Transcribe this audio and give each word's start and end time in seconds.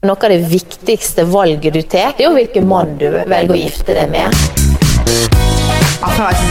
Noe 0.00 0.16
av 0.16 0.30
det 0.32 0.38
viktigste 0.48 1.26
valget 1.28 1.74
du 1.76 1.82
tar, 1.84 2.14
er 2.16 2.24
jo 2.24 2.30
hvilken 2.32 2.64
mann 2.64 2.94
du 2.96 3.04
velger 3.12 3.52
å 3.52 3.56
gifte 3.58 3.92
deg 3.92 4.08
med. 4.08 4.32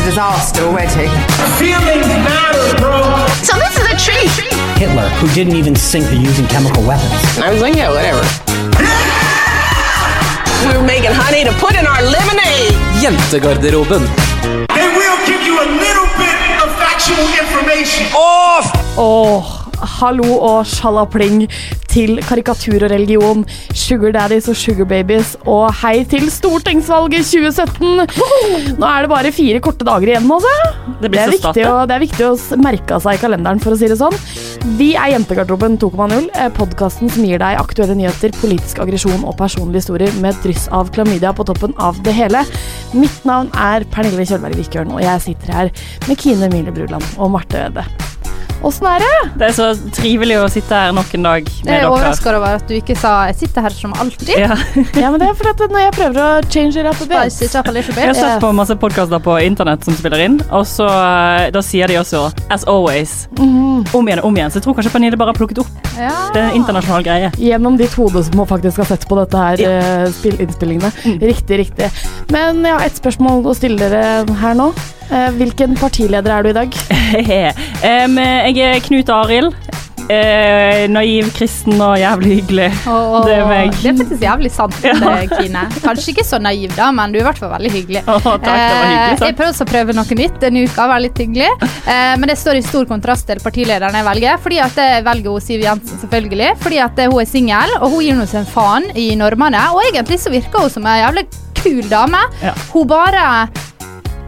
Disaster. 0.05 0.67
So 3.41 3.57
this 3.57 3.73
is 3.73 3.87
a 3.89 3.97
treat. 3.97 4.29
Hitler, 4.77 5.09
who 5.17 5.25
didn't 5.33 5.57
even 5.57 5.73
think 5.73 6.05
of 6.05 6.21
using 6.21 6.45
chemical 6.45 6.85
weapons. 6.85 7.39
I 7.41 7.49
was 7.49 7.57
like, 7.59 7.73
yeah, 7.73 7.89
whatever. 7.89 8.21
We 10.69 10.77
were 10.77 10.85
making 10.85 11.17
honey 11.17 11.41
to 11.49 11.53
put 11.57 11.73
in 11.73 11.89
our 11.89 12.05
lemonade. 12.05 12.77
Jentegarderoben. 13.01 14.05
They 14.77 14.93
will 14.93 15.17
give 15.25 15.41
you 15.41 15.57
a 15.57 15.65
little 15.65 16.09
bit 16.21 16.37
of 16.61 16.69
factual 16.77 17.25
information. 17.33 18.05
Off! 18.13 18.69
Åh, 18.93 19.41
hallo 19.97 20.37
og 20.37 20.69
sjalapling 20.69 21.47
til 21.89 22.19
karikatur 22.25 22.85
og 22.85 22.91
religion, 22.93 23.45
sugar 23.73 24.13
daddies 24.15 24.49
og 24.51 24.57
sugar 24.59 24.87
babies, 24.89 25.35
og 25.49 25.69
hei 25.81 26.03
til 26.09 26.29
stortingsvalget 26.33 27.27
2017! 27.27 28.77
Nå 28.79 28.89
er 28.89 29.05
det 29.05 29.11
bare 29.11 29.33
fire 29.35 29.61
korte 29.63 29.87
dager 29.87 30.13
igjen, 30.13 30.29
altså. 30.29 30.53
Det 30.99 31.11
blir 31.11 31.23
er 31.23 31.33
viktig, 31.33 31.55
det. 31.61 31.67
å, 31.69 31.85
det 31.89 31.95
er 31.97 32.03
viktig 32.03 32.27
å 32.27 32.61
merke 32.61 32.99
seg 33.03 33.17
i 33.17 33.21
kalenderen, 33.21 33.61
for 33.63 33.75
å 33.75 33.79
si 33.79 33.89
det 33.91 33.99
sånn. 33.99 34.15
Vi 34.79 34.91
er 34.99 35.13
Jentegarderoben 35.13 35.79
2,0, 35.81 36.29
podkasten 36.57 37.11
som 37.13 37.25
gir 37.27 37.41
deg 37.41 37.61
aktuelle 37.61 37.97
nyheter, 37.97 38.33
politisk 38.41 38.81
aggresjon 38.83 39.23
og 39.23 39.37
personlige 39.39 39.85
historier 39.85 40.13
med 40.19 40.33
et 40.33 40.43
dryss 40.47 40.67
av 40.75 40.91
klamydia 40.95 41.33
på 41.35 41.47
toppen 41.47 41.75
av 41.79 41.99
det 42.05 42.15
hele. 42.17 42.43
Mitt 42.97 43.25
navn 43.27 43.51
er 43.55 43.87
Pernille 43.93 44.27
Kjølberg 44.27 44.59
Vikørn, 44.59 44.93
og 44.95 45.03
jeg 45.05 45.25
sitter 45.29 45.55
her 45.55 45.73
med 46.09 46.21
Kine 46.21 46.51
Mille 46.53 46.75
Bruland 46.75 47.05
og 47.17 47.35
Marte 47.37 47.67
Wede. 47.69 48.08
Åssen 48.61 48.87
er 48.91 48.99
det? 48.99 49.09
Det 49.39 49.45
er 49.47 49.53
så 49.55 49.65
trivelig 49.95 50.35
å 50.41 50.47
sitte 50.51 50.75
her 50.75 50.91
nok 50.91 51.13
en 51.15 51.23
dag 51.23 51.45
med 51.47 51.69
Jeg 51.69 51.77
er 51.77 51.83
dere. 51.85 51.91
overraska 51.93 52.31
over 52.35 52.57
at 52.57 52.65
du 52.67 52.73
ikke 52.75 52.95
sa 52.99 53.11
'jeg 53.29 53.35
sitter 53.39 53.61
her 53.61 53.69
som 53.69 53.93
alltid'. 53.93 54.35
Ja. 54.37 54.55
Ja, 54.99 55.09
men 55.11 55.19
det 55.21 55.29
er 55.29 55.33
fordi 55.33 55.63
at 55.63 55.71
når 55.71 55.79
jeg 55.85 55.93
prøver 55.93 56.19
å 56.19 56.51
change 56.51 56.75
it 56.75 56.85
up 56.85 56.99
a 56.99 57.05
bit 57.05 57.31
Spice 57.31 57.41
it 57.45 57.55
up 57.55 57.67
a 57.67 57.71
little 57.71 57.93
Jeg 57.95 58.07
har 58.07 58.13
sett 58.13 58.41
på 58.41 58.51
masse 58.53 58.75
podkaster 58.75 59.19
på 59.23 59.37
internett 59.45 59.85
som 59.85 59.93
spiller 59.95 60.19
inn, 60.25 60.41
og 60.51 60.65
så 60.67 60.87
eh, 60.89 61.49
da 61.51 61.61
sier 61.61 61.87
de 61.87 61.95
også 61.95 62.33
'as 62.51 62.65
always'. 62.65 63.27
Mhm. 63.39 63.87
Om 63.95 64.07
igjen 64.07 64.19
og 64.19 64.25
om 64.25 64.35
igjen. 64.35 64.51
Så 64.51 64.55
jeg 64.59 64.63
tror 64.63 64.75
kanskje 64.75 64.91
Pernille 64.91 65.17
bare 65.17 65.31
har 65.31 65.39
plukket 65.39 65.59
opp. 65.59 65.67
Ja. 65.97 66.11
Det 66.33 66.41
er 66.43 66.49
en 66.49 66.55
internasjonal 66.61 67.03
greie. 67.03 67.31
Gjennom 67.39 67.77
ditt 67.77 67.93
hode 67.95 68.23
som 68.23 68.45
faktisk 68.45 68.77
har 68.77 68.85
sett 68.85 69.07
på 69.07 69.15
dette 69.15 69.37
her 69.37 69.55
Ja. 69.57 69.69
eh, 70.03 70.41
innspillingene. 70.43 70.91
Mm. 71.05 71.19
Riktig, 71.21 71.57
riktig. 71.65 71.91
Men 72.29 72.61
jeg 72.63 72.73
har 72.73 72.81
ett 72.85 72.95
spørsmål 73.01 73.43
å 73.45 73.55
stille 73.55 73.77
dere 73.79 74.25
her 74.35 74.53
nå. 74.53 74.73
Eh, 75.09 75.31
hvilken 75.39 75.73
partileder 75.79 76.35
er 76.37 76.45
du 76.45 76.51
i 76.51 76.57
dag? 76.57 76.79
Jeg 77.83 78.57
er 78.61 78.83
Knut 78.85 79.09
Arild. 79.09 79.55
Eh, 80.09 80.87
naiv, 80.89 81.27
kristen 81.37 81.77
og 81.77 81.99
jævlig 82.01 82.39
hyggelig. 82.39 82.69
Og, 82.89 83.27
Det 83.27 83.33
er 83.35 83.43
meg. 83.45 83.75
Det 83.77 83.91
er 83.91 83.97
faktisk 83.99 84.23
jævlig 84.25 84.49
sant, 84.51 84.77
det, 84.81 84.93
Kine. 85.35 85.65
Kanskje 85.83 86.15
ikke 86.15 86.25
så 86.25 86.39
naiv, 86.41 86.73
da, 86.73 86.87
men 86.97 87.13
du 87.13 87.19
er 87.19 87.21
i 87.21 87.27
hvert 87.27 87.41
fall 87.41 87.51
veldig 87.53 87.71
hyggelig. 87.75 88.01
Oh, 88.07 88.17
takk, 88.23 88.47
det 88.47 88.55
var 88.55 88.87
hyggelig 88.87 89.19
Eh, 89.19 89.27
jeg 89.27 89.37
prøver 89.37 89.51
også 89.53 89.67
å 89.67 89.69
prøve 89.69 89.95
noe 89.99 90.17
nytt 90.17 90.39
denne 90.41 90.65
uka, 90.65 90.87
var 90.89 91.03
litt 91.05 91.21
hyggelig. 91.21 91.51
Eh, 91.61 92.15
men 92.17 92.25
det 92.31 92.39
står 92.41 92.57
i 92.57 92.65
stor 92.65 92.89
kontrast 92.89 93.29
til 93.29 93.41
partilederen 93.43 93.99
jeg 94.01 94.09
velger. 94.09 94.41
Fordi 94.41 94.59
at 94.65 94.81
jeg 94.81 95.05
velger 95.05 95.37
hun 95.37 95.45
Siv 95.45 95.65
Jensen, 95.67 96.01
selvfølgelig. 96.01 96.51
Fordi 96.65 96.81
at 96.89 97.05
hun 97.05 97.21
er 97.21 97.29
singel, 97.29 97.77
og 97.77 97.93
hun 97.93 98.05
gir 98.07 98.17
nå 98.17 98.25
sin 98.29 98.41
en 98.41 98.49
faen 98.49 98.89
i 98.97 99.11
normene. 99.19 99.61
Og 99.75 99.85
egentlig 99.91 100.17
så 100.25 100.33
virker 100.33 100.65
hun 100.65 100.73
som 100.73 100.89
en 100.89 101.03
jævlig 101.03 101.27
kul 101.61 101.85
dame. 101.91 102.25
Ja. 102.41 102.57
Hun 102.73 102.89
bare 102.89 103.27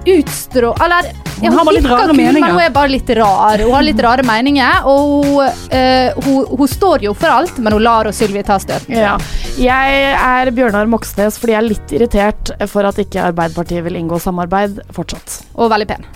utstrå... 0.05 0.73
Eller 0.83 1.11
Hun 1.41 1.57
litt 1.73 1.85
virker 1.85 2.11
kul, 2.11 2.15
meninger. 2.17 2.39
Men 2.39 2.55
hun 2.55 2.63
er 2.63 2.73
bare 2.75 2.91
litt 2.93 3.09
rar. 3.17 3.63
Hun 3.63 3.73
har 3.73 3.85
litt 3.85 4.01
rare 4.03 4.25
meninger, 4.27 4.85
og 4.89 5.25
hun, 5.25 5.61
uh, 5.73 6.21
hun, 6.25 6.51
hun 6.59 6.69
står 6.69 7.07
jo 7.07 7.15
for 7.17 7.33
alt, 7.33 7.57
men 7.57 7.73
hun 7.77 7.85
lar 7.85 8.09
og 8.09 8.15
Sylvi 8.15 8.43
ta 8.45 8.59
støten. 8.61 8.93
Ja. 8.93 9.15
Jeg 9.61 10.13
er 10.13 10.53
Bjørnar 10.55 10.87
Moxnes 10.89 11.35
fordi 11.41 11.55
jeg 11.55 11.59
er 11.59 11.67
litt 11.67 11.95
irritert 11.97 12.53
for 12.71 12.87
at 12.87 13.01
ikke 13.01 13.25
Arbeiderpartiet 13.31 13.83
vil 13.87 13.99
inngå 13.99 14.21
samarbeid 14.21 14.79
fortsatt. 14.95 15.41
Og 15.57 15.73
veldig 15.73 15.91
pen. 15.91 16.09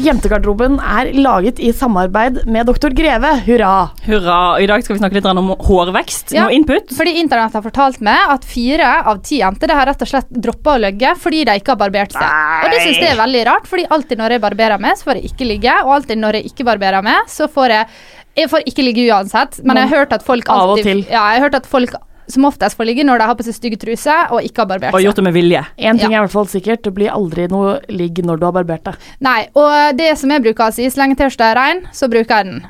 Jentegarderoben 0.00 0.78
er 0.80 1.10
laget 1.20 1.58
i 1.60 1.68
samarbeid 1.76 2.46
med 2.48 2.64
Doktor 2.66 2.94
Greve. 2.96 3.28
Hurra! 3.44 3.90
Hurra. 4.06 4.38
I 4.56 4.66
dag 4.70 4.80
skal 4.84 4.96
vi 4.96 5.02
snakke 5.02 5.18
litt 5.18 5.26
om 5.28 5.50
hårvekst. 5.52 6.32
Ja. 6.32 6.46
Noe 6.46 6.56
input. 6.56 6.94
Fordi 6.96 7.12
Internett 7.20 7.52
har 7.58 7.64
fortalt 7.64 8.00
meg 8.04 8.32
at 8.32 8.46
fire 8.48 8.88
av 9.10 9.20
ti 9.26 9.42
jenter 9.42 9.68
det 9.68 9.76
har 9.76 9.90
rett 9.90 10.04
og 10.04 10.08
slett 10.08 10.30
droppa 10.32 10.78
å 10.78 10.82
ligge 10.86 11.12
fordi 11.20 11.42
de 11.44 11.58
ikke 11.60 11.74
har 11.74 11.80
barbert 11.82 12.16
seg. 12.16 12.24
Og 12.24 12.72
det 12.72 12.80
synes 12.86 13.02
jeg 13.02 13.10
er 13.12 13.20
veldig 13.20 13.42
rart, 13.50 13.68
fordi 13.68 13.84
alltid 13.92 14.22
når 14.22 14.36
jeg 14.36 14.44
barberer 14.46 14.80
meg, 14.80 14.96
så 14.96 15.10
får 15.10 15.20
jeg 15.20 15.32
ikke 15.34 15.50
ligge. 15.50 15.76
Og 15.84 15.92
alltid 15.98 16.22
når 16.24 16.40
jeg 16.40 16.52
ikke 16.54 16.68
barberer 16.72 17.04
meg, 17.04 17.28
så 17.28 17.50
får 17.52 17.76
jeg 17.76 18.02
Jeg 18.32 18.48
får 18.48 18.62
ikke 18.64 18.84
ligge 18.86 19.02
uansett, 19.12 19.58
men 19.60 19.76
jeg 19.76 19.90
har 19.90 19.98
hørt 19.98 20.12
at 20.16 20.22
folk 20.24 20.48
Av 20.48 20.62
og 20.62 20.70
alltid 20.78 20.86
til. 20.88 21.00
Ja, 21.04 21.26
jeg 21.34 21.42
har 21.42 21.50
hørt 21.50 21.58
at 21.58 21.66
folk 21.68 21.98
som 22.28 22.44
oftest 22.44 22.76
får 22.78 22.86
ligge 22.86 23.04
når 23.04 23.18
de 23.18 23.26
har 23.28 23.34
på 23.38 23.44
seg 23.46 23.54
stygge 23.56 23.78
truser 23.82 24.30
og 24.32 24.42
ikke 24.46 24.62
har 24.62 24.66
barbert 24.70 24.94
Og 24.94 25.02
gjort 25.02 25.16
det 25.16 25.24
med 25.24 25.34
vilje. 25.34 25.64
En 25.78 25.98
ting 25.98 26.12
Ja. 26.12 26.18
er 26.18 26.22
i 26.22 26.26
hvert 26.26 26.32
fall 26.36 26.46
sikkert, 26.46 26.82
det 26.82 26.94
blir 26.94 27.10
aldri 27.10 27.48
noe 27.48 27.80
ligg 27.88 28.22
når 28.24 28.38
du 28.40 28.44
har 28.46 28.52
barbert 28.52 28.84
deg. 28.84 28.94
Nei, 29.20 29.48
og 29.54 29.96
det 29.96 30.16
som 30.18 30.30
jeg 30.30 30.42
bruker 30.42 30.68
å 30.68 30.72
si, 30.72 30.86
så 30.90 31.02
lenge 31.02 31.16
T-skjorta 31.16 31.50
er 31.52 31.56
rein, 31.56 31.82
så 31.92 32.08
bruker 32.08 32.36
jeg 32.36 32.44
den. 32.46 32.62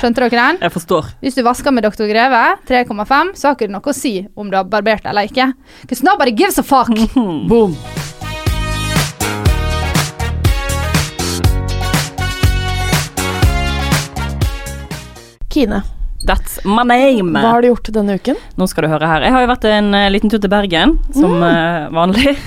Skjønte 0.00 0.14
dere 0.24 0.30
den? 0.30 0.58
Jeg 0.62 0.72
forstår. 0.72 1.04
Hvis 1.20 1.34
du 1.36 1.42
vasker 1.42 1.70
med 1.72 1.84
Dr. 1.84 2.06
Greve 2.08 2.56
3,5, 2.66 3.34
så 3.36 3.48
har 3.48 3.54
ikke 3.56 3.66
det 3.68 3.74
noe 3.76 3.92
å 3.92 3.94
si 3.94 4.26
om 4.36 4.50
du 4.50 4.56
har 4.56 4.64
barbert 4.64 5.02
deg 5.02 5.10
eller 5.10 5.28
ikke. 5.28 5.52
Because 5.82 6.02
nobody 6.02 6.32
gives 6.32 6.58
a 6.58 6.62
fuck. 6.62 6.88
Boom! 7.14 7.76
Kine, 15.48 15.82
That's 16.26 16.58
my 16.66 16.82
name. 16.86 17.32
hva 17.36 17.54
har 17.54 17.62
du 17.62 17.68
gjort 17.70 17.90
denne 17.94 18.16
uken? 18.18 18.38
Nå 18.58 18.66
skal 18.70 18.86
du 18.86 18.90
høre 18.90 19.08
her. 19.10 19.26
Jeg 19.26 19.34
har 19.34 19.44
jo 19.44 19.50
vært 19.52 19.66
en 19.70 19.90
eh, 19.94 20.08
liten 20.10 20.32
tur 20.32 20.40
til 20.42 20.50
Bergen, 20.52 20.96
som 21.14 21.36
mm. 21.42 21.94
vanlig. 21.96 22.36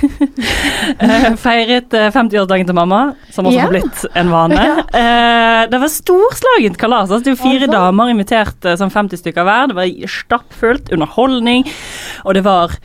Eh, 1.00 1.26
Feiret 1.40 1.94
uh, 1.94 2.08
50-årsdagen 2.12 2.68
til 2.68 2.76
mamma, 2.76 3.00
som 3.32 3.48
også 3.48 3.56
yeah. 3.56 3.68
har 3.68 3.74
blitt 3.74 4.02
en 4.18 4.32
vane. 4.34 4.64
Eh, 5.00 5.62
det 5.72 5.80
var 5.84 5.92
storslagent 5.94 6.80
kalas. 6.82 7.12
Altså, 7.12 7.22
det 7.28 7.36
var 7.36 7.44
fire 7.44 7.68
Altså? 7.68 7.76
damer 7.76 8.12
invitert, 8.14 8.58
eh, 8.66 8.78
sånn 8.80 8.92
50 8.94 9.22
stykker 9.22 9.48
hver. 9.48 9.70
Det 9.72 9.78
var 9.78 10.10
stappfullt, 10.16 10.92
underholdning, 10.96 11.68
og 12.26 12.36
det 12.40 12.44
var 12.48 12.76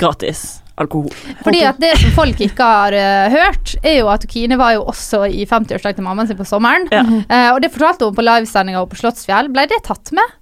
gratis 0.00 0.46
alkohol. 0.82 1.12
Fordi 1.44 1.62
at 1.68 1.80
det 1.82 1.94
som 2.00 2.14
folk 2.16 2.40
ikke 2.44 2.70
har 2.72 2.96
uh, 2.96 3.34
hørt, 3.34 3.74
er 3.82 4.00
jo 4.00 4.10
at 4.12 4.26
Kine 4.30 4.58
var 4.60 4.76
jo 4.76 4.86
også 4.90 5.24
i 5.28 5.46
50-årsdagen 5.48 6.00
til 6.00 6.06
mammaen 6.06 6.30
sin 6.30 6.38
på 6.38 6.46
sommeren. 6.48 6.88
Ja. 6.94 7.04
Uh, 7.04 7.50
og 7.54 7.62
det 7.64 7.72
fortalte 7.74 8.08
hun 8.08 8.16
på 8.16 8.26
livesendinga 8.26 8.84
på 8.88 9.00
Slottsfjell. 9.00 9.50
Ble 9.54 9.68
det 9.70 9.82
tatt 9.88 10.14
med? 10.16 10.36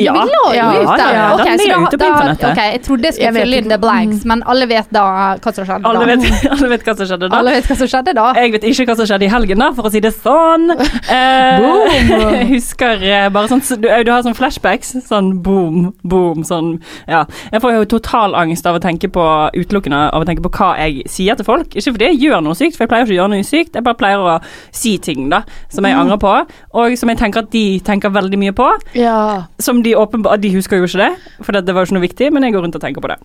Ja, 0.00 0.12
Vi 0.14 0.18
la 0.18 0.24
jo 0.24 0.82
ut 0.82 0.88
den. 0.88 0.98
ja, 0.98 1.08
ja. 1.12 1.24
Ok, 1.34 1.44
Den 1.44 1.58
da- 1.68 1.80
ute 1.84 1.98
på 2.00 2.06
internettet. 2.08 2.50
Ok, 2.50 2.60
jeg 2.72 2.82
trodde 2.82 3.02
jeg 3.04 3.14
skulle 3.14 3.32
fylle 3.42 3.56
inn 3.60 3.68
the 3.68 3.76
blanks, 3.78 4.24
men 4.24 4.42
alle 4.48 4.66
vet 4.66 4.88
da 4.90 5.02
hva 5.36 5.52
som 5.52 5.66
skjedde 5.68 5.84
Alle 5.84 5.98
da. 6.00 6.06
vet, 6.16 6.46
alle 6.54 6.68
vet 6.72 6.84
hva 6.86 6.94
som 6.96 7.06
skjedde 7.10 7.28
da. 7.28 7.36
Alle 7.36 7.50
vet 7.52 7.66
hva 7.68 7.76
som 7.76 7.86
skjedde 7.92 8.14
da. 8.16 8.24
Jeg 8.40 8.52
vet 8.54 8.64
ikke 8.70 8.86
hva 8.88 8.96
som 8.96 9.06
skjedde 9.10 9.26
i 9.26 9.28
helgen, 9.28 9.58
da, 9.60 9.68
for 9.76 9.84
å 9.84 9.92
si 9.92 10.00
det 10.00 10.14
sånn. 10.16 10.70
Eh, 11.12 11.60
jeg 12.08 12.46
husker 12.54 13.02
eh, 13.04 13.26
bare 13.34 13.48
sånn 13.50 13.60
du, 13.82 13.88
du 14.06 14.10
har 14.10 14.22
sånn 14.24 14.36
flashbacks. 14.38 14.94
Sånn 15.04 15.42
boom, 15.44 15.92
boom, 16.02 16.40
sånn 16.46 16.78
Ja. 17.10 17.24
Jeg 17.52 17.60
får 17.60 17.74
jo 17.76 17.84
total 17.98 18.34
angst 18.38 18.64
av 18.66 18.78
å 18.78 18.80
tenke 18.80 19.10
på 19.12 19.26
utelukkende 19.52 19.98
av 20.14 20.22
å 20.22 20.28
tenke 20.28 20.40
på 20.46 20.50
hva 20.56 20.70
jeg 20.80 21.02
sier 21.10 21.36
til 21.36 21.44
folk. 21.44 21.68
Ikke 21.76 21.92
fordi 21.92 22.08
jeg 22.14 22.20
gjør 22.22 22.40
noe 22.46 22.56
sykt, 22.56 22.78
for 22.78 22.86
jeg 22.86 22.92
pleier 22.94 23.04
ikke 23.04 23.12
å 23.16 23.18
gjøre 23.20 23.32
noe 23.34 23.44
sykt. 23.44 23.76
Jeg 23.76 23.84
bare 23.84 23.98
pleier 24.00 24.24
å 24.24 24.38
si 24.72 24.96
ting 25.04 25.28
da 25.32 25.42
som 25.68 25.84
jeg 25.84 25.98
angrer 25.98 26.20
på, 26.22 26.32
og 26.80 26.96
som 26.96 27.12
jeg 27.12 27.18
tenker 27.20 27.44
at 27.44 27.50
de 27.52 27.64
tenker 27.84 28.14
veldig 28.14 28.40
mye 28.40 28.56
på. 28.56 28.70
Ja. 28.96 29.18
Som 29.60 29.81
de 29.84 29.96
åpenbart 29.98 30.40
De 30.42 30.52
husker 30.54 30.80
jo 30.80 30.88
ikke 30.88 31.02
det, 31.02 31.10
for 31.42 31.52
det, 31.52 31.66
det 31.66 31.74
var 31.74 31.84
jo 31.84 31.90
ikke 31.90 31.98
noe 31.98 32.06
viktig, 32.08 32.30
men 32.32 32.46
jeg 32.46 32.54
går 32.56 32.66
rundt 32.66 32.78
og 32.78 32.84
tenker 32.84 33.04
på 33.04 33.12
det. 33.12 33.18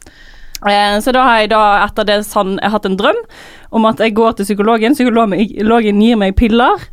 Eh, 0.66 0.98
Så 1.06 1.14
da 1.14 1.24
har 1.28 1.40
jeg 1.44 1.54
da 1.54 1.64
etter 1.86 2.08
det 2.08 2.20
sann, 2.26 2.58
jeg 2.58 2.66
har 2.70 2.78
hatt 2.80 2.90
en 2.90 3.00
drøm 3.00 3.24
om 3.78 3.86
at 3.90 4.00
jeg 4.02 4.16
går 4.18 4.38
til 4.38 4.48
psykologen. 4.50 4.98
Psykologen 4.98 6.02
gir 6.02 6.18
meg 6.18 6.38
piller 6.40 6.88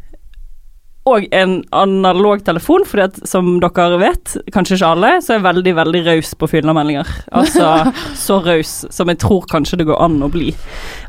og 1.04 1.26
en 1.36 1.58
analog 1.76 2.40
telefon, 2.46 2.84
fordi 2.88 3.02
at 3.04 3.18
som 3.28 3.58
dere 3.60 3.98
vet, 4.00 4.36
kanskje 4.54 4.78
ikke 4.78 4.92
alle, 4.94 5.10
så 5.20 5.34
er 5.34 5.36
jeg 5.36 5.44
veldig, 5.44 5.74
veldig 5.76 6.00
raus 6.06 6.30
på 6.40 6.48
fyllemeldinger. 6.48 7.10
Altså 7.36 7.66
så 8.24 8.38
raus 8.44 8.72
som 8.94 9.12
jeg 9.12 9.20
tror 9.20 9.44
kanskje 9.50 9.82
det 9.82 9.88
går 9.90 10.00
an 10.00 10.16
å 10.24 10.30
bli. 10.32 10.54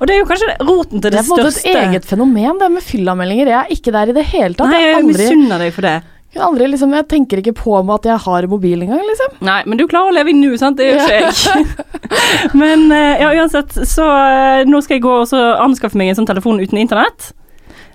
Og 0.02 0.10
det 0.10 0.18
er 0.18 0.20
jo 0.20 0.28
kanskje 0.28 0.58
roten 0.68 1.00
til 1.00 1.08
Det 1.08 1.14
det, 1.16 1.22
er 1.22 1.30
på 1.30 1.38
en 1.40 1.48
måte 1.48 1.64
et 1.64 1.80
eget 1.86 2.10
fenomen, 2.10 2.60
det 2.60 2.70
med 2.76 2.84
fyllameldinger. 2.84 3.54
Jeg 3.54 3.62
er 3.62 3.78
ikke 3.78 3.96
der 3.96 4.12
i 4.12 4.18
det 4.20 4.28
hele 4.34 4.60
tatt. 4.60 4.74
Nei, 4.74 4.84
jeg, 4.84 4.98
jeg 4.98 5.08
misunner 5.14 5.64
deg 5.64 5.72
for 5.78 5.88
det. 5.88 5.96
Jeg, 6.36 6.44
aldri 6.44 6.68
liksom, 6.72 6.94
jeg 6.96 7.08
tenker 7.12 7.42
ikke 7.42 7.56
på 7.58 7.78
meg 7.86 8.02
at 8.02 8.10
jeg 8.10 8.24
har 8.26 8.48
mobil 8.52 8.84
engang, 8.84 9.02
liksom. 9.08 9.38
Nei, 9.48 9.62
men 9.70 9.80
du 9.80 9.86
klarer 9.88 10.12
å 10.12 10.16
leve 10.16 10.34
i 10.34 10.36
nu, 10.38 10.52
sant? 10.60 10.78
Det 10.80 10.90
gjør 10.90 11.06
ikke 11.06 11.56
jeg. 11.56 11.88
men 12.62 12.86
eh, 12.92 13.24
ja, 13.24 13.32
uansett, 13.40 13.74
så 13.88 14.06
eh, 14.10 14.68
nå 14.68 14.84
skal 14.84 15.00
jeg 15.00 15.06
gå 15.08 15.16
og 15.22 15.26
så 15.32 15.42
anskaffe 15.64 16.00
meg 16.00 16.12
en 16.12 16.20
sånn 16.20 16.30
telefon 16.30 16.62
uten 16.62 16.82
internett. 16.82 17.32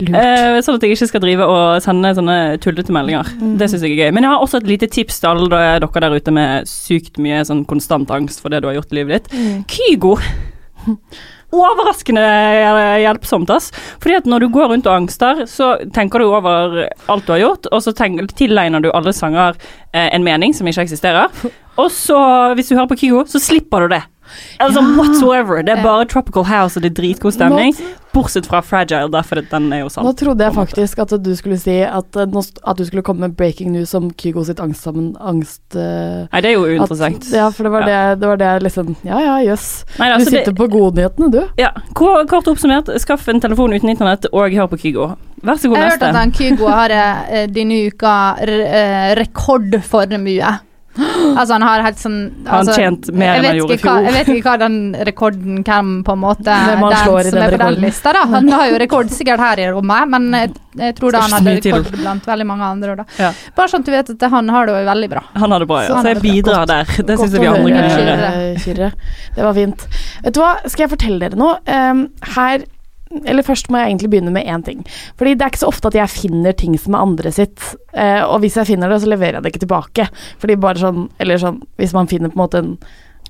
Lurt. 0.01 0.17
Eh, 0.17 0.59
sånn 0.65 0.79
at 0.79 0.85
jeg 0.87 0.97
ikke 0.97 1.11
skal 1.11 1.23
drive 1.23 1.47
og 1.53 1.83
sende 1.85 2.15
sånne 2.17 2.37
tullete 2.65 2.95
meldinger. 2.97 3.29
Mm. 3.37 3.59
Det 3.61 3.69
syns 3.69 3.85
jeg 3.85 3.99
er 3.99 4.07
gøy. 4.07 4.15
Men 4.17 4.25
jeg 4.25 4.33
har 4.33 4.45
også 4.45 4.63
et 4.63 4.71
lite 4.71 4.89
tips 4.93 5.21
til 5.21 5.33
alle 5.35 5.51
dere 5.53 6.05
der 6.07 6.17
ute 6.17 6.35
med 6.35 6.71
sykt 6.71 7.21
mye 7.21 7.43
sånn 7.45 7.67
konstant 7.69 8.13
angst 8.15 8.41
for 8.41 8.53
det 8.53 8.63
du 8.63 8.71
har 8.71 8.79
gjort 8.79 8.95
i 8.95 9.01
livet 9.01 9.29
ditt. 9.29 9.37
Mm. 9.37 9.61
Kygo. 9.69 10.17
Overraskende 11.51 12.25
hjelpsomt, 13.03 13.51
ass. 13.51 13.71
Fordi 14.03 14.19
at 14.21 14.29
når 14.31 14.45
du 14.45 14.49
går 14.55 14.71
rundt 14.73 14.87
og 14.87 15.01
angster, 15.01 15.45
så 15.51 15.73
tenker 15.95 16.23
du 16.23 16.29
over 16.29 16.85
alt 17.11 17.27
du 17.27 17.35
har 17.35 17.43
gjort, 17.43 17.71
og 17.75 17.83
så 17.83 17.95
tilegner 17.95 18.85
du 18.85 18.91
alle 18.95 19.15
sanger 19.17 19.59
eh, 19.93 20.09
en 20.15 20.27
mening 20.27 20.55
som 20.55 20.69
ikke 20.71 20.87
eksisterer. 20.87 21.33
Og 21.81 21.91
så, 21.95 22.19
hvis 22.55 22.71
du 22.71 22.77
hører 22.77 22.91
på 22.91 23.01
Kygo, 23.03 23.25
så 23.27 23.43
slipper 23.43 23.87
du 23.87 23.97
det. 23.97 24.03
Altså 24.61 24.81
whatsoever. 24.97 25.63
Det 25.63 25.79
er 25.79 25.83
bare 25.83 26.05
Tropical 26.11 26.45
House, 26.45 26.77
og 26.79 26.83
det 26.85 26.93
er 26.93 27.03
dritgod 27.03 27.33
stemning. 27.37 27.75
Bortsett 28.13 28.47
fra 28.51 28.59
Fragile, 28.61 29.07
derfor 29.13 29.39
at 29.39 29.51
den 29.53 29.69
er 29.73 29.85
jo 29.85 29.89
sann. 29.89 30.03
Nå 30.05 30.11
trodde 30.19 30.43
jeg 30.43 30.53
faktisk 30.57 30.99
at 30.99 31.13
du 31.23 31.31
skulle 31.39 31.59
si 31.63 31.77
at, 31.87 32.17
eh, 32.19 32.27
at 32.67 32.77
du 32.81 32.85
skulle 32.85 33.05
komme 33.07 33.21
med 33.29 33.37
breaking 33.39 33.71
news 33.71 33.95
om 33.95 34.11
Kygo 34.19 34.43
sitt 34.45 34.59
angst 34.61 34.83
sammen 34.83 35.13
angst 35.21 35.61
Uh, 35.71 36.27
Nei, 36.33 36.41
det 36.43 36.51
er 36.51 36.55
jo 36.57 36.65
at- 36.65 36.73
uinteressant. 36.81 37.29
Ja, 37.31 37.49
for 37.55 37.63
det 37.63 37.71
var, 37.73 37.81
Ja. 37.87 38.11
det, 38.11 38.21
det 38.21 38.29
var 38.29 38.37
det 38.37 38.47
jeg 38.47 38.63
liksom 38.63 38.97
Ja 39.05 39.21
ja, 39.21 39.37
jøss. 39.53 39.85
Nei, 39.99 40.09
Du 40.09 40.15
altså, 40.15 40.31
sitter 40.31 40.53
det, 40.53 40.57
på 40.57 40.67
godnyhetene, 40.69 41.31
du. 41.31 41.41
ja, 41.57 41.71
kort 41.95 42.49
oppsummert, 42.51 42.91
skaff 43.01 43.29
en 43.29 43.41
telefon 43.41 43.73
uten 43.73 43.89
internett 43.89 44.27
og 44.33 44.51
hør 44.53 44.67
på 44.67 44.81
Kygo. 44.81 45.13
Vær 45.43 45.55
så 45.57 45.69
god, 45.69 45.77
Jeg 45.77 45.85
har 45.85 45.91
hørt 45.91 46.17
at 46.17 46.35
Kygo 46.37 46.67
har 46.69 46.91
eh, 46.91 47.47
denne 47.47 47.87
uka 47.87 48.35
rekord 49.17 49.79
For 49.85 50.07
rekordformue. 50.07 50.59
Altså 50.99 51.55
han 51.55 51.63
har 51.63 51.85
helt 51.85 52.01
sånn 52.01 52.17
altså, 52.43 52.73
han 52.73 52.81
tjent 52.81 53.11
mer 53.15 53.39
enn 53.39 53.45
han 53.47 53.59
gjorde 53.61 53.77
i 53.77 53.81
fjor? 53.81 54.01
Jeg 54.09 54.15
vet 54.17 54.31
ikke 54.33 54.49
hva 54.49 54.55
den 54.59 54.79
rekorden 55.07 55.61
hvem 55.63 55.93
på 56.07 56.17
en 56.17 56.21
måte 56.21 56.57
Hvem 56.67 56.83
han 56.83 56.97
slår 57.05 57.21
i 57.21 57.31
den 57.31 57.39
den 57.39 57.53
rekorden. 57.55 57.85
lista, 57.85 58.15
da. 58.17 58.25
Han 58.33 58.51
har 58.51 58.65
jo 58.73 58.81
rekord 58.83 59.13
sikkert 59.15 59.45
her 59.45 59.63
i 59.63 59.69
rommet, 59.71 60.11
men 60.11 60.27
jeg, 60.35 60.51
jeg 60.83 60.97
tror 60.99 61.15
da 61.15 61.23
han 61.27 61.37
hadde 61.39 61.55
rekord 61.61 61.93
blant 61.95 62.27
veldig 62.33 62.49
mange 62.51 62.73
andre. 62.75 62.97
Da. 62.99 63.07
Ja. 63.23 63.31
Bare 63.61 63.73
sånn 63.73 63.87
at 63.87 63.93
du 63.93 63.95
vet 63.95 64.11
at 64.17 64.27
han 64.35 64.51
har 64.57 64.67
det 64.67 64.75
jo 64.75 64.83
veldig 64.91 65.11
bra. 65.15 65.23
Han 65.45 65.55
har 65.55 65.65
det 65.65 65.71
bra, 65.71 65.85
ja. 65.85 65.95
Så 65.95 66.03
Så 66.03 66.15
jeg 66.15 66.23
bidrar 66.27 66.67
godt, 66.67 66.75
der. 66.75 67.07
Det 67.13 67.19
syns 67.23 67.39
jeg 67.39 67.47
vi 67.47 67.53
andre 67.53 67.87
kan 67.87 68.75
gjøre. 68.75 68.91
Det 69.39 69.47
var 69.47 69.57
fint. 69.63 69.89
Vet 70.27 70.37
du 70.37 70.43
hva, 70.43 70.53
skal 70.67 70.89
jeg 70.89 70.95
fortelle 70.97 71.23
dere 71.23 71.39
noe? 71.39 71.57
Um, 71.71 72.09
her 72.35 72.67
eller 73.11 73.43
først 73.43 73.71
må 73.71 73.81
jeg 73.81 73.91
egentlig 73.91 74.11
begynne 74.13 74.33
med 74.35 74.47
én 74.47 74.63
ting. 74.65 74.83
Fordi 75.19 75.35
det 75.35 75.45
er 75.45 75.53
ikke 75.53 75.65
så 75.65 75.71
ofte 75.73 75.91
at 75.91 75.99
jeg 75.99 76.13
finner 76.13 76.55
ting 76.57 76.77
som 76.79 76.95
er 76.95 77.05
andre 77.05 77.33
sitt. 77.35 77.63
eh, 77.93 78.23
og 78.23 78.41
hvis 78.45 78.57
jeg 78.61 78.71
finner 78.71 78.89
det, 78.89 79.01
så 79.03 79.11
leverer 79.11 79.39
jeg 79.39 79.43
det 79.43 79.53
ikke 79.53 79.67
tilbake. 79.67 80.09
Fordi 80.39 80.57
bare 80.57 80.79
sånn 80.79 81.09
Eller 81.19 81.39
sånn 81.39 81.63
hvis 81.77 81.95
man 81.97 82.07
finner 82.07 82.31
på 82.31 82.39
en 82.39 82.45
måte 82.45 82.59
en 82.59 82.77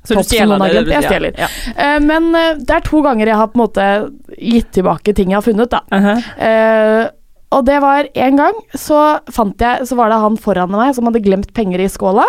Så 0.05 0.17
du 0.17 0.23
stjeler 0.25 0.61
det? 0.61 0.93
Jeg 0.93 1.05
stjeler. 1.05 1.33
Ja. 1.37 1.49
Eh, 1.77 1.99
men 2.01 2.29
uh, 2.35 2.59
det 2.61 2.77
er 2.77 2.85
to 2.85 3.01
ganger 3.05 3.27
jeg 3.27 3.37
har 3.37 3.49
på 3.49 3.59
en 3.59 3.65
måte 3.65 3.89
gitt 4.37 4.71
tilbake 4.73 5.15
ting 5.17 5.33
jeg 5.33 5.41
har 5.41 5.45
funnet, 5.45 5.73
da. 5.73 5.81
Uh-huh. 5.93 6.29
Eh, 6.41 7.09
og 7.51 7.65
det 7.67 7.81
var 7.83 8.07
en 8.15 8.37
gang, 8.39 8.61
så 8.79 9.19
fant 9.35 9.59
jeg 9.59 9.87
Så 9.89 9.97
var 9.99 10.13
det 10.13 10.21
han 10.23 10.37
foran 10.39 10.71
meg 10.71 10.95
som 10.95 11.09
hadde 11.09 11.25
glemt 11.25 11.53
penger 11.57 11.83
i 11.83 11.89
skåla. 11.91 12.29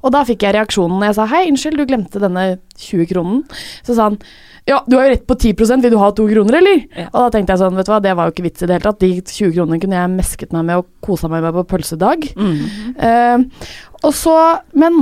Og 0.00 0.14
da 0.14 0.22
fikk 0.28 0.46
jeg 0.46 0.56
reaksjonen. 0.56 1.02
Jeg 1.08 1.16
sa 1.18 1.26
hei, 1.30 1.46
unnskyld, 1.50 1.80
du 1.80 1.88
glemte 1.88 2.22
denne 2.22 2.46
20-kronen. 2.80 3.42
Så 3.86 3.96
sa 3.96 4.10
han 4.10 4.20
ja, 4.68 4.82
du 4.86 4.94
har 4.98 5.08
jo 5.08 5.14
rett 5.14 5.24
på 5.26 5.34
10% 5.34 5.82
vil 5.82 5.94
du 5.94 5.98
ha 5.98 6.10
to 6.14 6.26
kroner, 6.30 6.58
eller? 6.60 6.82
Ja. 6.92 7.06
Og 7.08 7.24
da 7.24 7.28
tenkte 7.34 7.54
jeg 7.54 7.62
sånn, 7.62 7.78
vet 7.80 7.88
du 7.88 7.92
hva, 7.94 8.00
det 8.04 8.12
var 8.14 8.28
jo 8.28 8.34
ikke 8.34 8.44
vits 8.44 8.62
i 8.62 8.68
det 8.68 8.76
hele 8.76 8.86
tatt. 8.86 9.00
De 9.00 9.08
20 9.18 9.54
kronene 9.56 9.80
kunne 9.82 9.96
jeg 9.98 10.12
mesket 10.12 10.52
meg 10.54 10.66
med 10.68 10.82
og 10.82 10.90
kosa 11.02 11.30
meg 11.32 11.42
med 11.46 11.56
på 11.56 11.64
pølsedag. 11.72 12.28
Mm. 12.36 12.60
Uh, 13.00 13.72
og 14.04 14.14
så, 14.14 14.36
men 14.78 15.00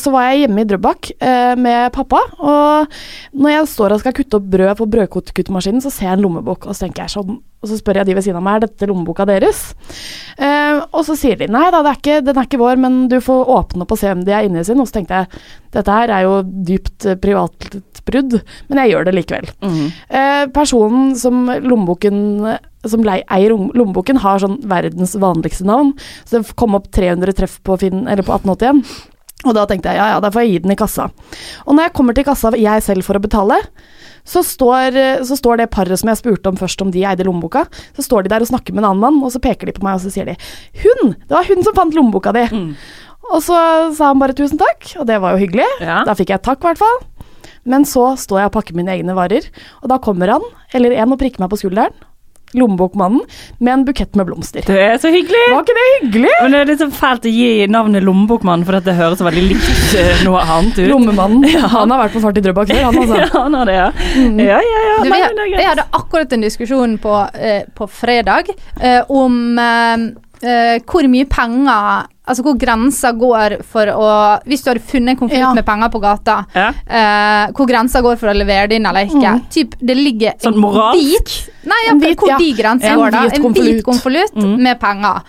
så 0.00 0.12
var 0.14 0.28
jeg 0.28 0.44
hjemme 0.44 0.62
i 0.62 0.68
Drøbak 0.68 1.10
eh, 1.18 1.54
med 1.60 1.92
pappa, 1.94 2.20
og 2.40 2.98
når 3.36 3.54
jeg 3.54 3.70
står 3.74 3.94
og 3.94 4.02
skal 4.02 4.16
kutte 4.16 4.38
opp 4.38 4.50
brød 4.52 4.74
på 4.80 4.88
brødkuttmaskinen, 4.96 5.82
så 5.84 5.92
ser 5.92 6.08
jeg 6.10 6.18
en 6.18 6.26
lommebok, 6.26 6.66
og 6.66 6.76
så 6.76 6.86
tenker 6.86 7.04
jeg 7.04 7.14
sånn, 7.16 7.38
og 7.62 7.70
så 7.70 7.78
spør 7.78 8.00
jeg 8.00 8.08
de 8.08 8.16
ved 8.16 8.26
siden 8.26 8.40
av 8.40 8.46
meg, 8.46 8.58
er 8.58 8.66
dette 8.66 8.88
lommeboka 8.90 9.26
deres? 9.28 9.62
Eh, 10.38 10.80
og 10.80 11.06
så 11.06 11.16
sier 11.18 11.38
de, 11.40 11.50
nei 11.52 11.68
da, 11.74 11.82
det 11.84 11.92
er 11.92 12.00
ikke, 12.00 12.18
den 12.26 12.40
er 12.40 12.48
ikke 12.48 12.62
vår, 12.62 12.82
men 12.82 13.00
du 13.12 13.18
får 13.22 13.54
åpne 13.58 13.86
opp 13.86 13.94
og 13.94 14.00
se 14.00 14.12
om 14.14 14.24
de 14.26 14.34
er 14.36 14.48
inni 14.48 14.64
sin, 14.66 14.80
og 14.82 14.90
så 14.90 14.98
tenkte 14.98 15.22
jeg, 15.22 15.42
dette 15.76 16.00
her 16.00 16.12
er 16.12 16.26
jo 16.26 16.36
dypt 16.44 17.08
privat 17.22 17.72
privatbrudd, 18.02 18.42
men 18.68 18.80
jeg 18.82 18.92
gjør 18.92 19.06
det 19.06 19.14
likevel. 19.14 19.48
Mm. 19.62 19.86
Eh, 20.08 20.44
personen 20.52 21.14
som 21.18 21.46
lommeboken 21.46 22.58
som 22.84 23.04
lei, 23.06 23.20
eier 23.30 23.54
lommeboken, 23.54 24.18
har 24.18 24.40
sånn 24.42 24.58
verdens 24.66 25.14
vanligste 25.14 25.64
navn. 25.68 25.92
Så 26.24 26.40
det 26.40 26.56
kom 26.58 26.74
opp 26.74 26.90
300 26.90 27.32
treff 27.38 27.60
på, 27.62 27.76
Finn, 27.78 28.08
eller 28.08 28.26
på 28.26 28.34
1881. 28.34 28.82
Og 29.42 29.56
da 29.56 29.64
tenkte 29.66 29.90
jeg 29.90 29.98
ja, 29.98 30.12
ja, 30.14 30.20
da 30.22 30.30
får 30.30 30.44
jeg 30.44 30.52
gi 30.52 30.62
den 30.66 30.74
i 30.74 30.78
kassa. 30.78 31.08
Og 31.66 31.74
når 31.74 31.88
jeg 31.88 31.94
kommer 31.98 32.16
til 32.16 32.26
kassa, 32.28 32.52
jeg 32.58 32.84
selv 32.84 33.06
for 33.06 33.18
å 33.18 33.22
betale, 33.22 33.58
så 34.22 34.42
står, 34.46 34.98
så 35.26 35.36
står 35.38 35.58
det 35.58 35.70
paret 35.74 35.98
som 35.98 36.10
jeg 36.12 36.20
spurte 36.20 36.52
om 36.52 36.58
først, 36.58 36.82
om 36.84 36.92
de 36.94 37.02
eide 37.02 37.26
lommeboka, 37.26 37.64
så 37.96 38.04
står 38.06 38.24
de 38.24 38.30
der 38.30 38.44
og 38.44 38.50
snakker 38.52 38.74
med 38.74 38.84
en 38.84 38.92
annen 38.92 39.02
mann, 39.02 39.18
og 39.26 39.32
så 39.34 39.42
peker 39.42 39.66
de 39.66 39.74
på 39.74 39.82
meg, 39.82 39.98
og 39.98 40.04
så 40.04 40.12
sier 40.14 40.28
de 40.30 40.36
'Hun! 40.78 41.16
Det 41.26 41.34
var 41.34 41.48
hun 41.48 41.64
som 41.64 41.74
fant 41.74 41.94
lommeboka 41.94 42.32
di!' 42.32 42.46
Mm. 42.52 42.76
Og 43.32 43.42
så 43.42 43.56
sa 43.94 44.12
han 44.12 44.18
bare 44.18 44.34
'tusen 44.34 44.58
takk', 44.58 45.00
og 45.00 45.06
det 45.06 45.20
var 45.20 45.34
jo 45.34 45.42
hyggelig. 45.46 45.66
Ja. 45.80 46.04
Da 46.04 46.14
fikk 46.14 46.30
jeg 46.30 46.42
takk, 46.42 46.62
i 46.62 46.68
hvert 46.70 46.78
fall. 46.78 46.98
Men 47.64 47.84
så 47.84 48.14
står 48.18 48.38
jeg 48.38 48.46
og 48.46 48.52
pakker 48.52 48.74
mine 48.74 48.90
egne 48.90 49.14
varer, 49.14 49.42
og 49.82 49.88
da 49.88 49.98
kommer 49.98 50.28
han, 50.28 50.42
eller 50.74 50.92
en, 50.92 51.12
og 51.12 51.18
prikker 51.18 51.40
meg 51.40 51.50
på 51.50 51.58
skulderen, 51.58 51.94
lommebokmannen, 52.58 53.22
med 53.58 53.72
en 53.72 53.84
bukett 53.86 54.16
med 54.18 54.28
blomster. 54.28 54.64
Det 54.66 54.78
er 54.78 54.98
så 55.02 55.12
hyggelig! 55.12 55.42
Var 55.52 55.64
ikke 55.64 55.76
det 55.78 55.86
hyggelig? 55.92 56.32
Men 56.42 56.54
det 56.54 56.60
er 56.60 56.70
litt 56.72 56.82
så 56.82 56.88
fælt 56.94 57.28
å 57.28 57.32
gi 57.32 57.66
navnet 57.72 58.04
Lommebokmannen, 58.06 58.66
for 58.68 58.78
det 58.84 58.96
høres 58.98 59.22
veldig 59.24 59.44
likt 59.50 59.96
eh, 59.98 60.24
noe 60.26 60.42
annet 60.42 60.80
ut. 60.80 60.88
Lommemannen. 60.90 61.46
Han 61.76 61.94
har 61.94 62.04
vært 62.04 62.16
på 62.16 62.24
fart 62.24 62.40
i 62.40 62.44
Drøbak 62.44 62.72
før, 62.72 62.82
han 62.88 63.00
altså. 63.02 63.20
Ja, 63.22 63.28
han 63.32 63.54
har 63.54 63.68
det, 63.68 63.76
ja. 63.76 63.88
Ja, 64.42 64.58
ja, 64.64 64.80
ja. 64.88 64.96
Du, 65.02 65.10
vi, 65.12 65.20
er 65.20 65.52
jeg 65.52 65.68
hadde 65.68 65.86
akkurat 65.94 66.32
en 66.34 66.44
diskusjon 66.44 66.96
på, 67.02 67.14
eh, 67.38 67.62
på 67.76 67.86
fredag 67.90 68.50
eh, 68.80 69.00
om 69.12 69.58
eh, 69.60 70.06
eh, 70.42 70.76
hvor 70.88 71.08
mye 71.10 71.28
penger 71.30 72.11
Altså 72.28 72.44
hvor 72.46 72.54
grensa 72.54 73.10
går 73.18 73.56
for 73.66 73.88
å 73.90 74.08
Hvis 74.46 74.62
du 74.62 74.70
hadde 74.70 74.80
funnet 74.86 75.10
en 75.16 75.16
konvolutt 75.24 75.40
Ja. 75.42 75.52
med 75.54 75.66
penger 75.66 75.88
på 75.90 76.00
gata, 76.00 76.36
Ja. 76.54 76.68
eh, 76.86 77.50
hvor 77.52 77.66
grensa 77.66 78.00
går 78.00 78.16
for 78.20 78.28
å 78.30 78.34
levere 78.36 78.68
det 78.68 78.76
inn 78.78 78.86
eller 78.86 79.06
ikke. 79.06 79.32
Typ, 79.50 79.74
det 79.80 79.96
ligger 79.96 80.32
Sånn 80.38 80.54
en 80.54 80.60
moralsk? 80.60 81.00
hvit 81.02 81.50
Nei, 81.66 81.80
ja, 81.86 81.92
En 81.92 82.00
hvit, 82.00 82.16
hvor 82.18 82.28
ja. 82.28 82.38
de 82.38 82.52
grensene 82.54 82.94
går, 82.96 83.10
da. 83.10 83.22
En 83.24 83.52
hvit 83.54 83.82
konvolutt 83.84 84.34
Mm. 84.36 84.56
med 84.62 84.78
penger. 84.80 85.22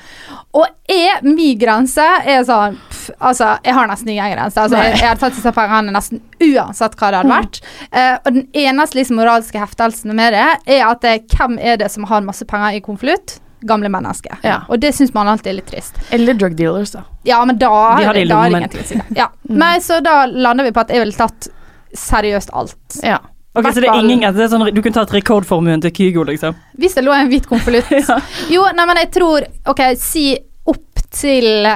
Og 0.53 0.67
er 0.89 1.19
min 1.23 1.57
grense 1.57 1.97
er 2.25 2.43
sånn 2.43 2.77
pff, 2.89 3.09
Altså, 3.19 3.59
jeg 3.65 3.73
har 3.73 3.87
nesten 3.87 4.07
ingen 4.09 4.31
grense. 4.37 4.55
Altså, 4.55 4.77
jeg, 4.77 4.93
jeg 4.99 5.07
hadde 5.09 5.19
tatt 5.19 5.35
disse 5.35 5.51
pengene 5.51 5.91
nesten 5.91 6.21
uansett 6.39 6.95
hva 6.95 7.09
det 7.11 7.17
hadde 7.19 7.33
vært. 7.33 7.61
Eh, 7.91 8.17
og 8.25 8.33
den 8.33 8.47
eneste 8.53 8.95
liksom, 8.95 9.17
moralske 9.17 9.59
heftelsen 9.59 10.13
med 10.15 10.31
det, 10.31 10.45
er 10.79 10.85
at 10.87 11.01
det, 11.01 11.27
hvem 11.35 11.57
er 11.59 11.75
det 11.77 11.91
som 11.91 12.05
har 12.05 12.21
masse 12.21 12.45
penger 12.45 12.77
i 12.77 12.79
konvolutt? 12.79 13.39
Gamle 13.69 13.89
mennesker. 13.89 14.37
Ja. 14.43 14.61
Og 14.67 14.79
det 14.83 14.93
syns 14.95 15.13
man 15.15 15.27
alltid 15.31 15.51
er 15.53 15.57
litt 15.61 15.69
trist. 15.71 15.97
Eller 16.15 16.33
drug 16.39 16.55
dealers, 16.59 16.91
da. 16.95 17.03
Ja, 17.27 17.39
men 17.47 17.57
da, 17.61 17.69
De 17.97 18.07
har 18.09 18.13
det 18.17 18.25
da 18.29 18.39
er 18.45 18.49
det 18.53 18.57
ingenting 18.61 18.81
å 18.83 18.87
si. 18.89 19.01
Ja. 19.17 19.29
mm. 19.49 19.57
Nei, 19.61 19.75
så 19.83 19.99
da 20.03 20.25
lander 20.27 20.67
vi 20.67 20.73
på 20.75 20.83
at 20.83 20.91
jeg 20.93 21.03
ville 21.03 21.15
tatt 21.17 21.47
seriøst 21.93 22.51
alt. 22.53 22.99
Ja. 23.03 23.19
Ok, 23.53 23.67
Så 23.69 23.83
det 23.83 23.89
er 23.91 23.99
ingen 24.01 24.33
det 24.33 24.41
er 24.47 24.49
sånn, 24.49 24.63
Du 24.73 24.81
kunne 24.81 24.95
tatt 24.97 25.11
rekordformuen 25.13 25.81
til 25.83 25.91
Kygo, 25.93 26.23
liksom? 26.25 26.55
Hvis 26.81 26.95
det 26.97 27.03
lå 27.05 27.13
en 27.13 27.29
hvit 27.29 27.45
konvolutt. 27.45 27.91
Jo, 28.53 28.63
nei, 28.73 28.85
men 28.89 28.97
jeg 29.03 29.11
tror 29.13 29.45
Ok, 29.69 29.83
si 30.01 30.31
opp 30.65 31.03
til 31.13 31.67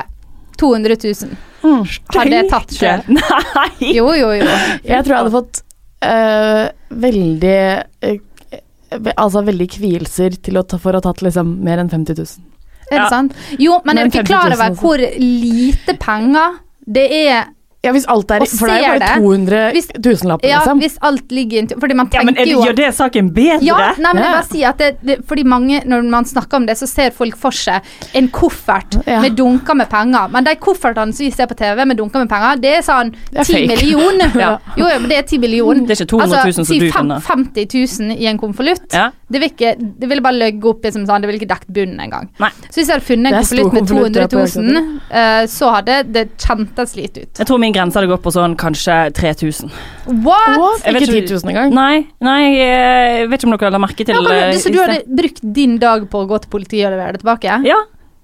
200 0.57 0.97
000. 1.03 1.35
Hadde 2.15 2.33
jeg 2.33 2.49
tatt 2.49 2.73
sjøl. 2.73 3.03
Nei! 3.19 3.91
Jo, 3.93 4.07
jo, 4.17 4.31
jo. 4.39 4.47
Jeg 4.87 5.05
tror 5.05 5.13
jeg 5.13 5.19
hadde 5.19 5.33
fått 5.35 5.59
uh, 6.01 6.63
veldig 6.89 7.59
ve- 8.01 8.15
Altså 9.17 9.41
veldig 9.45 9.67
kvielser 9.73 10.37
til 10.41 10.57
å 10.57 10.63
ta, 10.63 10.77
for 10.79 10.95
å 10.95 11.01
ha 11.01 11.05
tatt 11.09 11.21
liksom 11.25 11.57
mer 11.65 11.81
enn 11.83 11.89
50 11.91 12.15
000. 12.15 12.45
Er 12.87 12.95
det 12.95 13.03
Ja. 13.03 13.09
sant? 13.11 13.33
Jo, 13.59 13.81
men 13.83 13.97
er 13.97 14.03
Men 14.05 14.11
50 14.11 14.23
000 14.23 14.25
klar 14.31 14.53
over 14.55 14.75
hvor 14.79 14.97
lite 15.19 15.97
penger 15.99 16.59
det 16.87 17.07
er 17.11 17.47
Ja, 17.87 17.93
hvis 17.95 18.07
alt 18.11 18.31
er 18.35 18.43
For 18.51 18.67
det 18.69 18.75
er 18.75 18.83
jo 18.83 18.91
bare 18.91 18.99
det. 18.99 19.11
200 19.23 19.71
Hvis- 19.77 19.89
tusenlapper, 20.03 20.49
Ja, 20.49 20.59
liksom. 20.59 20.81
hvis 20.83 20.97
alt 21.01 21.31
ligger 21.31 21.63
i 21.63 21.79
Fordi 21.79 21.95
man 21.95 22.07
Ja, 22.11 22.19
tenker 22.19 22.25
men 22.25 22.37
er 22.37 22.45
det, 22.45 22.53
jo 22.53 22.61
gjør 22.65 22.75
det 22.75 22.89
saken 22.97 23.31
bedre? 23.33 23.59
ja, 23.63 23.77
nei, 23.97 24.13
men 24.13 24.23
jeg 24.23 24.27
Ja. 24.27 24.33
bare 24.33 24.49
sier 24.51 24.67
at 24.69 24.77
det, 24.77 24.89
det, 25.05 25.17
fordi 25.27 25.43
mange, 25.43 25.81
Når 25.87 26.03
man 26.09 26.25
snakker 26.25 26.55
om 26.57 26.65
det, 26.65 26.75
så 26.77 26.87
ser 26.87 27.11
folk 27.11 27.37
for 27.37 27.51
seg 27.51 27.81
en 28.13 28.27
koffert 28.29 28.99
Ja. 29.07 29.21
med 29.21 29.35
dunker 29.37 29.75
med 29.75 29.89
penger. 29.89 30.27
Men 30.31 30.43
de 30.43 30.55
koffertene 30.55 31.13
som 31.13 31.25
vi 31.25 31.31
ser 31.31 31.45
på 31.47 31.55
TV 31.55 31.85
med 31.85 31.97
dunker 31.97 32.19
med 32.19 32.29
penger, 32.29 32.55
det 32.61 32.73
er 32.77 32.81
sånn 32.81 33.11
Det 33.31 33.39
er 33.39 33.43
10 33.43 33.67
millioner. 33.67 34.31
Ja. 34.37 34.57
Jo, 34.77 34.85
jo, 34.87 34.99
men 34.99 35.09
det 35.09 35.17
er 35.17 35.23
10 35.23 35.37
millioner. 35.39 35.87
Det 35.87 35.99
er 35.99 36.03
ikke 36.05 36.09
200 36.09 36.27
000 36.27 36.47
altså, 36.47 36.65
som 36.65 36.79
du 36.79 36.91
kunne. 36.91 37.21
50 37.21 37.65
000 37.99 38.11
i 38.17 38.25
en 38.27 38.37
konvolutt. 38.37 38.91
Ja. 38.93 39.09
Det 39.31 39.39
vil 39.41 39.49
ikke 39.49 39.75
Det 39.99 40.07
ville 40.09 40.21
bare 40.21 40.37
løgge 40.39 40.65
opp 40.65 40.85
i 40.85 40.91
som 40.91 41.05
sånn, 41.05 41.21
det 41.21 41.27
ville 41.29 41.39
ikke 41.39 41.49
dekket 41.53 41.73
bunnen 41.73 41.99
engang. 41.99 42.29
Så 42.69 42.81
hvis 42.81 42.87
jeg 42.87 42.95
hadde 42.95 43.07
funnet 43.07 43.33
en 43.33 43.43
konvolutt 43.43 43.73
med 43.73 43.87
konvolutt, 43.87 44.13
200 44.13 44.13
det 44.13 44.33
er 44.33 44.37
på 44.37 44.61
000, 44.61 45.01
uh, 45.11 45.45
så 45.47 45.71
hadde 45.75 46.13
det 46.13 46.37
kjentes 46.37 46.95
lite 46.95 47.21
ut. 47.23 47.33
Jeg 47.39 47.47
tror 47.47 47.59
min 47.59 47.73
grense 47.77 48.01
det 48.03 48.09
gått 48.11 48.23
på 48.25 48.33
sånn 48.35 48.55
kanskje 48.59 48.97
3000. 49.17 49.71
What?! 50.07 50.57
What? 50.57 50.85
Jeg 50.85 50.93
vet 50.97 51.01
Ikke 51.07 51.19
ikke- 51.21 51.27
10 51.27 51.43
000 51.45 51.53
engang. 51.53 51.75
Nei, 51.77 52.07
nei, 52.21 52.41
jeg 52.57 53.29
vet 53.31 53.41
ikke 53.43 53.51
om 53.51 53.57
dere 53.57 53.71
la 53.77 53.83
merke 53.85 54.03
til 54.05 54.15
Ja, 54.15 54.21
men, 54.25 54.57
så 54.59 54.71
du 54.73 54.79
hadde 54.81 55.03
brukt 55.07 55.39
din 55.41 55.77
dag 55.81 56.09
på 56.11 56.23
å 56.25 56.27
gå 56.29 56.41
til 56.43 56.49
politiet 56.57 56.89
og 56.89 56.97
levere 56.97 57.15
det 57.17 57.23
tilbake? 57.23 57.61
Ja. 57.67 57.79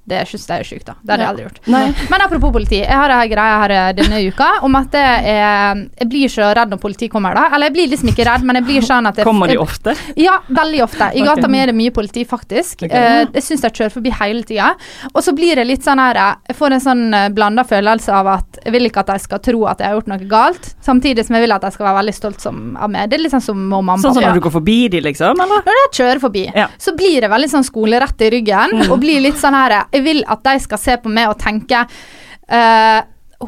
Det 0.06 0.20
syns 0.28 0.46
jeg 0.50 0.60
er 0.60 0.68
sjukt, 0.68 0.86
da. 0.90 0.94
Det 1.00 1.14
hadde 1.14 1.24
jeg 1.24 1.30
aldri 1.32 1.44
gjort. 1.46 1.60
Nei. 1.72 1.84
Men 2.12 2.22
apropos 2.26 2.52
politi, 2.52 2.80
jeg 2.82 2.92
har 3.00 3.12
ei 3.16 3.28
greie 3.32 3.60
her 3.62 3.72
eh, 3.72 3.92
denne 3.96 4.18
uka 4.28 4.48
om 4.68 4.76
at 4.76 4.92
jeg, 5.00 5.22
er, 5.32 5.84
jeg 6.02 6.10
blir 6.12 6.28
så 6.34 6.50
redd 6.58 6.74
når 6.74 6.82
politi 6.84 7.08
kommer, 7.12 7.38
da. 7.38 7.46
Eller 7.56 7.70
jeg 7.70 7.76
blir 7.78 7.88
liksom 7.94 8.10
ikke 8.12 8.26
redd, 8.28 8.44
men 8.44 8.60
jeg 8.60 8.66
blir 8.68 8.84
sånn 8.88 9.08
at 9.08 9.22
jeg, 9.22 9.28
Kommer 9.30 9.48
de 9.48 9.56
jeg- 9.56 9.64
ofte? 9.64 9.94
Ja, 10.20 10.40
veldig 10.50 10.82
ofte. 10.84 11.08
I 11.16 11.24
gata 11.24 11.36
gata 11.40 11.48
mi 11.54 11.62
er 11.64 11.72
det 11.72 11.76
mye 11.78 11.94
politi, 11.96 12.26
faktisk. 12.28 12.84
Ok. 12.84 12.92
Eh, 12.92 13.22
jeg 13.38 13.44
syns 13.48 13.64
jeg 13.64 13.74
kjører 13.80 13.94
forbi 13.96 14.12
hele 14.20 14.44
tida. 14.44 14.74
Og 15.14 15.22
så 15.24 15.32
blir 15.38 15.56
det 15.56 15.66
litt 15.70 15.84
sånn 15.88 16.02
her 16.04 16.20
eh, 16.20 16.36
Jeg 16.52 16.58
får 16.60 16.76
en 16.76 16.84
sånn 16.84 17.06
blanda 17.34 17.64
følelse 17.64 18.12
av 18.14 18.28
at 18.36 18.60
jeg 18.66 18.74
vil 18.76 18.90
ikke 18.92 19.00
at 19.06 19.14
de 19.14 19.18
skal 19.24 19.40
tro 19.44 19.64
at 19.72 19.80
jeg 19.80 19.88
har 19.88 19.96
gjort 19.98 20.12
noe 20.12 20.28
galt, 20.30 20.70
samtidig 20.84 21.24
som 21.26 21.36
jeg 21.40 21.46
vil 21.48 21.56
at 21.56 21.64
de 21.64 21.72
skal 21.72 21.88
være 21.88 21.98
veldig 22.02 22.14
stolt 22.20 22.44
som, 22.44 22.60
av 22.76 22.92
meg. 22.92 23.08
Det 23.10 23.18
er 23.18 23.24
litt 23.24 23.34
sånn 23.34 23.44
som 23.48 23.64
mamma 23.72 23.96
og 23.96 24.04
Sånn 24.04 24.14
som 24.18 24.22
pappa. 24.22 24.34
når 24.36 24.40
du 24.42 24.46
går 24.50 24.56
forbi 24.60 24.78
de, 24.94 25.02
liksom? 25.08 25.40
Eller? 25.48 25.64
Når 25.68 25.80
jeg 25.82 25.92
kjører 26.02 26.22
forbi, 26.28 26.46
Ja. 26.56 26.68
så 26.78 26.92
blir 26.98 27.22
det 27.24 27.32
veldig 27.32 27.50
sånn 27.56 27.64
skolerett 27.68 28.22
i 28.28 28.30
ryggen. 28.36 28.78
Og 28.92 29.00
blir 29.00 29.22
litt 29.24 29.40
sånn 29.40 29.56
her 29.56 29.86
Jeg 29.94 30.06
vil 30.06 30.22
at 30.28 30.44
de 30.46 30.60
skal 30.64 30.82
se 30.82 30.98
på 31.04 31.12
meg 31.14 31.32
og 31.32 31.40
tenke 31.42 31.86
uh, 31.86 33.02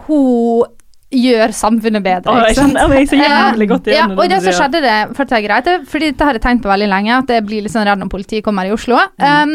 Hun 0.05 0.71
gjør 1.15 1.53
samfunnet 1.55 2.03
bedre. 2.03 2.33
Å, 2.33 2.49
jeg 2.49 2.57
kjenner 2.57 2.89
meg 2.91 3.07
så 3.07 3.19
jævlig 3.19 3.67
godt 3.69 3.87
igjen 3.87 4.11
Ja, 4.11 4.17
og 4.17 4.31
det 4.31 4.39
som 4.43 4.57
skjedde 4.57 4.81
det 4.83 4.97
for 5.15 5.29
det 5.29 5.37
er 5.37 5.45
greit, 5.45 5.69
fordi 5.91 6.11
dette 6.11 6.27
har 6.27 6.37
jeg 6.37 6.43
tenkt 6.43 6.65
på 6.65 6.71
veldig 6.71 6.89
lenge, 6.91 7.19
at 7.21 7.31
jeg 7.31 7.45
blir 7.45 7.63
litt 7.63 7.73
sånn 7.73 7.87
redd 7.87 8.01
når 8.01 8.11
politiet 8.11 8.43
kommer 8.45 8.67
i 8.67 8.73
Oslo. 8.75 8.99
Um, 9.21 9.53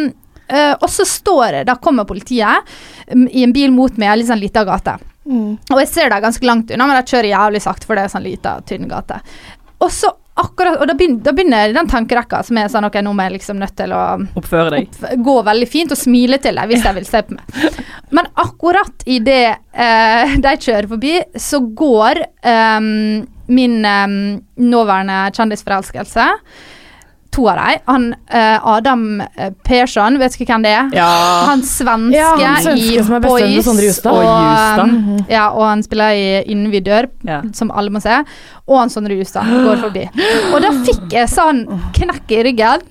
uh, 0.49 0.75
og 0.79 0.89
så 0.93 1.05
står 1.09 1.59
det, 1.59 1.63
da 1.69 1.77
kommer 1.83 2.09
politiet 2.09 2.71
um, 3.13 3.27
i 3.29 3.45
en 3.45 3.53
bil 3.57 3.75
mot 3.75 3.99
meg 4.01 4.23
i 4.23 4.31
en 4.31 4.41
litt 4.41 4.57
gate. 4.57 4.97
Mm. 5.29 5.59
Og 5.59 5.83
jeg 5.83 5.91
ser 5.91 6.15
det 6.15 6.23
ganske 6.25 6.49
langt 6.49 6.73
unna, 6.73 6.89
men 6.89 7.01
jeg 7.03 7.11
kjører 7.13 7.33
jævlig 7.35 7.65
sakte, 7.67 7.91
for 7.91 7.99
det 7.99 8.07
er 8.07 8.15
sånn 8.15 8.25
lita, 8.25 8.57
tynn 8.67 8.89
gate. 8.91 9.21
Og 9.85 9.93
så 9.93 10.15
akkurat, 10.41 10.79
og 10.81 10.89
da 10.89 10.97
begynner, 10.97 11.21
da 11.25 11.35
begynner 11.37 11.75
den 11.77 11.91
tankerekka 11.91 12.43
som 12.47 12.59
er 12.61 12.71
sånn 12.73 12.89
ok, 12.89 12.99
nå 13.05 13.13
må 13.17 13.27
jeg 13.27 13.37
liksom 13.39 13.61
nødt 13.61 13.77
til 13.79 13.95
å 13.97 14.03
Oppføre 14.41 14.73
deg. 14.75 15.01
gå 15.25 15.37
veldig 15.47 15.69
fint 15.71 15.95
og 15.95 16.01
smile 16.01 16.41
til 16.43 16.59
deg 16.61 16.73
hvis 16.73 16.87
jeg 16.87 16.99
vil 16.99 17.09
se 17.09 17.23
på 17.27 17.37
meg. 17.37 17.79
Men 18.17 18.31
akkurat 18.41 19.07
idet 19.07 19.61
eh, 19.73 20.37
de 20.41 20.57
kjører 20.57 20.91
forbi, 20.91 21.15
så 21.39 21.63
går 21.83 22.23
eh, 22.25 22.91
min 23.61 23.79
eh, 23.95 24.19
nåværende 24.75 25.23
kjendisforelskelse 25.37 26.29
To 27.31 27.47
av 27.47 27.57
dem. 27.61 27.83
Han 27.87 28.05
uh, 28.35 28.67
Adam 28.73 29.03
eh, 29.21 29.53
Persson, 29.63 30.19
vet 30.19 30.35
du 30.35 30.45
hvem 30.45 30.65
det 30.67 30.73
er? 30.75 30.89
Ja. 30.99 31.11
Han 31.47 31.63
svenske, 31.63 32.17
Ja, 32.19 32.33
han 32.57 32.65
svenske 32.65 32.97
i 32.99 33.21
Boys. 33.23 33.69
Og, 34.03 34.17
Og 34.17 34.81
um, 34.83 35.21
ja, 35.31 35.45
og 35.55 35.63
han 35.69 35.85
spiller 35.87 36.17
i 36.19 36.25
Innen 36.51 36.73
vi 36.73 36.81
dør, 36.83 37.07
Ja. 37.27 37.41
som 37.55 37.71
alle 37.71 37.93
må 37.95 38.03
se. 38.03 38.19
Og 38.67 38.79
han 38.81 38.91
Sondre 38.91 39.15
Justad 39.15 39.47
går 39.47 39.79
forbi. 39.85 40.05
Og 40.51 40.59
da 40.65 40.73
fikk 40.87 41.15
jeg 41.15 41.31
sånn 41.31 41.65
knekk 41.97 42.35
i 42.35 42.43
ryggen. 42.51 42.87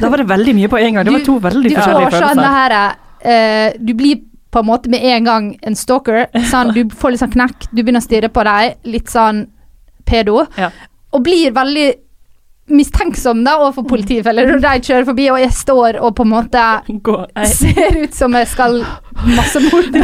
Da 0.00 0.08
var 0.08 0.22
det 0.22 0.28
veldig 0.30 0.54
mye 0.56 0.72
på 0.72 0.80
en 0.80 0.98
gang. 0.98 1.08
Det 1.08 1.16
var 1.18 1.24
to 1.28 1.38
veldig 1.50 1.72
du 1.72 1.76
forskjellige 1.76 2.12
får 2.14 2.28
sånn 2.28 2.42
det 2.42 2.52
her 2.56 2.76
uh, 2.82 3.80
Du 3.80 3.92
blir 3.98 4.22
på 4.52 4.60
en 4.60 4.68
måte 4.68 4.90
med 4.92 5.04
en 5.08 5.24
gang 5.24 5.50
en 5.64 5.76
stalker. 5.76 6.26
Sånn, 6.50 6.72
du 6.76 6.84
får 6.92 7.14
litt 7.14 7.22
sånn 7.22 7.32
knekk, 7.32 7.68
du 7.70 7.80
begynner 7.80 8.02
å 8.02 8.04
stirre 8.04 8.28
på 8.32 8.44
deg, 8.44 8.74
litt 8.84 9.08
sånn 9.12 9.46
pedo. 10.08 10.42
Ja. 10.60 10.68
Og 11.12 11.24
blir 11.24 11.54
veldig 11.56 11.86
mistenksom 12.72 13.44
da 13.44 13.58
overfor 13.60 13.84
politifeller 13.90 14.48
når 14.48 14.60
de 14.64 14.72
kjører 14.88 15.04
forbi, 15.08 15.26
og 15.32 15.38
jeg 15.42 15.52
står 15.56 15.98
og 16.00 16.14
på 16.18 16.24
en 16.26 16.32
måte 16.32 16.62
ser 17.52 17.98
ut 18.02 18.14
som 18.16 18.32
jeg 18.38 18.48
skal 18.50 18.78
massemorde. 19.22 20.02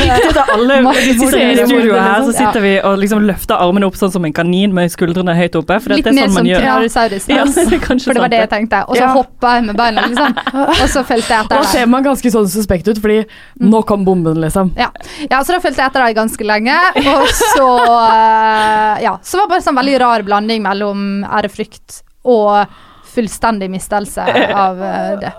Alle 0.55 0.81
Masse 0.87 1.05
vi 1.07 1.15
sitter 1.19 1.53
i 1.53 1.67
studio 1.67 1.95
her, 1.97 2.23
så 2.23 2.33
Ja. 2.33 2.39
sitter 2.39 2.61
vi 2.63 2.73
og 2.85 2.99
liksom 3.01 3.25
løfter 3.27 3.57
armene 3.59 3.89
opp 3.89 3.97
sånn 3.99 4.13
som 4.15 4.25
en 4.29 4.33
kanin 4.37 4.75
med 4.77 4.93
skuldrene 4.93 5.35
høyt 5.39 5.57
oppe. 5.59 5.79
For 5.83 5.95
Litt 5.97 6.05
det 6.07 6.13
er 6.13 6.19
mer 6.19 6.29
sånn 6.29 6.35
som 6.37 6.43
man 6.43 6.51
gjør. 6.53 6.65
Tyrannosaurus 6.67 7.29
Ja, 7.29 7.43
Rex. 7.45 7.55
det 7.55 7.79
er 7.79 7.85
For 8.05 8.19
det 8.19 8.25
var 8.25 8.33
det 8.35 8.43
jeg 8.45 8.51
tenkte. 8.55 8.83
Og 8.89 8.97
så 8.97 9.03
Ja. 9.03 9.13
hoppa 9.17 9.55
jeg 9.57 9.65
med 9.71 9.77
beina, 9.81 10.07
liksom. 10.07 10.37
Og 10.83 10.89
så 10.93 11.05
fulgte 11.09 11.35
jeg 11.39 11.49
Da 11.55 11.63
ser 11.73 11.87
man 11.87 12.05
ganske 12.05 12.33
sånn 12.35 12.49
suspekt 12.53 12.89
ut, 12.89 13.01
fordi 13.03 13.25
nå 13.61 13.83
kom 13.89 14.05
bomben, 14.05 14.39
liksom. 14.45 14.73
Ja. 14.79 14.91
ja, 15.31 15.41
så 15.43 15.57
da 15.57 15.61
fulgte 15.65 15.83
jeg 15.83 15.91
etter 15.91 16.05
deg 16.07 16.17
ganske 16.19 16.45
lenge. 16.47 16.77
Og 17.15 17.33
så 17.33 17.69
eh, 18.13 19.03
Ja. 19.09 19.17
Så 19.23 19.39
var 19.39 19.47
det 19.49 19.55
bare 19.57 19.65
sånn 19.67 19.79
veldig 19.79 19.99
rar 20.03 20.23
blanding 20.27 20.63
mellom 20.63 21.25
ærefrykt 21.25 22.03
og 22.29 22.79
fullstendig 23.09 23.71
mistelse 23.73 24.25
av 24.53 24.83
eh, 24.85 25.13
det. 25.25 25.33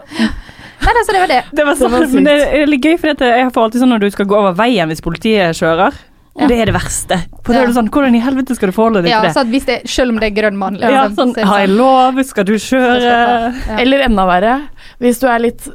Nei, 0.79 0.93
altså, 0.95 1.11
det 1.13 1.19
var 1.23 1.31
det. 1.35 1.41
Det 1.53 1.65
var 1.67 1.75
Det 1.79 1.89
var 1.93 2.05
men 2.15 2.27
det 2.29 2.37
er 2.61 2.69
litt 2.71 2.85
gøy, 2.87 2.95
for 3.01 3.11
jeg 3.13 3.49
får 3.53 3.65
alltid 3.67 3.83
sånn 3.83 3.91
når 3.97 4.05
du 4.07 4.11
skal 4.15 4.29
gå 4.31 4.37
over 4.39 4.55
veien 4.57 4.89
hvis 4.89 5.03
politiet 5.05 5.57
kjører. 5.59 5.97
Ja. 6.39 6.47
Det 6.47 6.55
er 6.61 6.69
det 6.69 6.73
verste. 6.75 7.15
For 7.43 7.51
da 7.51 7.59
Ja. 7.59 7.63
er 7.65 7.67
det 7.67 7.75
sånn, 7.75 7.87
Hvordan 7.91 8.15
i 8.15 8.19
helvete 8.23 8.55
skal 8.55 8.69
du 8.69 8.75
forholde 8.75 9.01
deg 9.03 9.09
Ja, 9.11 9.17
til 9.25 9.31
så 9.33 9.33
det? 9.33 9.39
Sånn, 9.41 9.49
hvis 9.51 9.65
det 9.67 9.75
selv 9.91 10.13
om 10.13 10.19
det 10.21 10.27
er 10.29 10.35
grønn 10.37 10.55
mann 10.55 10.77
Ja, 10.79 10.87
liksom, 11.09 11.15
sånn, 11.17 11.33
så 11.35 11.47
Har 11.49 11.59
jeg 11.65 11.69
lov? 11.73 12.21
Skal 12.29 12.45
du 12.47 12.53
kjøre? 12.53 13.01
Ja. 13.03 13.79
Eller 13.81 14.05
enda 14.05 14.23
verre, 14.29 14.53
hvis 15.03 15.19
du 15.19 15.25
er 15.27 15.39
litt 15.43 15.67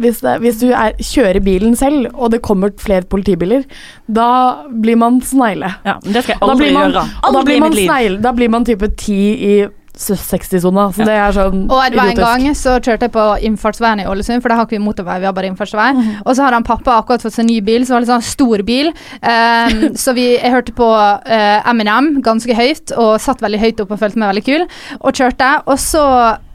Hvis, 0.00 0.22
det, 0.24 0.38
hvis 0.40 0.60
du 0.62 0.70
er, 0.70 0.94
kjører 0.96 1.42
bilen 1.44 1.76
selv, 1.76 2.08
og 2.14 2.30
det 2.32 2.40
kommer 2.46 2.72
flere 2.80 3.04
politibiler, 3.04 3.66
da 4.08 4.30
blir 4.72 4.96
man 4.96 5.20
snegle. 5.20 5.74
Ja, 5.84 5.98
men 6.02 6.14
Det 6.16 6.24
skal 6.24 6.38
jeg 6.38 6.42
aldri 6.46 6.72
man, 6.72 6.88
gjøre. 6.94 7.04
da 7.04 7.28
Aldri 7.28 7.42
i 7.42 7.44
blir 7.50 7.60
man, 7.66 7.76
snegle, 7.76 8.22
da 8.24 8.32
blir 8.32 8.48
man 8.56 8.64
type 8.64 8.88
ti 8.96 9.20
i 9.50 9.68
60-sona, 9.98 10.88
så 10.94 11.06
det 11.06 11.14
er 11.18 11.34
sånn 11.34 11.64
Og 11.66 11.80
det 11.90 11.98
var 11.98 12.12
en 12.12 12.20
gang 12.20 12.56
så 12.56 12.76
kjørte 12.78 13.08
jeg 13.08 13.14
på 13.14 13.24
innfartsveien 13.48 14.04
i 14.04 14.06
Ålesund, 14.08 14.42
for 14.42 14.52
der 14.52 14.60
har 14.60 14.68
ikke 14.68 14.76
vi 14.76 14.84
motorvei, 14.84 15.18
vi 15.22 15.28
har 15.28 15.36
bare 15.36 15.50
innfartsvei. 15.50 15.88
Mm. 15.96 16.10
Og 16.24 16.30
så 16.32 16.44
hadde 16.44 16.60
han 16.60 16.66
pappa 16.66 16.98
akkurat 17.00 17.24
fått 17.24 17.36
seg 17.36 17.48
ny 17.48 17.58
bil, 17.66 17.86
som 17.86 17.96
var 17.96 18.04
litt 18.04 18.12
sånn 18.12 18.26
stor 18.26 18.64
bil. 18.68 18.92
Um, 19.22 19.96
så 19.98 20.14
vi, 20.16 20.30
jeg 20.36 20.54
hørte 20.54 20.74
på 20.78 20.88
uh, 20.88 21.70
Eminem 21.70 22.18
ganske 22.24 22.58
høyt, 22.58 22.94
og 22.96 23.16
satt 23.22 23.42
veldig 23.44 23.62
høyt 23.64 23.82
opp 23.84 23.96
og 23.96 24.02
følte 24.02 24.22
meg 24.22 24.32
veldig 24.34 24.44
kul, 24.48 24.68
og 25.00 25.22
kjørte. 25.22 25.54
Og 25.66 25.80
så 25.82 26.04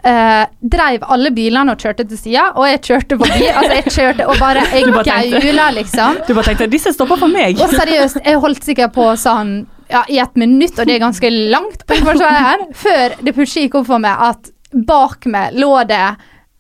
Uh, 0.04 0.44
dreiv 0.60 1.06
alle 1.16 1.30
bilene 1.32 1.72
og 1.72 1.80
kjørte 1.80 2.04
til 2.04 2.18
sida, 2.20 2.50
og 2.60 2.66
jeg 2.68 2.82
kjørte 2.90 3.16
forbi. 3.22 3.46
Altså, 3.54 3.78
jeg 3.78 3.94
kjørte 3.96 4.26
og 4.28 4.36
bare 4.42 4.66
Jeg 4.74 4.90
gaula, 4.92 5.70
liksom. 5.78 6.18
Du 6.28 6.34
bare 6.34 6.50
tenkte 6.50 6.68
'disse 6.68 6.92
stopper 6.92 7.22
for 7.22 7.32
meg'. 7.32 7.56
Og 7.64 7.72
seriøst, 7.72 8.20
jeg 8.26 8.42
holdt 8.44 8.68
sikkert 8.68 8.92
på 8.92 9.06
sånn 9.16 9.62
ja, 9.94 10.04
i 10.10 10.20
et 10.24 10.38
minutt, 10.40 10.78
og 10.80 10.88
det 10.90 10.98
er 10.98 11.04
ganske 11.04 11.30
langt 11.54 11.84
på 11.88 11.98
innfartsveien, 12.00 12.70
før 12.78 13.18
det 13.24 13.36
plutselig 13.38 13.68
gikk 13.70 13.82
opp 13.82 13.90
for 13.92 14.02
meg 14.04 14.24
at 14.30 14.50
bak 14.74 15.28
meg 15.30 15.54
lå 15.62 15.74
det 15.90 16.02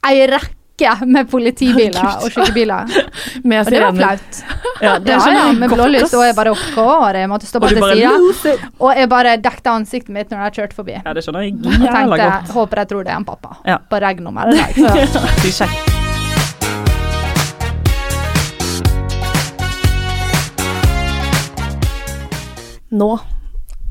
ei 0.05 0.19
rekke 0.29 0.59
med 1.07 1.29
politibiler 1.31 2.17
og 2.19 2.25
skytebiler. 2.33 2.89
Med 3.47 3.61
Og 3.61 3.69
det 3.71 3.79
var 3.83 3.93
flaut. 3.95 4.39
Ja, 4.81 4.97
det 5.05 5.13
Ja, 5.13 5.31
ja, 5.31 5.45
med 5.53 5.71
blålys, 5.71 6.11
og 6.17 6.25
jeg 6.25 6.35
bare 6.35 6.51
OK, 6.51 6.77
jeg 7.15 7.29
måtte 7.31 7.47
stå 7.47 7.61
Og 7.61 7.69
til 7.69 7.87
sida. 8.41 8.69
Og 8.79 8.91
jeg 8.97 9.09
bare 9.09 9.37
dekket 9.37 9.71
ansiktet 9.71 10.13
mitt 10.17 10.33
når 10.33 10.49
de 10.49 10.61
kjørte 10.61 10.75
forbi. 10.81 10.97
Ja, 10.99 11.13
det 11.13 11.23
skjønner 11.23 11.47
jeg 11.47 11.57
Og 11.61 11.87
jævla 11.87 12.21
godt. 12.25 12.53
håper 12.57 12.83
jeg 12.83 12.93
tror 12.93 13.03
det 13.07 13.15
er 13.15 13.21
en 13.21 13.25
pappa. 13.31 13.57
På 13.89 14.05
regnummeret 14.07 14.59
der. 14.59 15.51
Så. 15.53 15.69
Nå 22.93 23.15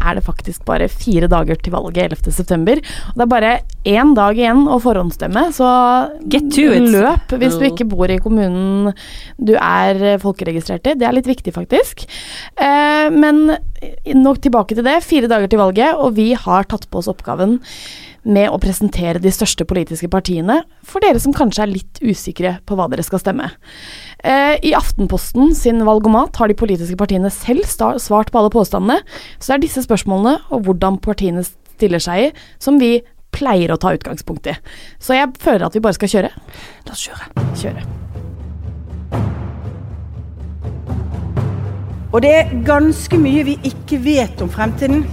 er 0.03 0.19
det 0.19 0.25
faktisk 0.27 0.65
bare 0.67 0.89
fire 0.91 1.29
dager 1.31 1.59
til 1.63 1.75
valget 1.75 2.17
11.9. 2.27 2.81
Og 3.13 3.19
det 3.19 3.25
er 3.25 3.31
bare 3.31 3.53
én 3.89 4.15
dag 4.17 4.39
igjen 4.39 4.65
å 4.71 4.81
forhåndsstemme, 4.83 5.45
så 5.55 5.69
Get 6.33 6.51
to 6.55 6.69
it. 6.75 6.89
løp 6.91 7.35
hvis 7.39 7.59
du 7.61 7.67
ikke 7.69 7.87
bor 7.91 8.11
i 8.11 8.21
kommunen 8.23 8.93
du 9.39 9.55
er 9.55 10.19
folkeregistrert 10.23 10.91
i. 10.91 10.97
Det 10.99 11.07
er 11.09 11.17
litt 11.17 11.31
viktig, 11.31 11.55
faktisk. 11.55 12.07
Eh, 12.59 13.09
men 13.15 13.45
nok 14.19 14.43
tilbake 14.43 14.79
til 14.79 14.87
det. 14.87 15.01
Fire 15.07 15.31
dager 15.31 15.51
til 15.51 15.63
valget, 15.63 15.95
og 15.95 16.17
vi 16.19 16.33
har 16.35 16.67
tatt 16.71 16.89
på 16.91 17.03
oss 17.03 17.11
oppgaven 17.13 17.61
med 18.23 18.51
å 18.53 18.61
presentere 18.63 19.21
de 19.23 19.33
største 19.35 19.67
politiske 19.69 20.09
partiene 20.11 20.61
for 20.87 21.03
dere 21.03 21.21
som 21.23 21.35
kanskje 21.35 21.65
er 21.65 21.73
litt 21.73 22.03
usikre 22.03 22.57
på 22.69 22.77
hva 22.79 22.89
dere 22.93 23.05
skal 23.07 23.23
stemme. 23.23 23.49
Eh, 24.23 24.59
I 24.63 24.75
Aftenposten 24.79 25.55
sin 25.59 25.83
valgomat 25.87 26.39
har 26.39 26.51
de 26.51 26.59
politiske 26.59 26.99
partiene 26.99 27.33
selv 27.35 27.67
svart 27.67 28.31
på 28.31 28.39
alle 28.39 28.53
påstandene, 28.55 29.01
så 29.39 29.53
det 29.53 29.57
er 29.57 29.65
disse 29.67 29.87
spørsmålene 29.89 30.39
og 30.55 30.69
hvordan 30.69 31.01
partiene 31.03 31.43
stiller 31.47 32.03
seg 32.03 32.29
i, 32.29 32.31
som 32.63 32.79
vi 32.79 33.01
pleier 33.33 33.73
å 33.73 33.81
ta 33.81 33.95
utgangspunkt 33.97 34.47
i. 34.53 34.55
Så 35.03 35.17
jeg 35.17 35.33
føler 35.43 35.67
at 35.67 35.75
vi 35.75 35.83
bare 35.83 35.97
skal 35.97 36.13
kjøre. 36.15 36.33
La 36.87 36.95
oss 36.95 37.07
kjøre. 37.09 37.49
Kjøre. 37.59 37.85
Og 42.13 42.21
det 42.21 42.33
er 42.37 42.51
ganske 42.69 43.17
mye 43.17 43.45
vi 43.49 43.57
ikke 43.65 43.97
vet 44.05 44.43
om 44.45 44.51
fremtiden. 44.53 45.07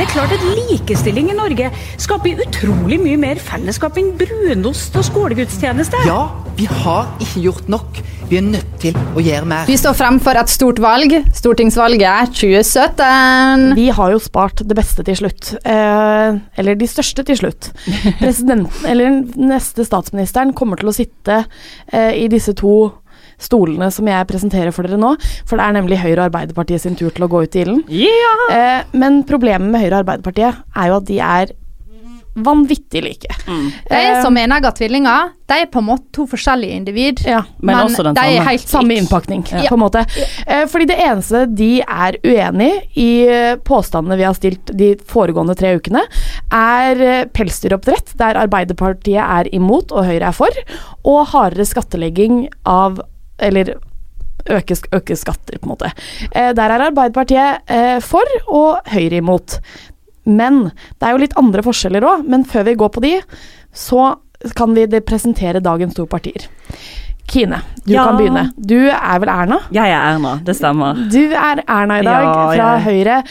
Det 0.00 0.06
er 0.06 0.12
klart 0.14 0.30
at 0.32 0.44
likestilling 0.56 1.26
i 1.28 1.34
Norge 1.36 1.66
skaper 2.00 2.38
utrolig 2.40 2.96
mye 3.02 3.18
mer 3.20 3.40
fellesskap 3.44 3.98
enn 4.00 4.14
brunost 4.16 4.94
og 4.96 5.04
skolegudstjeneste. 5.04 6.00
Ja, 6.08 6.22
vi 6.56 6.64
har 6.64 7.10
ikke 7.20 7.42
gjort 7.44 7.68
nok. 7.68 8.00
Vi 8.30 8.38
er 8.38 8.46
nødt 8.46 8.70
til 8.80 8.96
å 8.96 9.20
gjøre 9.20 9.50
mer. 9.50 9.68
Vi 9.68 9.76
står 9.76 9.98
fremfor 9.98 10.40
et 10.40 10.48
stort 10.48 10.80
valg. 10.80 11.12
Stortingsvalget 11.36 12.06
er 12.08 12.32
2017. 12.32 13.76
Vi 13.76 13.90
har 13.98 14.14
jo 14.14 14.22
spart 14.24 14.62
det 14.64 14.78
beste 14.78 15.04
til 15.04 15.20
slutt. 15.20 15.52
Eh, 15.68 16.40
eller 16.62 16.80
de 16.80 16.88
største 16.88 17.26
til 17.28 17.36
slutt. 17.42 17.68
Presidenten, 18.22 18.88
eller 18.88 19.20
neste 19.36 19.84
statsministeren, 19.84 20.56
kommer 20.56 20.80
til 20.80 20.94
å 20.94 20.96
sitte 20.96 21.42
eh, 21.92 22.22
i 22.22 22.24
disse 22.32 22.56
to 22.56 22.76
stolene 23.40 23.90
som 23.94 24.08
jeg 24.10 24.28
presenterer 24.30 24.74
for 24.76 24.86
dere 24.86 25.00
nå. 25.00 25.14
For 25.48 25.60
det 25.60 25.66
er 25.66 25.78
nemlig 25.80 26.00
Høyre 26.02 26.18
og 26.20 26.26
Arbeiderpartiet 26.30 26.84
sin 26.84 26.98
tur 26.98 27.10
til 27.14 27.26
å 27.26 27.30
gå 27.32 27.44
ut 27.46 27.56
i 27.56 27.64
ilden. 27.64 27.82
Eh, 28.52 28.84
men 29.00 29.22
problemet 29.28 29.70
med 29.72 29.84
Høyre 29.84 29.96
og 29.98 30.04
Arbeiderpartiet 30.04 30.62
er 30.76 30.92
jo 30.92 31.00
at 31.00 31.10
de 31.10 31.18
er 31.24 31.56
vanvittig 32.34 33.02
like. 33.02 33.36
De 33.46 33.96
er 33.96 34.20
som 34.22 34.36
at 34.36 34.76
tvillinger. 34.78 35.32
De 35.50 35.56
er 35.64 35.66
på 35.70 35.80
en 35.80 35.88
måte 35.88 36.06
to 36.14 36.26
forskjellige 36.30 36.76
individ. 36.78 37.22
Men, 37.58 37.80
også 37.82 38.04
den 38.06 38.14
de 38.14 38.36
er 38.36 38.46
helt 38.46 38.68
Samme 38.70 38.94
innpakning, 38.94 39.44
Ja. 39.50 39.66
på 39.68 39.74
en 39.74 39.82
måte. 39.82 40.04
Eh, 40.46 40.66
fordi 40.66 40.86
det 40.86 40.98
eneste 40.98 41.46
de 41.54 41.82
er 41.82 42.18
uenig 42.22 42.70
i 42.96 43.26
eh, 43.26 43.56
påstandene 43.56 44.16
vi 44.16 44.22
har 44.28 44.34
stilt 44.34 44.64
de 44.76 44.94
foregående 44.96 45.56
tre 45.58 45.74
ukene, 45.76 46.04
er 46.52 47.00
eh, 47.02 47.24
pelsdyroppdrett, 47.26 48.14
der 48.16 48.38
Arbeiderpartiet 48.38 49.20
er 49.20 49.50
imot 49.54 49.90
og 49.92 50.06
Høyre 50.06 50.30
er 50.30 50.36
for, 50.36 50.62
og 51.04 51.26
hardere 51.34 51.66
skattlegging 51.66 52.48
av 52.64 53.00
Eller 53.40 53.74
øke, 54.50 54.76
øke 54.96 55.16
skatter, 55.16 55.58
på 55.60 55.68
en 55.68 55.74
måte. 55.74 55.92
Eh, 56.32 56.52
der 56.56 56.70
er 56.76 56.86
Arbeiderpartiet 56.90 57.70
eh, 57.70 57.98
for 58.04 58.24
og 58.48 58.88
Høyre 58.92 59.20
imot. 59.20 59.58
Men 60.26 60.66
det 60.70 61.06
er 61.08 61.14
jo 61.16 61.22
litt 61.24 61.36
andre 61.40 61.62
forskjeller 61.66 62.04
òg. 62.06 62.26
Men 62.28 62.44
før 62.48 62.66
vi 62.68 62.74
går 62.80 62.92
på 62.94 63.02
de, 63.04 63.14
så 63.72 64.14
kan 64.56 64.72
vi 64.76 64.86
presentere 65.04 65.60
dagens 65.64 65.94
to 65.96 66.06
partier. 66.08 66.46
Kine, 67.30 67.60
du 67.86 67.92
Ja. 67.92 68.04
kan 68.08 68.16
begynne. 68.18 68.50
Du 68.56 68.88
er 68.90 69.18
vel 69.22 69.28
Erna? 69.30 69.60
Jeg 69.70 69.86
er 69.92 70.14
Erna, 70.14 70.36
det 70.42 70.56
stemmer. 70.56 70.94
Du 71.12 71.20
er 71.30 71.60
Erna 71.68 71.98
i 72.00 72.02
dag, 72.02 72.24
Ja, 72.24 72.46
fra 72.48 72.56
ja. 72.56 72.78
Høyre. 72.82 73.22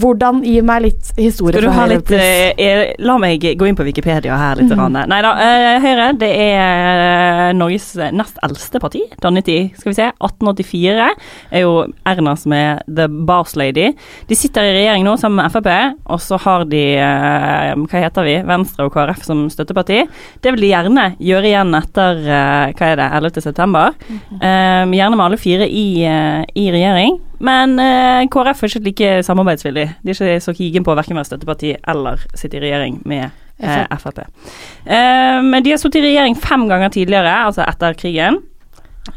Hvordan 0.00 0.42
Gi 0.44 0.58
meg 0.64 0.84
litt 0.86 1.10
historie 1.18 1.58
Skal 1.58 1.68
du 1.68 1.74
ha 1.76 1.86
litt 1.90 2.10
eh, 2.14 2.52
eh, 2.60 2.82
La 3.04 3.16
meg 3.20 3.42
gå 3.42 3.68
inn 3.68 3.76
på 3.78 3.86
Wikipedia 3.86 4.36
her 4.38 4.58
litt. 4.58 4.72
Mm. 4.72 4.96
Nei 5.10 5.20
da. 5.24 5.32
Eh, 5.44 5.78
Høyre 5.84 6.08
det 6.18 6.30
er 6.30 7.02
eh, 7.04 7.50
Norges 7.56 7.92
nest 8.14 8.38
eldste 8.44 8.80
parti. 8.82 9.04
Dannet 9.22 9.48
i 9.52 9.58
skal 9.76 9.92
vi 9.92 9.96
se, 9.98 10.08
1884. 10.18 11.08
Er 11.54 11.64
jo 11.64 11.74
Erna 12.08 12.34
som 12.40 12.54
er 12.56 12.82
the 12.88 13.06
boss 13.08 13.54
lady. 13.60 13.90
De 14.28 14.38
sitter 14.38 14.68
i 14.68 14.74
regjering 14.78 15.06
nå 15.06 15.16
sammen 15.20 15.42
med 15.42 15.52
Frp, 15.54 15.70
og 16.10 16.22
så 16.22 16.38
har 16.44 16.66
de 16.70 16.84
eh, 16.98 17.74
Hva 17.84 18.04
heter 18.06 18.28
vi? 18.28 18.38
Venstre 18.48 18.88
og 18.88 18.94
KrF 18.94 19.24
som 19.26 19.44
støtteparti. 19.52 20.02
Det 20.44 20.54
vil 20.54 20.66
de 20.66 20.72
gjerne 20.72 21.10
gjøre 21.22 21.50
igjen 21.50 21.78
etter 21.78 22.24
eh, 22.24 22.74
hva 22.74 22.90
er 22.90 23.00
det, 23.02 23.10
11. 23.20 23.44
september. 23.48 23.94
Eh, 24.10 24.82
gjerne 24.94 25.14
med 25.14 25.26
alle 25.28 25.40
fire 25.40 25.68
i, 25.68 25.86
i 26.04 26.68
regjering. 26.74 27.20
Men 27.42 27.78
eh, 27.82 28.24
KrF 28.30 28.62
er 28.62 28.70
ikke 28.70 28.84
like 28.84 29.10
samarbeidsvillig. 29.26 29.86
De 30.02 30.12
er 30.12 30.18
ikke 30.18 30.44
så 30.44 30.54
kigen 30.56 30.84
på 30.86 30.92
å 30.92 30.98
verken 30.98 31.18
være 31.18 31.30
støtteparti 31.32 31.74
eller 31.90 32.22
sitte 32.34 32.58
i 32.58 32.62
regjering 32.62 33.00
med 33.08 33.26
eh, 33.58 33.98
Frp. 33.98 34.22
Eh, 34.22 35.40
men 35.42 35.64
de 35.64 35.74
har 35.74 35.80
sittet 35.82 36.02
i 36.02 36.08
regjering 36.08 36.38
fem 36.38 36.68
ganger 36.70 36.94
tidligere, 36.94 37.34
altså 37.48 37.64
etter 37.66 37.98
krigen. 37.98 38.40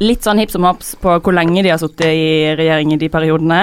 Litt 0.01 0.25
sånn 0.25 0.41
hipp 0.41 0.51
som 0.51 0.65
haps 0.67 0.95
på 0.99 1.13
hvor 1.23 1.35
lenge 1.35 1.63
de 1.63 1.71
har 1.71 1.81
sittet 1.81 2.09
i 2.09 2.55
regjering 2.57 2.95
i 2.95 2.99
de 3.01 3.11
periodene. 3.13 3.61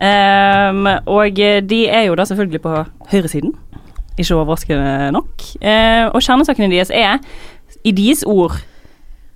Eh, 0.00 0.82
og 1.10 1.42
de 1.68 1.82
er 1.90 2.08
jo 2.08 2.16
da 2.16 2.28
selvfølgelig 2.28 2.62
på 2.64 2.76
høyresiden, 3.12 3.54
ikke 4.16 4.38
overraskende 4.38 5.10
nok. 5.16 5.46
Eh, 5.60 6.06
og 6.08 6.22
kjernesakene 6.24 6.70
deres 6.72 6.92
er, 6.94 7.18
i 7.84 7.92
deres 7.96 8.24
ord, 8.28 8.58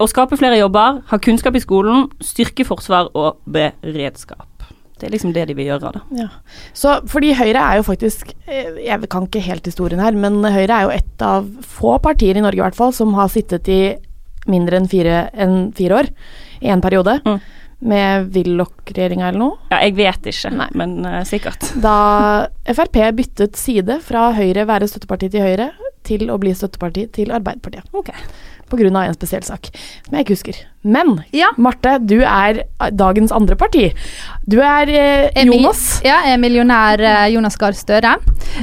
å 0.05 0.11
skape 0.11 0.39
flere 0.41 0.61
jobber, 0.61 1.01
ha 1.11 1.21
kunnskap 1.23 1.57
i 1.57 1.63
skolen, 1.63 2.09
styrke 2.25 2.67
forsvar 2.69 3.11
og 3.17 3.41
beredskap. 3.51 4.49
Det 4.95 5.09
er 5.09 5.13
liksom 5.17 5.33
det 5.35 5.49
de 5.51 5.57
vil 5.59 5.67
gjøre, 5.73 5.91
da. 5.97 6.03
Ja. 6.15 6.29
Så 6.77 6.95
fordi 7.11 7.33
Høyre 7.35 7.61
er 7.61 7.81
jo 7.81 7.87
faktisk 7.87 8.31
eh, 8.47 8.77
Jeg 8.87 9.09
kan 9.11 9.27
ikke 9.27 9.43
helt 9.43 9.67
historien 9.67 10.01
her, 10.01 10.15
men 10.15 10.39
Høyre 10.47 10.77
er 10.77 10.87
jo 10.87 10.93
et 10.95 11.25
av 11.25 11.49
få 11.67 11.97
partier 12.03 12.39
i 12.39 12.45
Norge 12.45 12.63
i 12.63 12.65
hvert 12.65 12.79
fall 12.79 12.95
som 12.95 13.13
har 13.19 13.33
sittet 13.33 13.69
i 13.69 13.81
mindre 14.51 14.79
enn 14.79 14.89
fire, 14.89 15.27
enn 15.35 15.59
fire 15.77 16.01
år 16.03 16.11
i 16.63 16.71
en 16.73 16.85
periode. 16.85 17.19
Mm. 17.27 17.39
Med 17.85 18.31
Willoch-regjeringa 18.33 19.29
eller 19.29 19.43
noe. 19.43 19.59
Ja, 19.73 19.83
jeg 19.83 19.97
vet 19.99 20.29
ikke, 20.31 20.53
men 20.79 20.95
uh, 21.05 21.19
sikkert. 21.29 21.67
Da 21.85 21.97
Frp 22.71 23.01
byttet 23.19 23.59
side 23.61 23.99
fra 24.05 24.31
Høyre 24.37 24.65
være 24.71 24.89
støtteparti 24.89 25.29
til 25.35 25.45
Høyre 25.45 25.73
til 26.07 26.31
å 26.33 26.39
bli 26.41 26.55
støtteparti 26.57 27.09
til 27.13 27.35
Arbeiderpartiet. 27.35 27.89
Ok. 27.97 28.13
Av 28.73 28.81
en 28.81 29.15
spesiell 29.15 29.45
sak 29.45 29.71
som 29.75 30.17
jeg 30.17 30.27
ikke 30.27 30.39
husker. 30.39 30.74
Men 30.85 31.15
Marte, 31.57 31.97
du 32.05 32.19
er 32.21 32.63
dagens 32.93 33.33
andre 33.33 33.57
parti. 33.57 33.87
Du 34.45 34.59
er 34.61 34.91
eh, 34.93 35.31
Emil- 35.41 35.63
Jonas. 35.63 36.01
Ja, 36.05 36.19
jeg 36.27 36.37
er 36.37 36.43
millionær 36.43 37.01
eh, 37.01 37.29
Jonas 37.33 37.57
Gahr 37.61 37.73
Støre. 37.77 38.19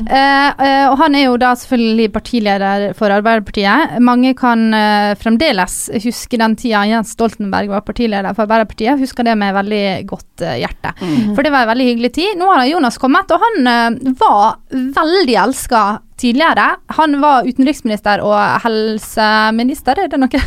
Eh, 0.05 0.11
eh, 0.13 0.85
og 0.91 0.99
han 1.01 1.17
er 1.17 1.25
jo 1.25 1.39
da 1.41 1.55
selvfølgelig 1.57 2.11
partileder 2.13 2.85
for 2.97 3.09
Arbeiderpartiet. 3.15 3.97
Mange 4.05 4.35
kan 4.37 4.67
eh, 4.77 5.15
fremdeles 5.17 5.79
huske 6.05 6.37
den 6.37 6.55
tida 6.61 6.83
Jens 6.91 7.15
Stoltenberg 7.17 7.73
var 7.73 7.81
partileder 7.87 8.37
for 8.37 8.45
Arbeiderpartiet. 8.45 9.01
Husker 9.01 9.25
det 9.25 9.35
med 9.41 9.57
veldig 9.57 9.83
godt 10.11 10.45
eh, 10.45 10.59
hjerte. 10.61 10.93
-hmm. 10.99 11.33
For 11.35 11.41
det 11.41 11.51
var 11.51 11.65
en 11.65 11.73
veldig 11.73 11.89
hyggelig 11.89 12.13
tid. 12.13 12.37
Nå 12.37 12.53
har 12.53 12.65
Jonas 12.69 12.97
kommet, 12.97 13.31
og 13.31 13.41
han 13.41 13.67
eh, 13.67 14.13
var 14.21 14.61
veldig 14.69 15.35
elska 15.35 15.99
tidligere. 16.21 16.75
Han 16.97 17.21
var 17.21 17.47
utenriksminister 17.47 18.21
og 18.21 18.37
helseminister, 18.63 19.97
er 19.97 20.07
det 20.11 20.19
noe? 20.21 20.41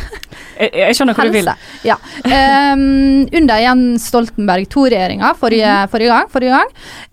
Jeg, 0.59 0.69
jeg 0.71 0.95
skjønner 0.95 1.17
hva 1.17 1.25
du 1.27 1.33
vil. 1.35 1.49
Ja. 1.83 1.95
Um, 2.25 3.27
under 3.33 3.59
Jens 3.61 4.07
Stoltenberg 4.09 4.67
II-regjeringa 4.71 5.33
forrige, 5.37 5.69
Mhm. 5.85 5.89
forrige 5.91 6.07
gang. 6.09 6.27
Forrige 6.29 6.49
gang. 6.57 6.67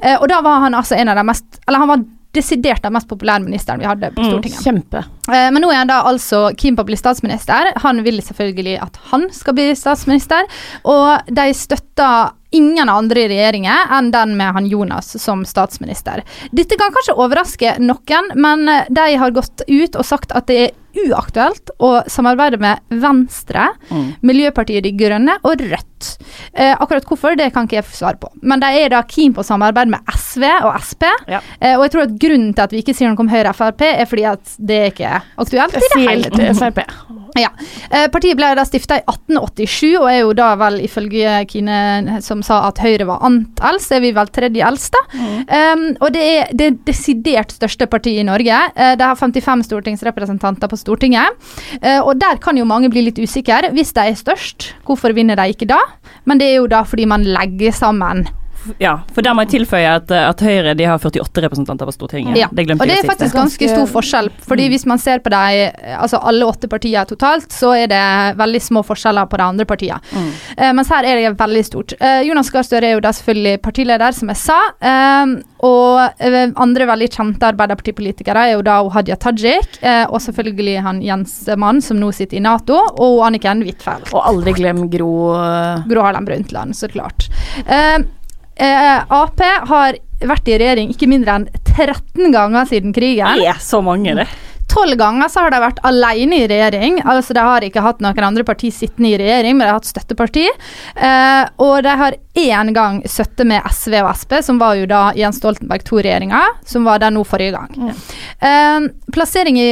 Uh, 0.05 0.17
og 0.23 0.29
da 0.29 0.41
var 0.43 0.61
han 0.61 0.75
altså 0.75 0.97
en 0.97 1.09
av 1.09 1.17
de 1.17 1.25
mest 1.25 1.45
Eller 1.69 1.79
han 1.79 1.89
var 1.89 2.05
desidert 2.33 2.81
den 2.83 2.95
mest 2.95 3.09
populære 3.09 3.45
ministeren 3.45 3.79
vi 3.79 3.85
hadde 3.85 4.09
på 4.15 4.23
Mm, 4.23 4.31
Stortinget. 4.31 4.63
kjempe. 4.65 4.99
Eh, 5.29 5.51
Men 5.51 5.61
nå 5.63 5.69
er 5.71 5.77
han 5.83 5.87
da 5.87 6.03
altså 6.03 6.57
keen 6.57 6.75
på 6.75 6.81
å 6.83 6.87
bli 6.87 6.97
statsminister. 6.97 7.73
Han 7.83 8.03
vil 8.03 8.23
selvfølgelig 8.23 8.79
at 8.83 8.97
han 9.11 9.29
skal 9.31 9.53
bli 9.53 9.75
statsminister, 9.75 10.43
og 10.83 11.21
de 11.27 11.53
støtter 11.53 12.31
ingen 12.53 12.89
andre 12.89 13.17
i 13.25 13.29
regjeringen 13.29 13.87
enn 13.91 14.11
den 14.11 14.35
med 14.39 14.55
han 14.55 14.67
Jonas 14.67 15.21
som 15.21 15.45
statsminister. 15.45 16.23
Dette 16.55 16.79
kan 16.79 16.91
kanskje 16.91 17.19
overraske 17.19 17.79
noen, 17.81 18.33
men 18.35 18.67
eh, 18.67 18.85
de 18.91 19.17
har 19.19 19.31
gått 19.31 19.61
ut 19.69 19.95
og 19.97 20.05
sagt 20.05 20.33
at 20.35 20.47
det 20.47 20.57
er 20.59 20.71
uaktuelt 20.95 21.71
å 21.81 22.03
samarbeide 22.11 22.59
med 22.63 22.81
Venstre, 22.91 23.69
Mm. 23.91 24.15
Miljøpartiet 24.23 24.83
De 24.85 24.93
Grønne 24.93 25.39
og 25.45 25.61
Rødt. 25.61 25.92
Eh, 26.53 26.75
akkurat 26.75 27.07
hvorfor, 27.09 27.37
det 27.39 27.51
kan 27.55 27.69
ikke 27.69 27.81
jeg 27.81 27.89
svare 27.97 28.21
på. 28.21 28.31
Men 28.43 28.63
de 28.63 28.71
er 28.83 28.93
da 28.93 29.03
keen 29.09 29.35
på 29.35 29.45
å 29.45 29.47
samarbeide 29.47 29.93
med 29.95 30.13
SV 30.13 30.47
og 30.63 30.77
Sp. 30.83 31.09
Eh, 31.29 31.75
og 31.77 31.87
jeg 31.87 31.95
tror 31.95 32.07
at 32.07 32.15
grunnen 32.27 32.53
til 32.53 32.67
at 32.67 32.75
vi 32.75 32.83
ikke 32.85 32.97
sier 32.97 33.13
noe 33.13 33.25
om 33.25 33.33
Høyre 33.33 33.53
og 33.53 33.59
Frp, 33.59 33.87
er 33.89 34.09
fordi 34.11 34.29
at 34.33 34.57
det 34.59 34.79
er 34.79 34.93
ikke 34.95 35.17
aktuelt 35.45 35.77
i 35.79 35.83
det 35.83 36.03
hele 36.03 36.33
tatt. 36.33 36.63
Frp. 36.63 36.85
Ja. 37.39 37.49
Eh, 37.91 38.09
partiet 38.13 38.37
ble 38.37 38.51
da 38.59 38.65
stifta 38.69 38.99
i 39.01 39.05
1887, 39.09 39.95
og 39.97 40.09
er 40.11 40.19
jo 40.21 40.33
da 40.37 40.51
vel 40.61 40.81
ifølge 40.85 41.39
Kine 41.49 42.19
som 42.25 42.43
sa 42.45 42.63
at 42.69 42.81
Høyre 42.83 43.07
var 43.09 43.25
ant 43.25 43.63
eldst, 43.65 43.95
er 43.95 44.03
vi 44.05 44.13
vel 44.17 44.29
tredje 44.33 44.67
eldste. 44.67 45.01
Um, 45.13 45.87
og 46.03 46.13
det 46.15 46.23
er 46.23 46.53
det 46.57 46.71
desidert 46.89 47.55
største 47.55 47.89
partiet 47.91 48.21
i 48.23 48.27
Norge. 48.29 48.59
Eh, 48.77 48.95
det 48.99 49.07
har 49.07 49.19
55 49.19 49.65
stortingsrepresentanter 49.69 50.71
på 50.71 50.81
Stortinget. 50.81 51.39
Eh, 51.81 52.01
og 52.01 52.19
der 52.21 52.41
kan 52.43 52.59
jo 52.59 52.69
mange 52.69 52.91
bli 52.93 53.07
litt 53.09 53.21
usikre. 53.23 53.73
Hvis 53.73 53.95
de 53.97 54.07
er 54.11 54.19
størst, 54.19 54.73
hvorfor 54.87 55.15
vinner 55.17 55.39
de 55.41 55.49
ikke 55.55 55.71
da? 55.71 55.81
Men 56.25 56.41
det 56.41 56.51
er 56.51 56.61
jo 56.61 56.71
da 56.71 56.83
fordi 56.87 57.05
man 57.09 57.25
legger 57.27 57.75
sammen 57.75 58.29
Ja, 58.83 58.95
for 59.15 59.25
der 59.25 59.35
må 59.37 59.45
jeg 59.45 59.53
tilføye 59.57 59.97
at, 59.99 60.11
at 60.15 60.43
Høyre 60.45 60.75
de 60.79 60.87
har 60.89 61.01
48 61.03 61.45
representanter 61.47 61.89
på 61.89 61.95
Stortinget. 61.95 62.39
Ja, 62.39 62.49
Det 62.53 62.67
glemte 62.67 62.85
og 62.85 62.91
det 62.91 62.99
er 63.01 63.09
faktisk 63.09 63.37
ganske 63.37 63.71
stor 63.71 63.89
forskjell. 63.91 64.31
Fordi 64.47 64.69
hvis 64.73 64.87
man 64.89 65.03
ser 65.03 65.23
på 65.25 65.33
de, 65.35 65.69
altså 65.97 66.21
alle 66.23 66.49
åtte 66.49 66.71
partiene 66.71 67.05
totalt, 67.09 67.51
så 67.53 67.75
er 67.77 67.91
det 67.93 68.03
veldig 68.39 68.63
små 68.63 68.85
forskjeller 68.87 69.31
på 69.31 69.41
de 69.41 69.47
andre 69.47 69.69
partiene. 69.69 70.01
Eh, 70.57 70.73
mens 70.77 70.91
her 70.93 71.07
er 71.09 71.21
det 71.21 71.35
veldig 71.41 71.65
stort. 71.67 71.97
Uh, 72.01 72.21
Jonas 72.27 72.51
Gahr 72.55 72.67
Støre 72.67 72.91
er 72.91 72.97
jo 72.97 73.05
da 73.05 73.13
selvfølgelig 73.17 73.63
partileder, 73.65 74.15
som 74.17 74.31
jeg 74.33 74.43
sa. 74.43 74.61
Uh, 74.83 75.41
og 75.63 76.23
eh, 76.23 76.51
andre 76.59 76.89
veldig 76.91 77.09
kjente 77.15 77.47
Arbeiderpartipolitikere 77.53 78.47
er 78.49 78.57
jo 78.57 78.65
da 78.67 78.81
Hadia 78.97 79.17
Tajik, 79.21 79.79
eh, 79.81 80.05
og 80.09 80.19
selvfølgelig 80.25 80.81
han 80.83 81.03
Jens 81.07 81.37
Mann, 81.61 81.79
som 81.85 82.01
nå 82.03 82.11
sitter 82.15 82.41
i 82.41 82.43
Nato, 82.43 82.79
og 82.99 83.23
Anniken 83.29 83.63
Huitfeldt. 83.67 84.11
Og 84.11 84.27
aldri 84.33 84.57
glem 84.59 84.89
Gro 84.91 85.13
eh, 85.37 85.87
Gro 85.91 86.03
Harlem 86.07 86.27
Brundtland, 86.27 86.75
så 86.79 86.91
klart. 86.91 87.29
Eh, 88.57 89.03
Ap 89.09 89.41
har 89.69 89.99
vært 90.23 90.49
i 90.49 90.57
regjering 90.61 90.93
ikke 90.93 91.09
mindre 91.11 91.41
enn 91.41 91.51
13 91.65 92.33
ganger 92.35 92.69
siden 92.71 92.95
krigen. 92.95 93.39
Det 93.41 93.49
er 93.51 93.61
så 93.63 93.83
mange, 93.85 94.15
det. 94.17 94.29
Tolv 94.73 94.97
ganger 94.97 95.29
så 95.29 95.43
har 95.45 95.53
de 95.53 95.59
vært 95.61 95.81
alene 95.85 96.39
i 96.41 96.47
regjering. 96.49 97.01
Altså 97.05 97.35
De 97.37 97.43
har 97.45 97.65
ikke 97.67 97.83
hatt 97.85 98.01
noen 98.01 98.25
andre 98.25 98.45
parti 98.49 98.71
sittende 98.73 99.11
i 99.11 99.19
regjering, 99.21 99.59
men 99.59 99.67
de 99.67 99.73
har 99.73 99.81
hatt 99.81 99.89
støtteparti. 99.91 100.47
Eh, 100.97 101.43
og 101.61 101.83
de 101.85 101.97
har 102.01 102.17
én 102.41 102.73
gang 102.73 103.03
støtte 103.05 103.45
med 103.49 103.67
SV 103.69 103.99
og 104.01 104.15
Sp, 104.17 104.39
som 104.47 104.61
var 104.63 104.79
jo 104.81 104.87
da 104.89 105.03
Jens 105.19 105.43
Stoltenberg 105.43 105.85
II-regjeringa, 105.85 106.41
som 106.65 106.89
var 106.89 107.03
der 107.03 107.13
nå 107.13 107.25
forrige 107.29 107.59
gang. 107.59 107.93
Eh, 108.41 108.89
plassering 109.13 109.61
i 109.61 109.69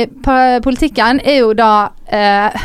politikken 0.64 1.22
er 1.24 1.40
jo 1.40 1.54
da 1.56 1.72
eh, 2.04 2.60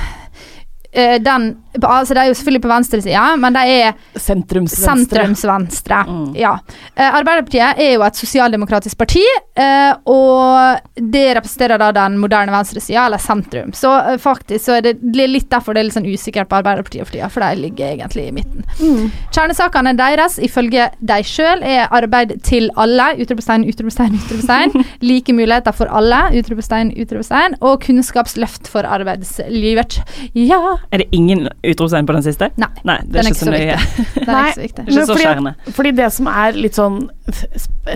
eh, 0.91 1.17
den 1.23 1.53
altså 1.81 2.13
det 2.15 2.21
er 2.23 2.29
jo 2.31 2.37
selvfølgelig 2.39 2.61
på 2.63 2.71
venstresida, 2.71 3.25
men 3.41 3.53
de 3.55 3.63
er 3.75 3.93
Sentrumsvenstre. 4.15 5.25
sentrumsvenstre. 5.25 5.99
Ja. 6.39 6.53
Eh, 6.95 7.09
Arbeiderpartiet 7.19 7.79
er 7.81 7.93
jo 7.95 8.03
et 8.05 8.15
sosialdemokratisk 8.19 8.97
parti, 8.97 9.23
eh, 9.55 9.93
og 10.05 10.79
det 10.95 11.25
representerer 11.37 11.81
da 11.81 11.91
den 11.95 12.17
moderne 12.21 12.53
venstresida, 12.53 13.05
eller 13.07 13.21
sentrum. 13.21 13.73
Så 13.75 13.91
eh, 14.13 14.17
faktisk 14.21 14.65
så 14.65 14.77
er 14.79 14.85
det 14.87 14.95
det 15.01 15.23
er 15.25 15.31
litt 15.31 15.49
derfor 15.51 15.75
det 15.75 15.83
er 15.83 15.89
litt 15.89 15.97
sånn 15.97 16.07
usikkert 16.07 16.49
på 16.51 16.59
Arbeiderpartiet 16.59 17.05
for 17.07 17.15
tida, 17.15 17.29
for 17.31 17.43
de 17.45 17.61
ligger 17.65 17.93
egentlig 17.95 18.27
i 18.29 18.35
midten. 18.35 19.11
Kjernesakene 19.35 19.95
deres, 19.97 20.37
ifølge 20.43 20.89
de 20.99 21.19
sjøl, 21.27 21.63
er 21.65 21.91
arbeid 21.95 22.35
til 22.45 22.69
alle, 22.79 23.11
utropstegn, 23.21 23.65
utropstegn, 23.69 24.15
utropstegn, 24.21 24.85
like 25.09 25.33
muligheter 25.35 25.75
for 25.75 25.91
alle, 25.91 26.21
utropstegn, 26.39 26.93
utropstegn, 27.01 27.57
og 27.65 27.81
kunnskapsløft 27.85 28.69
for 28.71 28.87
arbeidslivet. 28.87 29.99
Ja. 30.37 30.61
Er 30.91 31.03
det 31.03 31.09
ingen 31.15 31.47
utropstegn 31.71 32.07
på 32.09 32.15
den 32.15 32.25
siste? 32.25 32.49
Nei, 32.61 32.69
Nei 32.87 32.97
det 33.03 33.11
den 33.15 33.21
er 33.21 33.29
ikke 33.31 33.41
så 33.41 33.51
nøye. 33.53 33.77
Den 34.25 34.31
er 34.35 34.47
ikke 34.47 34.55
så 34.55 34.65
viktig. 34.65 34.85
Det 34.85 34.85
er 34.85 34.95
ikke 34.95 35.05
så 35.05 35.13
fordi, 35.13 35.25
skjærende. 35.25 35.53
at, 35.55 35.75
fordi 35.77 35.91
det 35.99 36.09
som 36.15 36.29
er 36.31 36.59
litt 36.59 36.79
sånn 36.79 36.97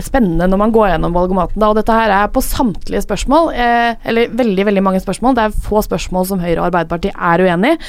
spennende 0.03 0.47
når 0.51 0.61
man 0.63 0.73
går 0.75 0.91
gjennom 0.93 1.15
valgomaten, 1.15 1.59
da, 1.61 1.71
og 1.71 1.79
dette 1.79 1.95
her 1.95 2.13
er 2.19 2.31
på 2.33 2.43
samtlige 2.45 3.03
spørsmål, 3.05 3.51
eh, 3.55 3.91
eller 4.09 4.31
veldig 4.39 4.65
veldig 4.69 4.83
mange 4.85 5.01
spørsmål, 5.03 5.35
det 5.37 5.47
er 5.47 5.59
få 5.69 5.83
spørsmål 5.85 6.27
som 6.29 6.41
Høyre 6.43 6.59
og 6.61 6.69
Arbeiderpartiet 6.69 7.15
er 7.15 7.45
uenig 7.45 7.75
i, 7.75 7.81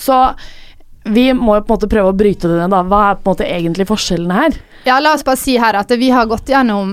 så 0.00 0.24
vi 1.04 1.32
må 1.34 1.56
jo 1.56 1.64
på 1.66 1.72
en 1.72 1.76
måte 1.76 1.90
prøve 1.90 2.12
å 2.12 2.16
bryte 2.16 2.46
det 2.46 2.60
ned. 2.60 2.70
da. 2.70 2.82
Hva 2.86 3.00
er 3.10 3.16
på 3.18 3.26
en 3.26 3.32
måte 3.32 3.48
egentlig 3.48 3.88
forskjellene 3.88 4.36
her? 4.36 4.58
Ja, 4.86 5.00
la 5.02 5.16
oss 5.16 5.24
bare 5.26 5.38
si 5.40 5.56
her 5.58 5.74
at 5.78 5.90
vi 5.98 6.10
har 6.14 6.28
gått 6.30 6.50
gjennom 6.52 6.92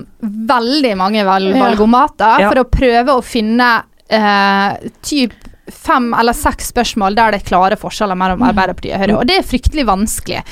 veldig 0.49 0.95
mange 0.97 1.25
valgomater 1.25 2.41
Ja. 2.41 2.49
for 2.49 2.63
å 2.63 2.69
prøve 2.69 3.13
å 3.13 3.21
finne 3.25 3.69
eh, 4.09 4.89
typ 5.05 5.33
fem 5.73 6.11
eller 6.17 6.35
seks 6.37 6.71
spørsmål 6.73 7.17
der 7.17 7.33
det 7.33 7.41
er 7.41 7.49
klare 7.49 7.79
forskjeller 7.79 8.17
mellom 8.19 8.45
Arbeiderpartiet 8.49 8.95
og 8.95 9.03
Høyre, 9.03 9.17
og 9.19 9.27
det 9.29 9.39
er 9.39 9.49
fryktelig 9.49 9.85
vanskelig. 9.89 10.43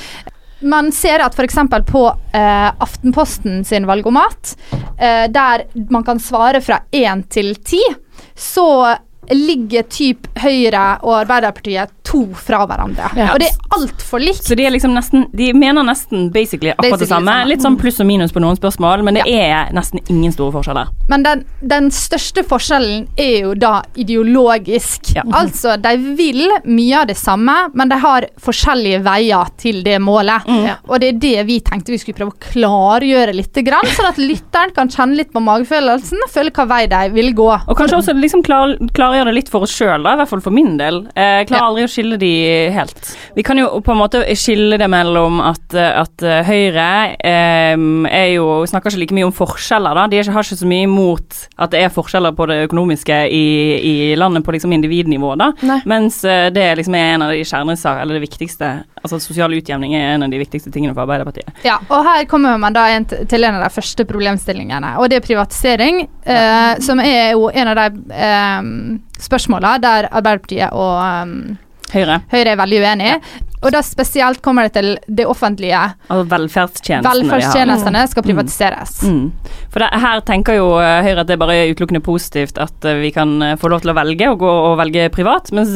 Man 0.60 0.90
ser 0.94 1.22
at 1.22 1.36
f.eks. 1.38 1.58
på 1.86 2.04
eh, 2.34 2.68
Aftenposten 2.82 3.62
sin 3.64 3.86
valgomat, 3.86 4.56
eh, 4.98 5.26
der 5.30 5.68
man 5.90 6.06
kan 6.06 6.18
svare 6.18 6.60
fra 6.64 6.80
én 6.90 7.22
til 7.30 7.54
ti, 7.62 7.82
så 8.34 8.96
ligger 9.34 9.86
typ 9.92 10.28
Høyre 10.38 10.98
og 11.02 11.14
Arbeiderpartiet 11.22 11.92
to 12.08 12.22
fra 12.38 12.62
hverandre. 12.68 13.10
Ja. 13.18 13.32
Og 13.34 13.42
det 13.42 13.50
er 13.50 13.74
altfor 13.76 14.22
likt. 14.22 14.44
Så 14.46 14.56
de 14.56 14.64
er 14.64 14.72
liksom 14.72 14.94
nesten 14.96 15.26
De 15.36 15.50
mener 15.52 15.84
nesten 15.84 16.30
basically 16.32 16.72
akkurat 16.72 16.94
Basically 16.94 17.04
det 17.04 17.10
samme. 17.10 17.32
samme. 17.34 17.48
Litt 17.50 17.64
sånn 17.64 17.76
pluss 17.80 18.00
og 18.00 18.08
minus 18.08 18.32
på 18.32 18.40
noen 18.40 18.56
spørsmål, 18.56 19.04
men 19.04 19.18
det 19.18 19.26
er 19.28 19.72
nesten 19.76 20.00
ingen 20.08 20.32
store 20.32 20.54
forskjeller. 20.56 20.92
Men 21.12 21.26
den, 21.26 21.44
den 21.60 21.90
største 21.94 22.44
forskjellen 22.48 23.06
er 23.20 23.34
jo 23.44 23.54
da 23.58 23.82
ideologisk. 23.96 25.12
Altså, 25.38 25.74
de 25.78 25.92
vil 26.18 26.40
mye 26.66 27.02
av 27.02 27.08
det 27.10 27.14
samme, 27.18 27.52
men 27.76 27.90
de 27.90 27.98
har 28.00 28.24
forskjellige 28.42 29.02
veier 29.04 29.50
til 29.60 29.82
det 29.84 29.98
målet. 30.02 30.46
Og 30.88 30.98
det 31.02 31.10
er 31.12 31.18
det 31.22 31.44
vi 31.48 31.58
tenkte 31.64 31.92
vi 31.92 31.98
skulle 32.00 32.16
prøve 32.16 32.32
å 32.32 32.48
klargjøre 32.48 33.34
litt, 33.36 33.54
sånn 33.54 34.08
at 34.08 34.18
lytteren 34.18 34.72
kan 34.74 34.90
kjenne 34.92 35.18
litt 35.20 35.30
på 35.34 35.42
magefølelsen 35.44 36.24
føle 36.32 36.52
hva 36.54 36.66
vei 36.70 36.80
de 36.90 37.02
vil 37.14 37.30
gå. 37.36 37.48
Og 37.68 37.78
kanskje 37.78 38.00
også 38.00 38.16
liksom 38.18 38.42
klar, 38.46 38.74
klargjøre 39.18 39.32
det 39.32 39.38
litt 39.38 39.50
for 39.50 39.66
oss 39.66 39.74
sjøl, 39.74 40.06
i 40.06 40.18
hvert 40.18 40.30
fall 40.30 40.42
for 40.42 40.54
min 40.54 40.76
del. 40.78 41.02
Eh, 41.14 41.42
klarer 41.48 41.68
aldri 41.68 41.86
å 41.86 41.90
skille 41.90 42.18
de 42.20 42.30
helt. 42.74 43.10
Vi 43.34 43.44
kan 43.46 43.58
jo 43.58 43.80
på 43.84 43.92
en 43.94 44.00
måte 44.00 44.22
skille 44.38 44.78
det 44.78 44.88
mellom 44.90 45.40
at, 45.42 45.74
at 45.74 46.24
Høyre 46.46 46.88
eh, 47.18 47.74
er 47.74 48.28
jo 48.34 48.62
snakker 48.68 48.92
ikke 48.92 49.02
like 49.02 49.16
mye 49.18 49.28
om 49.28 49.34
forskjeller, 49.34 49.98
da. 49.98 50.06
De 50.10 50.20
ikke, 50.20 50.34
har 50.36 50.46
ikke 50.46 50.60
så 50.60 50.68
mye 50.70 50.86
imot 50.86 51.40
at 51.58 51.74
det 51.74 51.82
er 51.82 51.94
forskjeller 51.94 52.36
på 52.38 52.48
det 52.50 52.60
økonomiske 52.68 53.18
i, 53.34 53.46
i 53.78 53.94
landet 54.18 54.46
på 54.46 54.54
liksom 54.54 54.74
individnivå, 54.76 55.34
da. 55.40 55.52
Mens 55.88 56.22
eh, 56.24 56.48
det 56.54 56.68
liksom 56.78 56.98
er 56.98 57.14
en 57.16 57.26
av 57.26 57.34
de 57.34 57.42
kjernesakene, 57.42 58.04
eller 58.04 58.18
det 58.18 58.26
viktigste. 58.28 58.72
Altså 59.02 59.20
sosial 59.22 59.54
utjevning 59.54 59.94
er 59.98 60.14
en 60.14 60.26
av 60.26 60.32
de 60.32 60.40
viktigste 60.40 60.72
tingene 60.74 60.94
for 60.94 61.06
Arbeiderpartiet. 61.06 61.62
Ja, 61.66 61.78
og 61.88 62.06
her 62.06 62.24
kommer 62.30 62.58
man 62.60 62.76
da 62.76 62.86
til 62.98 63.46
en 63.46 63.58
av 63.58 63.66
de 63.66 63.74
første 63.74 64.06
problemstillingene, 64.08 64.96
og 64.98 65.10
det 65.10 65.20
er 65.20 65.26
privatisering, 65.26 66.04
eh, 66.28 66.78
som 66.84 67.00
er 67.02 67.32
jo 67.34 67.48
en 67.48 67.72
av 67.72 67.78
de 67.80 68.18
um, 68.60 69.00
spørsmåla 69.18 69.78
der 69.82 70.10
Arbeiderpartiet 70.12 70.74
og 70.76 71.00
um, 71.00 71.58
Høyre. 71.88 72.18
Høyre 72.28 72.52
er 72.52 72.58
veldig 72.60 72.78
uenige. 72.84 73.14
Og 73.64 73.72
da 73.72 73.80
spesielt 73.82 74.42
kommer 74.44 74.66
det 74.68 74.74
til 74.76 74.90
det 75.08 75.24
offentlige. 75.26 75.78
Altså 76.06 76.26
velferdstjenestene. 76.30 77.08
Velferdstjenestene 77.08 78.02
skal 78.12 78.26
privatiseres. 78.26 78.92
Mm. 79.08 79.30
For 79.72 79.82
det, 79.82 79.88
her 80.04 80.20
tenker 80.28 80.58
jo 80.58 80.66
eh, 80.82 81.00
Høyre 81.06 81.24
at 81.24 81.30
det 81.32 81.38
bare 81.40 81.56
er 81.56 81.72
utelukkende 81.72 82.04
positivt 82.04 82.60
at 82.60 82.84
eh, 82.86 83.00
vi 83.00 83.10
kan 83.14 83.32
få 83.58 83.72
lov 83.72 83.82
til 83.82 83.94
å 83.94 83.96
velge 83.96 84.28
og 84.34 84.44
gå 84.44 84.52
og 84.68 84.76
velge 84.82 85.08
privat, 85.16 85.48
mens, 85.56 85.72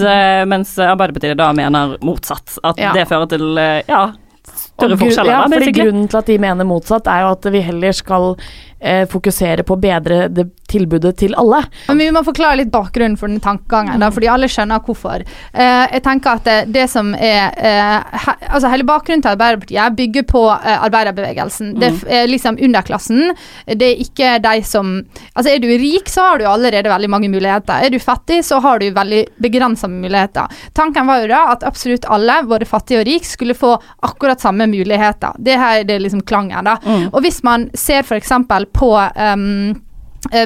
mens 0.52 0.76
Arbeiderpartiet 0.84 1.40
da 1.40 1.48
mener 1.56 1.96
motsatt. 2.04 2.58
At 2.60 2.78
Ja. 2.78 2.92
det 2.92 3.08
fører 3.08 3.32
til 3.32 3.48
ja, 3.88 4.04
større 4.52 4.98
forskjeller. 5.00 5.32
Ja, 5.32 5.42
fordi 5.50 5.72
grunnen 5.80 6.08
til 6.12 6.20
at 6.20 6.30
de 6.30 6.38
mener 6.42 6.68
motsatt, 6.68 7.08
er 7.10 7.24
jo 7.24 7.32
at 7.36 7.50
vi 7.54 7.64
heller 7.64 7.96
skal 7.96 8.34
eh, 8.82 9.04
fokusere 9.08 9.64
på 9.66 9.76
å 9.76 9.80
bedre 9.80 10.26
det 10.28 10.48
tilbudet 10.72 11.16
til 11.20 11.34
alle. 11.38 11.62
Men 11.88 12.00
vi 12.00 12.08
må 12.14 12.22
forklare 12.26 12.60
litt 12.62 12.72
bakgrunnen 12.72 13.18
for 13.20 13.30
den 13.30 13.42
tankegangen, 13.44 14.00
da, 14.02 14.08
fordi 14.14 14.30
alle 14.32 14.48
skjønner 14.50 14.82
hvorfor. 14.86 15.24
Eh, 15.52 15.84
jeg 15.92 16.04
tenker 16.06 16.38
at 16.38 16.48
det, 16.48 16.58
det 16.74 16.86
som 16.90 17.12
er 17.16 17.52
eh, 17.58 18.20
he, 18.24 18.36
altså 18.48 18.70
Hele 18.72 18.86
bakgrunnen 18.88 19.20
til 19.24 19.34
Arbeiderpartiet 19.34 19.96
bygger 19.98 20.24
på 20.30 20.44
eh, 20.54 20.84
arbeiderbevegelsen. 20.88 21.74
Det 21.80 21.90
er 22.08 22.30
liksom 22.30 22.56
underklassen. 22.62 23.34
Det 23.68 23.90
er 23.90 24.00
ikke 24.00 24.36
de 24.42 24.62
som 24.66 24.94
Altså 25.36 25.52
Er 25.52 25.60
du 25.62 25.68
rik, 25.68 26.08
så 26.10 26.24
har 26.24 26.40
du 26.40 26.46
allerede 26.48 26.90
veldig 26.90 27.08
mange 27.10 27.28
muligheter. 27.32 27.84
Er 27.84 27.92
du 27.92 27.98
fattig, 28.02 28.42
så 28.46 28.58
har 28.64 28.80
du 28.80 28.88
veldig 28.94 29.22
begrensa 29.42 29.88
muligheter. 29.90 30.50
Tanken 30.76 31.08
var 31.08 31.22
jo 31.22 31.30
da 31.32 31.42
at 31.52 31.64
absolutt 31.66 32.06
alle, 32.12 32.40
både 32.48 32.68
fattige 32.68 33.02
og 33.02 33.06
rik, 33.08 33.26
skulle 33.28 33.56
få 33.56 33.74
akkurat 34.06 34.40
samme 34.42 34.66
muligheter. 34.70 35.36
Det 35.38 35.56
her 35.60 35.82
er 35.82 35.88
det 35.88 35.98
liksom 36.04 36.24
klangen, 36.28 36.68
da. 36.68 36.76
Og 37.10 37.20
hvis 37.24 37.42
man 37.46 37.68
ser 37.78 38.06
f.eks. 38.06 38.32
på 38.72 38.92
um, 39.16 39.74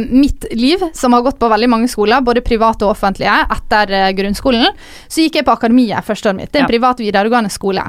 mitt 0.08 0.44
liv, 0.56 0.80
som 0.96 1.12
har 1.12 1.20
gått 1.26 1.38
på 1.38 1.48
veldig 1.52 1.68
mange 1.68 1.88
skoler, 1.92 2.22
både 2.24 2.40
private 2.40 2.86
og 2.86 2.94
offentlige, 2.94 3.34
etter 3.52 3.90
eh, 3.92 4.12
grunnskolen, 4.16 4.64
så 5.06 5.20
gikk 5.26 5.36
jeg 5.36 5.44
på 5.44 5.52
Akademiet 5.52 6.06
første 6.06 6.30
året 6.30 6.38
mitt. 6.40 6.52
Det 6.52 6.62
er 6.62 6.64
en 6.64 6.70
Ja. 6.70 6.72
privat 6.78 7.02
videregående 7.04 7.50
skole. 7.52 7.84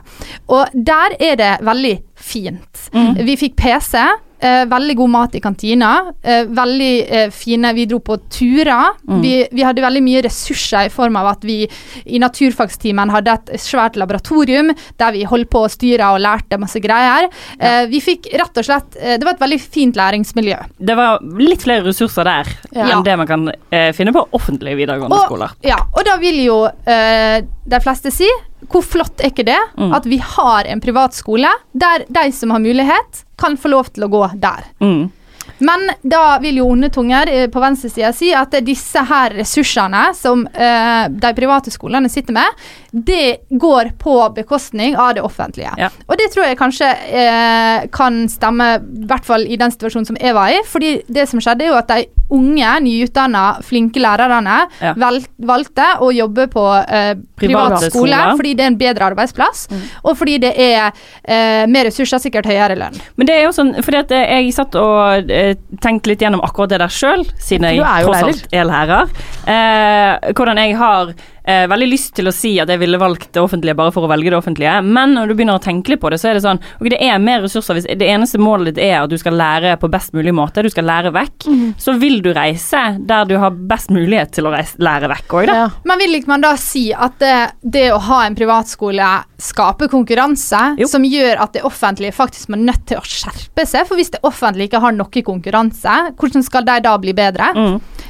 Og 0.52 0.68
der 0.76 1.16
er 1.20 1.36
det 1.40 1.54
veldig 1.64 1.94
fint. 2.20 2.90
Vi 3.24 3.38
fikk 3.40 3.56
PC. 3.56 4.04
Eh, 4.40 4.66
veldig 4.70 4.96
god 5.00 5.10
mat 5.10 5.36
i 5.36 5.40
kantina. 5.42 5.92
Eh, 6.22 6.44
veldig 6.46 6.92
eh, 7.10 7.30
fine 7.34 7.72
Vi 7.74 7.86
dro 7.90 7.98
på 8.06 8.18
turer. 8.30 8.94
Vi, 9.22 9.32
vi 9.52 9.64
hadde 9.66 9.82
veldig 9.82 10.02
mye 10.06 10.22
ressurser 10.28 10.86
i 10.86 10.92
form 10.94 11.16
av 11.18 11.32
at 11.32 11.46
vi 11.48 11.64
i 12.06 12.20
naturfagstimen 12.22 13.10
hadde 13.10 13.34
et 13.34 13.50
svært 13.64 13.98
laboratorium 13.98 14.70
der 15.00 15.16
vi 15.16 15.24
holdt 15.26 15.50
på 15.50 15.64
å 15.66 15.72
styre 15.72 16.12
og 16.14 16.22
lærte 16.22 16.60
masse 16.62 16.78
greier. 16.84 17.30
Eh, 17.58 17.86
vi 17.90 18.02
fikk 18.04 18.30
rett 18.38 18.62
og 18.62 18.68
slett 18.68 18.98
eh, 19.02 19.18
Det 19.18 19.26
var 19.26 19.34
et 19.38 19.42
veldig 19.46 19.60
fint 19.64 19.98
læringsmiljø. 19.98 20.60
Det 20.78 20.98
var 21.00 21.18
litt 21.42 21.66
flere 21.66 21.88
ressurser 21.88 22.28
der 22.30 22.54
Ja. 22.78 22.92
enn 22.94 23.04
det 23.04 23.18
man 23.18 23.28
kan 23.28 23.48
eh, 23.72 23.90
finne 23.98 24.14
på 24.14 24.28
offentlige 24.38 24.78
videregående 24.78 25.24
skoler. 25.26 25.58
Ja, 25.66 25.80
og 25.96 26.06
da 26.06 26.18
vil 26.22 26.44
jo 26.46 26.60
eh, 26.86 27.42
de 27.68 27.80
fleste 27.84 28.12
si 28.14 28.28
hvor 28.72 28.82
flott 28.84 29.22
er 29.22 29.30
ikke 29.32 29.46
det 29.46 29.60
Mm. 29.78 29.94
at 29.94 30.06
vi 30.06 30.18
har 30.18 30.66
en 30.66 30.82
privatskole 30.82 31.50
der 31.74 32.06
de 32.10 32.32
som 32.32 32.50
har 32.52 32.60
mulighet, 32.60 33.24
kan 33.38 33.58
få 33.58 33.70
lov 33.70 33.94
til 33.94 34.04
å 34.04 34.10
gå 34.10 34.24
der. 34.42 34.66
Mm. 34.82 35.12
Men 35.60 35.88
da 36.04 36.38
vil 36.44 36.60
jo 36.62 36.68
onde 36.74 36.90
tunger 36.94 37.30
eh, 37.32 37.48
på 37.52 37.62
venstresida 37.64 38.12
si 38.16 38.34
at 38.36 38.54
disse 38.66 39.02
her 39.10 39.36
ressursene 39.38 40.04
som 40.18 40.46
eh, 40.48 41.08
de 41.10 41.32
private 41.38 41.74
skolene 41.74 42.10
sitter 42.12 42.36
med, 42.38 42.68
det 42.92 43.48
går 43.50 43.94
på 44.02 44.18
bekostning 44.36 44.96
av 44.98 45.16
det 45.18 45.22
offentlige. 45.26 45.74
Ja. 45.78 45.90
Og 46.08 46.18
det 46.20 46.30
tror 46.34 46.48
jeg 46.48 46.60
kanskje 46.60 46.92
eh, 46.92 47.88
kan 47.94 48.24
stemme, 48.32 48.70
i 48.82 49.08
hvert 49.10 49.26
fall 49.28 49.46
i 49.48 49.58
den 49.60 49.74
situasjonen 49.74 50.08
som 50.12 50.20
jeg 50.22 50.36
var 50.38 50.54
i. 50.54 50.62
fordi 50.68 50.98
det 51.08 51.28
som 51.30 51.42
skjedde, 51.44 51.66
er 51.66 51.74
jo 51.74 51.80
at 51.82 51.92
de 51.92 52.06
unge, 52.34 52.72
nyutdanna, 52.84 53.44
flinke 53.64 54.02
lærerne 54.04 54.58
Ja. 54.82 54.94
vel, 55.00 55.22
valgte 55.48 55.86
å 56.04 56.10
jobbe 56.12 56.48
på 56.52 56.64
eh, 56.84 57.14
privat 57.40 57.80
skole 57.88 58.18
fordi 58.36 58.54
det 58.58 58.66
er 58.66 58.72
en 58.74 58.78
bedre 58.80 59.06
arbeidsplass, 59.12 59.68
og 60.04 60.18
fordi 60.20 60.38
det 60.44 60.52
er 60.60 60.92
eh, 61.24 61.64
mer 61.72 61.88
ressurser, 61.88 62.20
sikkert 62.20 62.50
høyere 62.50 62.76
lønn. 62.76 62.98
Men 63.16 63.30
det 63.30 63.38
er 63.38 63.46
jo 63.48 63.54
sånn, 63.56 63.74
fordi 63.84 64.02
at 64.02 64.12
jeg 64.18 64.52
satt 64.56 64.76
og 64.76 65.32
eh, 65.38 65.54
tenkte 65.84 66.12
litt 66.12 66.24
gjennom 66.26 66.44
akkurat 66.46 66.74
det 66.74 66.82
der 66.84 66.94
sjøl, 66.94 67.26
siden 67.38 67.70
jeg 67.70 68.06
tross 68.08 68.28
alt 68.28 68.56
er 68.56 68.68
lærer. 68.68 69.12
Eh, 69.48 70.32
hvordan 70.34 70.62
jeg 70.64 70.78
har 70.82 71.14
eh, 71.48 71.66
veldig 71.70 71.88
lyst 71.90 72.14
til 72.18 72.30
å 72.30 72.34
si 72.36 72.54
at 72.62 72.70
jeg 72.72 72.82
ville 72.82 73.00
valgt 73.02 73.30
det 73.36 73.42
offentlige 73.42 73.78
bare 73.78 73.94
for 73.96 74.06
å 74.06 74.12
velge 74.12 74.32
det 74.34 74.40
offentlige, 74.40 74.78
men 74.86 75.16
når 75.18 75.32
du 75.32 75.36
begynner 75.38 75.60
å 75.60 75.64
tenke 75.64 75.94
litt 75.94 76.02
på 76.04 76.12
det, 76.14 76.20
så 76.22 76.32
er 76.32 76.38
det 76.38 76.44
sånn 76.46 76.60
Ok, 76.78 76.90
det 76.94 77.00
er 77.04 77.20
mer 77.22 77.44
ressurser 77.46 77.78
hvis 77.78 77.88
det 78.00 78.08
eneste 78.08 78.40
målet 78.42 78.76
ditt 78.76 78.84
er 78.88 79.00
at 79.02 79.12
du 79.12 79.18
skal 79.20 79.38
lære 79.40 79.76
på 79.82 79.90
best 79.92 80.14
mulig 80.18 80.34
måte, 80.36 80.64
du 80.66 80.72
skal 80.74 80.88
lære 80.88 81.14
vekk, 81.16 81.48
så 81.82 81.96
vil 82.00 82.20
du 82.26 82.32
reise 82.36 82.84
der 83.08 83.28
du 83.30 83.38
har 83.42 83.56
best 83.70 83.92
mulighet 83.94 84.34
til 84.36 84.50
å 84.50 84.54
reise, 84.54 84.78
lære 84.84 85.10
vekk 85.12 85.38
òg, 85.40 85.50
da. 85.50 85.58
Men 85.88 86.02
vil 86.04 86.18
ikke 86.20 86.32
man 86.34 86.46
da 86.46 86.54
si 86.60 86.88
at 86.94 87.18
det, 87.22 87.36
det 87.62 87.88
å 87.96 88.02
ha 88.10 88.24
en 88.26 88.38
privatskole 88.38 89.12
skaper 89.42 89.90
konkurranse, 89.92 90.64
som 90.90 91.06
gjør 91.06 91.44
at 91.44 91.56
det 91.58 91.64
offentlige 91.68 92.16
faktisk 92.16 92.52
må 92.54 92.60
nødt 92.62 92.88
til 92.90 93.00
å 93.02 93.06
skjerpe 93.06 93.66
seg? 93.68 93.88
For 93.90 94.00
hvis 94.00 94.14
det 94.16 94.24
offentlige 94.28 94.72
ikke 94.72 94.84
har 94.84 94.96
noe 94.98 95.24
konkurranse, 95.28 95.96
hvordan 96.18 96.46
skal 96.46 96.68
de 96.68 96.80
da 96.86 96.98
bli 97.02 97.16
bedre? 97.18 97.54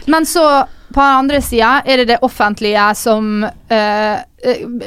Men 0.08 0.28
så 0.28 0.48
på 0.94 1.02
den 1.02 1.20
andre 1.22 1.42
sida 1.44 1.82
er 1.86 2.02
det 2.02 2.08
det 2.14 2.18
offentlige 2.26 2.88
som 2.96 3.44
eh, 3.44 4.24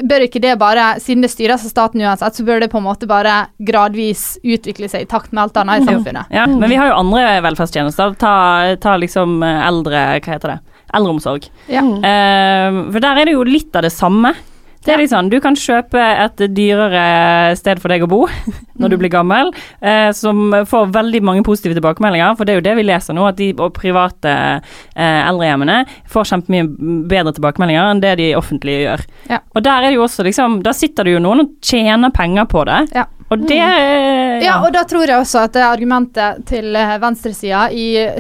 Bør 0.07 0.23
ikke 0.25 0.41
det 0.41 0.53
bare, 0.61 0.95
siden 1.03 1.25
det 1.25 1.33
styres 1.33 1.65
av 1.67 1.73
staten 1.73 2.01
uansett, 2.01 2.37
så 2.39 2.45
bør 2.47 2.63
det 2.63 2.69
på 2.73 2.79
en 2.79 2.87
måte 2.87 3.09
bare 3.11 3.49
gradvis 3.59 4.39
utvikle 4.47 4.89
seg 4.89 5.05
i 5.05 5.09
takt 5.11 5.35
med 5.35 5.43
alt 5.43 5.59
annet 5.61 5.83
i 5.83 5.89
samfunnet? 5.91 6.31
Ja, 6.33 6.47
men 6.47 6.71
vi 6.71 6.79
har 6.79 6.93
jo 6.93 7.01
andre 7.01 7.25
velferdstjenester. 7.45 8.15
Ta, 8.21 8.35
ta 8.81 8.95
liksom 9.03 9.41
eh, 9.43 9.67
eldre 9.67 10.05
Hva 10.23 10.37
heter 10.37 10.55
det? 10.55 10.59
Eldreomsorg. 10.97 11.51
Ja. 11.71 11.83
Uh, 11.83 12.79
for 12.91 13.03
der 13.03 13.21
er 13.21 13.29
det 13.29 13.35
jo 13.37 13.45
litt 13.47 13.77
av 13.79 13.85
det 13.87 13.93
samme. 13.95 14.33
Det 14.81 14.95
er 14.95 15.01
litt 15.03 15.13
sånn, 15.13 15.29
Du 15.29 15.37
kan 15.45 15.57
kjøpe 15.59 16.01
et 16.01 16.41
dyrere 16.57 17.53
sted 17.59 17.81
for 17.83 17.93
deg 17.93 18.05
å 18.07 18.09
bo 18.11 18.21
når 18.81 18.95
du 18.95 18.97
blir 19.01 19.13
gammel, 19.13 19.53
eh, 19.85 20.09
som 20.17 20.55
får 20.67 20.93
veldig 20.95 21.21
mange 21.27 21.45
positive 21.45 21.77
tilbakemeldinger. 21.77 22.33
For 22.39 22.49
det 22.49 22.55
er 22.55 22.61
jo 22.61 22.65
det 22.65 22.77
vi 22.79 22.87
leser 22.89 23.17
nå, 23.17 23.27
at 23.29 23.37
de 23.37 23.51
private 23.77 24.33
eh, 24.33 25.21
eldrehjemmene 25.29 25.83
får 26.09 26.31
kjempemye 26.33 26.69
bedre 27.11 27.35
tilbakemeldinger 27.37 27.93
enn 27.93 28.01
det 28.01 28.17
de 28.23 28.31
offentlige 28.39 28.87
gjør. 28.87 29.07
Ja. 29.35 29.43
Og 29.53 29.65
der 29.67 29.85
er 29.85 29.91
det 29.91 29.99
jo 29.99 30.07
også 30.07 30.25
liksom, 30.25 30.61
da 30.65 30.73
sitter 30.77 31.05
det 31.05 31.19
jo 31.19 31.25
noen 31.27 31.45
og 31.45 31.57
tjener 31.61 32.15
penger 32.17 32.49
på 32.49 32.65
det. 32.71 32.83
Ja. 32.97 33.09
Og 33.31 33.45
det 33.47 33.61
Mm. 33.61 34.47
Ja, 34.47 34.55
og 34.65 34.73
da 34.73 34.83
tror 34.89 35.05
jeg 35.05 35.21
også 35.21 35.43
at 35.45 35.53
det 35.53 35.63
argumentet 35.63 36.47
til 36.49 36.75
eh, 36.77 36.97
venstresida, 37.03 37.67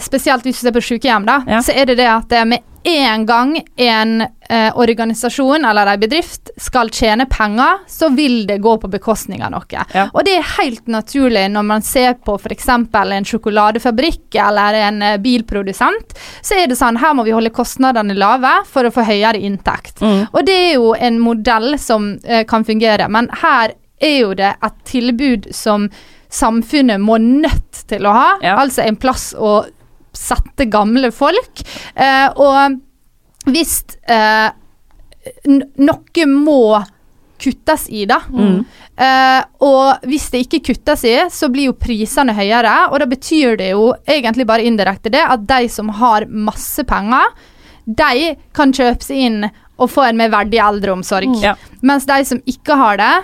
spesielt 0.04 0.44
hvis 0.44 0.60
du 0.60 0.66
ser 0.66 0.74
på 0.76 0.82
sykehjem, 0.84 1.24
da, 1.24 1.40
så 1.64 1.72
er 1.72 1.88
det 1.88 1.96
det 2.02 2.08
at 2.10 2.28
det 2.28 2.42
med 2.50 2.69
en 2.82 3.26
gang 3.26 3.64
en 3.76 4.20
eh, 4.20 4.78
organisasjon 4.78 5.64
eller 5.64 5.86
en 5.86 6.00
bedrift 6.00 6.50
skal 6.56 6.90
tjene 6.90 7.26
penger, 7.30 7.82
så 7.88 8.08
vil 8.08 8.46
det 8.46 8.58
gå 8.64 8.76
på 8.80 8.88
bekostning 8.88 9.42
av 9.44 9.52
noe. 9.52 9.84
Og 10.12 10.24
det 10.24 10.36
er 10.38 10.52
helt 10.58 10.86
naturlig 10.90 11.44
når 11.52 11.66
man 11.66 11.84
ser 11.84 12.14
på 12.24 12.38
f.eks. 12.40 12.68
en 12.68 13.28
sjokoladefabrikk 13.28 14.34
eller 14.34 14.78
en 14.80 15.02
eh, 15.02 15.18
bilprodusent. 15.20 16.16
Så 16.42 16.56
er 16.56 16.70
det 16.70 16.78
sånn 16.80 17.00
her 17.00 17.14
må 17.14 17.26
vi 17.28 17.34
holde 17.36 17.52
kostnadene 17.54 18.16
lave 18.16 18.60
for 18.70 18.88
å 18.88 18.94
få 18.94 19.04
høyere 19.08 19.38
inntekt. 19.38 20.00
Og 20.32 20.40
det 20.46 20.56
er 20.56 20.72
jo 20.78 20.94
en 20.94 21.20
modell 21.20 21.76
som 21.78 22.14
eh, 22.24 22.46
kan 22.48 22.64
fungere, 22.64 23.08
men 23.08 23.28
her 23.42 23.76
er 24.00 24.16
jo 24.22 24.32
det 24.34 24.54
et 24.64 24.80
tilbud 24.88 25.50
som 25.52 25.90
samfunnet 26.32 27.00
må 27.02 27.18
nødt 27.20 27.84
til 27.90 28.06
å 28.06 28.14
ha. 28.14 28.28
Altså 28.62 28.86
en 28.86 28.96
plass 28.96 29.34
å 29.36 29.64
sette 30.16 30.66
gamle 30.70 31.10
folk. 31.14 31.62
Eh, 31.94 32.28
og 32.36 33.50
hvis 33.50 33.80
eh, 34.10 34.48
noe 35.80 36.26
må 36.30 36.62
kuttes 37.40 37.86
i, 37.88 38.04
da. 38.08 38.20
Mm. 38.28 38.64
Eh, 39.00 39.40
og 39.64 40.04
hvis 40.08 40.28
det 40.32 40.42
ikke 40.44 40.62
kuttes 40.70 41.06
i, 41.08 41.14
så 41.32 41.48
blir 41.52 41.70
jo 41.70 41.78
prisene 41.78 42.34
høyere. 42.36 42.74
Og 42.90 43.00
da 43.00 43.08
betyr 43.08 43.56
det 43.60 43.72
jo 43.72 43.90
egentlig 44.04 44.46
bare 44.48 44.66
indirekte 44.68 45.12
det 45.12 45.24
at 45.24 45.46
de 45.48 45.70
som 45.72 45.88
har 46.00 46.28
masse 46.28 46.84
penger, 46.88 47.32
de 47.86 48.34
kan 48.56 48.74
kjøpe 48.76 49.06
seg 49.06 49.24
inn 49.26 49.40
og 49.80 49.88
få 49.88 50.04
en 50.10 50.20
mer 50.20 50.32
verdig 50.32 50.60
eldreomsorg. 50.60 51.32
Ja. 51.40 51.56
Mens 51.80 52.04
de 52.08 52.20
som 52.28 52.42
ikke 52.50 52.76
har 52.76 53.00
det, 53.00 53.14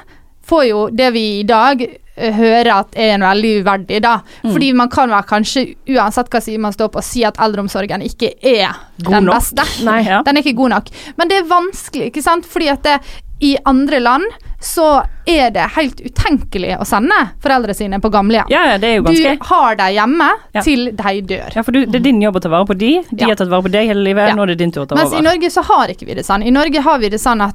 får 0.46 0.64
jo 0.70 0.82
det 0.94 1.10
vi 1.12 1.26
i 1.42 1.46
dag 1.46 1.84
hører 2.16 2.70
at 2.78 2.96
er 2.96 3.14
en 3.16 3.26
veldig 3.26 3.52
uverdig, 3.62 4.00
da. 4.02 4.14
Mm. 4.42 4.52
Fordi 4.54 4.72
man 4.72 4.88
kan 4.92 5.10
være 5.12 5.28
kanskje, 5.28 5.66
uansett 5.96 6.30
hva 6.32 6.40
side 6.40 6.58
man 6.64 6.72
står 6.72 6.88
på, 6.94 7.02
si 7.04 7.24
at 7.28 7.36
eldreomsorgen 7.42 8.02
ikke 8.06 8.32
er 8.42 8.72
God 9.02 9.12
den 9.18 9.24
nok. 9.28 9.34
beste. 9.36 9.68
Nei. 9.84 10.00
Ja. 10.06 10.22
Den 10.26 10.36
er 10.36 10.42
ikke 10.46 10.56
god 10.56 10.70
nok. 10.78 10.90
Men 11.16 11.28
det 11.28 11.42
er 11.42 11.48
vanskelig, 11.50 12.10
ikke 12.12 12.22
sant? 12.24 12.46
Fordi 12.48 12.68
at 12.72 12.82
det, 12.86 12.98
i 13.44 13.56
andre 13.68 13.98
land 14.00 14.24
så 14.64 15.02
er 15.28 15.50
det 15.52 15.66
helt 15.74 15.98
utenkelig 16.00 16.78
å 16.80 16.86
sende 16.88 17.18
foreldre 17.44 17.74
sine 17.76 17.98
på 18.00 18.08
gamlehjem. 18.10 18.48
Ja, 18.48 18.62
ja, 18.72 18.78
det 18.80 18.88
er 18.88 18.94
jo 18.96 19.02
ganske 19.04 19.34
Du 19.36 19.44
har 19.50 19.76
dem 19.76 19.92
hjemme 19.98 20.28
Ja. 20.56 20.62
til 20.64 20.86
de 20.96 21.20
dør. 21.20 21.52
Ja, 21.54 21.62
for 21.62 21.72
du, 21.76 21.82
det 21.84 22.00
er 22.00 22.06
din 22.06 22.22
jobb 22.24 22.36
å 22.36 22.40
ta 22.40 22.48
vare 22.48 22.64
på 22.64 22.78
de. 22.78 22.94
De 23.12 23.24
har 23.28 23.36
tatt 23.36 23.52
vare 23.52 23.62
på 23.68 23.72
deg 23.76 23.90
hele 23.92 24.00
livet, 24.06 24.32
nå 24.34 24.42
er 24.46 24.54
det 24.54 24.58
din 24.64 24.72
tur 24.72 24.86
å 24.86 24.88
ta 24.88 24.96
Mens 24.96 25.12
i. 25.12 25.20
Norge 25.20 25.50
så 25.52 25.62
har 25.68 25.92
ikke 25.92 26.06
vi 26.08 26.14
det 26.16 26.24
sånn. 26.24 26.42
I 26.48 26.50
Norge 26.50 26.80
har 26.80 26.98
vi 26.98 27.12
det 27.12 27.20
sånn 27.20 27.44
at 27.44 27.54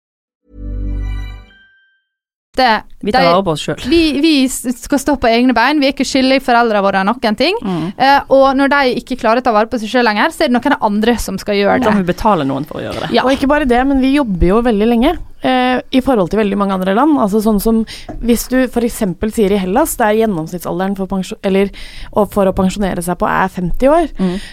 det, 2.61 2.69
Vi 3.01 3.13
tar 3.15 3.25
vare 3.25 3.43
på 3.45 3.55
oss 3.55 3.63
sjøl. 3.65 3.81
Vi, 3.89 4.01
vi 4.21 4.33
skal 4.49 5.01
stå 5.01 5.15
på 5.21 5.29
egne 5.29 5.55
bein. 5.57 5.81
Vi 5.81 5.89
er 5.89 5.95
ikke 5.95 6.07
skyldige 6.07 6.43
foreldrene 6.45 6.83
våre 6.85 7.01
noen 7.07 7.37
ting. 7.39 7.57
Mm. 7.65 7.87
Uh, 7.97 8.31
og 8.37 8.45
når 8.59 8.71
de 8.75 8.93
ikke 9.01 9.17
klarer 9.21 9.41
å 9.41 9.45
ta 9.45 9.53
vare 9.55 9.69
på 9.71 9.79
seg 9.81 9.91
sjøl 9.91 10.05
lenger, 10.07 10.31
så 10.35 10.45
er 10.45 10.51
det 10.53 10.57
noen 10.59 10.77
andre 10.91 11.17
som 11.21 11.39
skal 11.41 11.57
gjøre 11.57 11.81
Da 11.81 11.89
det. 11.89 11.97
må 11.97 12.05
vi 12.05 12.11
betale 12.13 12.47
noen 12.47 12.67
for 12.69 12.79
å 12.79 12.85
gjøre 12.85 13.07
det. 13.09 13.19
Og 13.25 13.33
ikke 13.33 13.49
bare 13.51 13.67
det, 13.69 13.81
men 13.89 14.01
vi 14.03 14.13
jobber 14.15 14.51
jo 14.53 14.61
veldig 14.69 14.89
lenge. 14.93 15.17
Uh, 15.41 15.81
I 15.89 16.03
forhold 16.05 16.29
til 16.29 16.37
veldig 16.43 16.57
mange 16.61 16.77
andre 16.77 16.93
land. 16.93 17.17
Altså 17.17 17.41
sånn 17.41 17.57
som 17.63 17.81
Hvis 18.21 18.45
du 18.51 18.59
f.eks. 18.67 19.01
sier 19.33 19.55
i 19.55 19.61
Hellas, 19.63 19.95
der 19.97 20.13
gjennomsnittsalderen 20.19 20.93
for, 20.99 21.09
pensjon, 21.09 21.39
eller, 21.47 21.71
og 22.13 22.29
for 22.35 22.45
å 22.45 22.53
pensjonere 22.53 23.01
seg 23.01 23.17
på 23.17 23.25
er 23.25 23.49
50 23.49 23.89
år, 23.89 24.11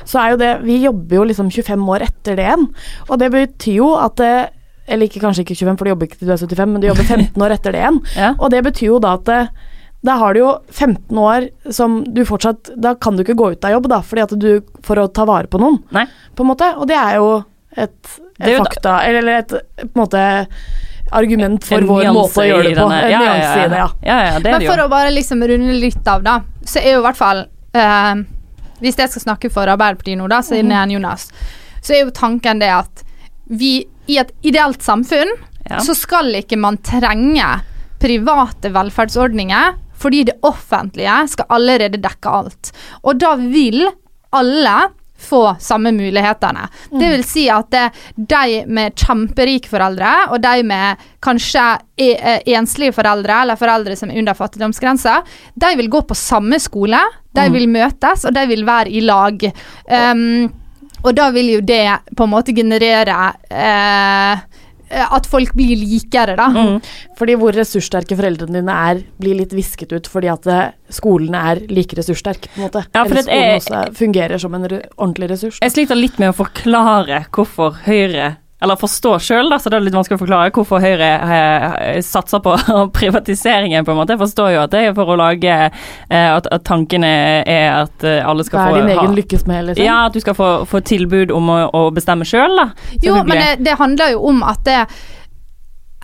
så 0.09 0.23
er 0.23 0.33
jo 0.33 0.41
det 0.41 0.53
Vi 0.65 0.81
jobber 0.87 1.21
jo 1.21 1.27
liksom 1.29 1.51
25 1.53 1.91
år 1.93 2.09
etter 2.09 2.39
det 2.39 2.49
igjen. 2.49 2.71
Og 3.09 3.19
det 3.21 3.29
betyr 3.35 3.77
jo 3.83 3.91
at 4.01 4.17
det 4.21 4.37
Eller 4.89 5.07
ikke, 5.11 5.21
kanskje 5.21 5.45
ikke 5.45 5.55
25, 5.59 5.77
for 5.79 5.85
de 5.85 5.91
jobber 5.93 6.07
ikke 6.09 6.19
til 6.19 6.29
du 6.29 6.33
er 6.33 6.41
75, 6.41 6.73
men 6.73 6.81
de 6.85 6.89
jobber 6.89 7.05
15 7.15 7.43
år 7.45 7.55
etter 7.59 7.73
det 7.77 7.83
igjen. 7.85 7.99
Og 8.39 8.51
det 8.55 8.63
betyr 8.65 8.87
jo 8.89 8.99
da 9.05 9.13
at 9.19 9.25
det, 9.29 9.41
da 10.09 10.15
har 10.21 10.35
du 10.35 10.41
jo 10.41 10.51
15 10.71 11.19
år 11.19 11.49
som 11.75 12.01
du 12.07 12.21
fortsatt 12.25 12.69
Da 12.79 12.93
kan 12.95 13.17
du 13.19 13.25
ikke 13.25 13.35
gå 13.35 13.49
ut 13.57 13.65
av 13.67 13.73
jobb, 13.75 13.89
da, 13.91 13.99
fordi 14.07 14.23
at 14.23 14.35
du 14.39 14.61
For 14.87 15.01
å 15.03 15.09
ta 15.11 15.25
vare 15.27 15.51
på 15.51 15.59
noen, 15.59 15.81
Nei. 15.91 16.05
på 16.39 16.45
en 16.47 16.51
måte. 16.53 16.69
Og 16.79 16.87
det 16.87 16.95
er 16.95 17.17
jo 17.19 17.33
et, 17.75 17.91
et 18.39 18.47
er 18.47 18.53
jo 18.55 18.61
fakta 18.63 18.77
fakta 18.79 18.93
Eller 19.09 19.33
et 19.41 19.57
på 19.83 19.89
en 19.89 20.05
måte 20.05 20.23
argument 21.11 21.65
for 21.65 21.81
En 21.83 21.87
vår 21.89 22.09
måte 22.15 22.43
å 22.43 22.47
gjøre 22.47 22.63
det 22.69 22.75
på. 22.77 22.85
denne- 22.85 23.03
En 23.03 23.11
ja, 23.11 23.19
ja, 23.19 23.35
nyanse 23.35 23.59
ja. 23.59 23.65
i 23.65 23.69
det, 23.73 23.77
ja. 23.83 23.89
Ja, 24.07 24.19
ja, 24.29 24.39
det 24.39 24.47
er 24.53 24.59
Men 24.59 24.67
for 24.71 24.85
å 24.85 24.89
bare 24.93 25.11
liksom 25.15 25.43
runde 25.49 25.77
litt 25.81 26.09
av, 26.09 26.23
da, 26.23 26.41
så 26.65 26.79
er 26.83 26.93
jo 26.95 27.01
i 27.03 27.07
hvert 27.09 27.17
fall 27.17 27.45
eh, 27.75 28.15
Hvis 28.81 28.97
jeg 29.03 29.09
skal 29.11 29.23
snakke 29.25 29.51
for 29.51 29.67
Arbeiderpartiet 29.67 30.19
nå, 30.21 30.29
da, 30.31 30.41
siden 30.47 30.71
jeg 30.71 30.79
er 30.79 30.87
en 30.87 30.91
Jonas, 30.95 31.31
så 31.83 31.95
er 31.97 32.05
jo 32.05 32.11
tanken 32.15 32.61
det 32.63 32.71
at 32.71 33.03
vi 33.49 33.87
i 34.09 34.19
et 34.23 34.33
ideelt 34.43 34.83
samfunn 34.83 35.31
så 35.85 35.95
skal 35.95 36.33
ikke 36.39 36.57
man 36.57 36.79
trenge 36.81 37.49
private 38.01 38.71
velferdsordninger 38.73 39.75
fordi 39.99 40.23
det 40.29 40.39
offentlige 40.47 41.17
skal 41.33 41.49
allerede 41.51 41.99
dekke 42.01 42.31
alt. 42.31 42.71
Og 43.03 43.19
da 43.19 43.35
vil 43.41 43.83
alle 44.39 44.77
få 45.19 45.57
samme 45.59 45.91
mulighetene. 45.91 46.69
Det 46.95 47.09
vil 47.11 47.25
si 47.27 47.49
at 47.51 47.67
det, 47.75 47.89
de 48.31 48.61
med 48.71 48.95
kjemperike 48.95 49.67
foreldre, 49.67 50.13
og 50.31 50.39
de 50.45 50.63
med 50.63 51.01
kanskje 51.27 51.65
e 51.99 52.13
eh, 52.15 52.45
enslige 52.55 52.95
foreldre, 52.95 53.41
eller 53.43 53.59
foreldre 53.59 53.97
som 53.99 54.13
er 54.15 54.21
under 54.23 54.39
fattigdomsgrensa, 54.39 55.17
de 55.59 55.73
vil 55.81 55.91
gå 55.91 56.05
på 56.07 56.15
samme 56.15 56.61
skole, 56.63 57.01
de 57.35 57.49
Mm. 57.49 57.53
vil 57.59 57.69
møtes, 57.69 58.25
og 58.25 58.35
de 58.35 58.47
vil 58.47 58.65
være 58.65 58.95
i 58.95 59.01
lag. 59.01 59.43
Um, 59.91 60.53
og 61.05 61.15
da 61.19 61.31
vil 61.35 61.53
jo 61.57 61.61
det 61.61 61.85
på 62.17 62.25
en 62.27 62.33
måte 62.33 62.55
generere 62.57 63.35
eh, 63.51 64.41
at 64.89 65.27
folk 65.29 65.51
blir 65.53 65.77
likere, 65.77 66.33
da. 66.39 66.47
Mm. 66.49 66.79
Fordi 67.19 67.35
hvor 67.37 67.53
ressurssterke 67.53 68.17
foreldrene 68.17 68.63
dine 68.63 68.73
er, 68.89 69.03
blir 69.21 69.37
litt 69.37 69.53
visket 69.53 69.93
ut 69.93 70.09
fordi 70.09 70.31
at 70.33 70.47
eh, 70.49 70.71
skolen 70.97 71.35
er 71.37 71.61
like 71.69 71.97
ressurssterk, 71.99 72.49
på 72.55 72.63
en 72.63 72.67
måte. 72.71 72.85
Ja, 72.95 73.03
for 73.05 73.13
Eller 73.13 73.23
det 73.23 73.35
er- 73.37 73.61
skolen 73.61 73.61
også 73.61 73.79
er- 73.83 73.93
fungerer 73.99 74.39
som 74.41 74.55
en 74.57 74.65
ordentlig 74.97 75.29
ressurs. 75.35 75.59
Jeg 75.61 75.73
sliter 75.77 75.95
litt 76.01 76.19
med 76.19 76.33
å 76.33 76.39
forklare 76.41 77.27
hvorfor 77.31 77.77
Høyre 77.85 78.37
eller 78.61 78.75
forstå 78.81 79.13
sjøl, 79.23 79.53
så 79.63 79.71
det 79.71 79.77
er 79.79 79.85
litt 79.87 79.95
vanskelig 79.95 80.17
å 80.19 80.23
forklare 80.25 80.51
hvorfor 80.57 80.83
Høyre 80.83 81.09
eh, 81.23 81.99
satser 82.03 82.41
på 82.43 82.57
privatiseringen, 82.99 83.85
på 83.87 83.93
en 83.95 84.01
måte. 84.01 84.17
Jeg 84.17 84.23
forstår 84.25 84.51
jo 84.57 84.63
at 84.65 84.73
det 84.75 84.81
er 84.89 84.97
for 84.97 85.13
å 85.15 85.19
lage 85.21 85.53
eh, 85.69 86.31
at, 86.33 86.49
at 86.51 86.65
tankene 86.67 87.13
er 87.47 87.69
at 87.85 88.03
eh, 88.09 88.19
alle 88.27 88.43
skal 88.49 88.65
få 88.67 88.81
din 88.81 88.91
ha- 88.91 89.05
egen 89.05 89.15
lykkes 89.19 89.47
med, 89.47 89.69
liksom? 89.71 89.85
Ja, 89.87 90.01
at 90.09 90.17
du 90.19 90.21
skal 90.25 90.35
få, 90.39 90.49
få 90.67 90.81
tilbud 90.91 91.31
om 91.35 91.53
å, 91.55 91.61
å 91.71 91.85
bestemme 91.95 92.27
sjøl, 92.27 92.59
da. 92.59 92.67
Jo, 93.05 93.21
men 93.23 93.39
det, 93.39 93.53
det 93.69 93.79
handler 93.79 94.17
jo 94.17 94.25
om 94.33 94.43
at 94.47 94.65
det, 94.67 94.81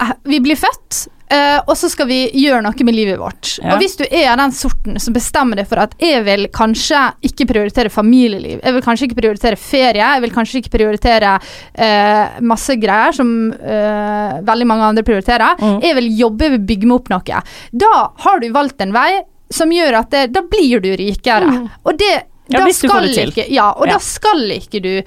eh, 0.01 0.15
vi 0.31 0.39
blir 0.47 0.59
født, 0.61 1.09
eh, 1.35 1.59
og 1.67 1.75
så 1.79 1.89
skal 1.93 2.07
vi 2.11 2.19
gjøre 2.45 2.63
noe 2.65 2.87
med 2.87 2.95
livet 2.97 3.19
vårt. 3.21 3.51
Ja. 3.59 3.75
Og 3.75 3.83
hvis 3.83 3.97
du 3.99 4.05
er 4.07 4.31
av 4.33 4.39
den 4.43 4.55
sorten 4.57 5.01
som 5.03 5.15
bestemmer 5.17 5.59
deg 5.61 5.69
for 5.71 5.83
at 5.83 5.95
jeg 6.03 6.23
vil 6.27 6.47
kanskje 6.55 7.01
ikke 7.31 7.47
prioritere 7.51 7.91
familieliv, 7.93 8.61
jeg 8.63 8.77
vil 8.77 8.85
kanskje 8.87 9.09
ikke 9.09 9.19
prioritere 9.21 9.59
ferie, 9.61 10.03
jeg 10.15 10.23
vil 10.25 10.35
kanskje 10.35 10.61
ikke 10.63 10.73
prioritere 10.77 11.35
uh, 11.41 12.41
masse 12.47 12.77
greier 12.81 13.17
som 13.17 13.31
uh, 13.53 14.41
veldig 14.47 14.69
mange 14.71 14.91
andre 14.93 15.07
prioriterer, 15.07 15.57
Mm. 15.65 15.81
jeg 15.83 15.95
vil 15.97 16.09
jobbe, 16.19 16.45
jeg 16.45 16.53
vil 16.57 16.65
bygge 16.69 16.89
meg 16.89 16.97
opp 17.01 17.09
noe. 17.13 17.41
Da 17.73 17.93
har 18.25 18.41
du 18.43 18.47
valgt 18.53 18.81
en 18.85 18.93
vei 18.95 19.23
som 19.53 19.71
gjør 19.73 19.99
at 20.01 20.11
det, 20.11 20.23
da 20.35 20.43
blir 20.51 20.81
du 20.85 20.91
rikere. 20.99 21.69
Og 21.85 21.99
det 22.01 22.15
Ja, 22.53 22.61
da 22.61 22.73
skal. 22.77 23.07
Ikke, 23.09 23.47
ja, 23.49 23.71
og 23.73 23.87
Ja. 23.89 23.95
da 23.95 23.99
skal 24.05 24.43
ikke 24.53 24.83
du 24.85 25.03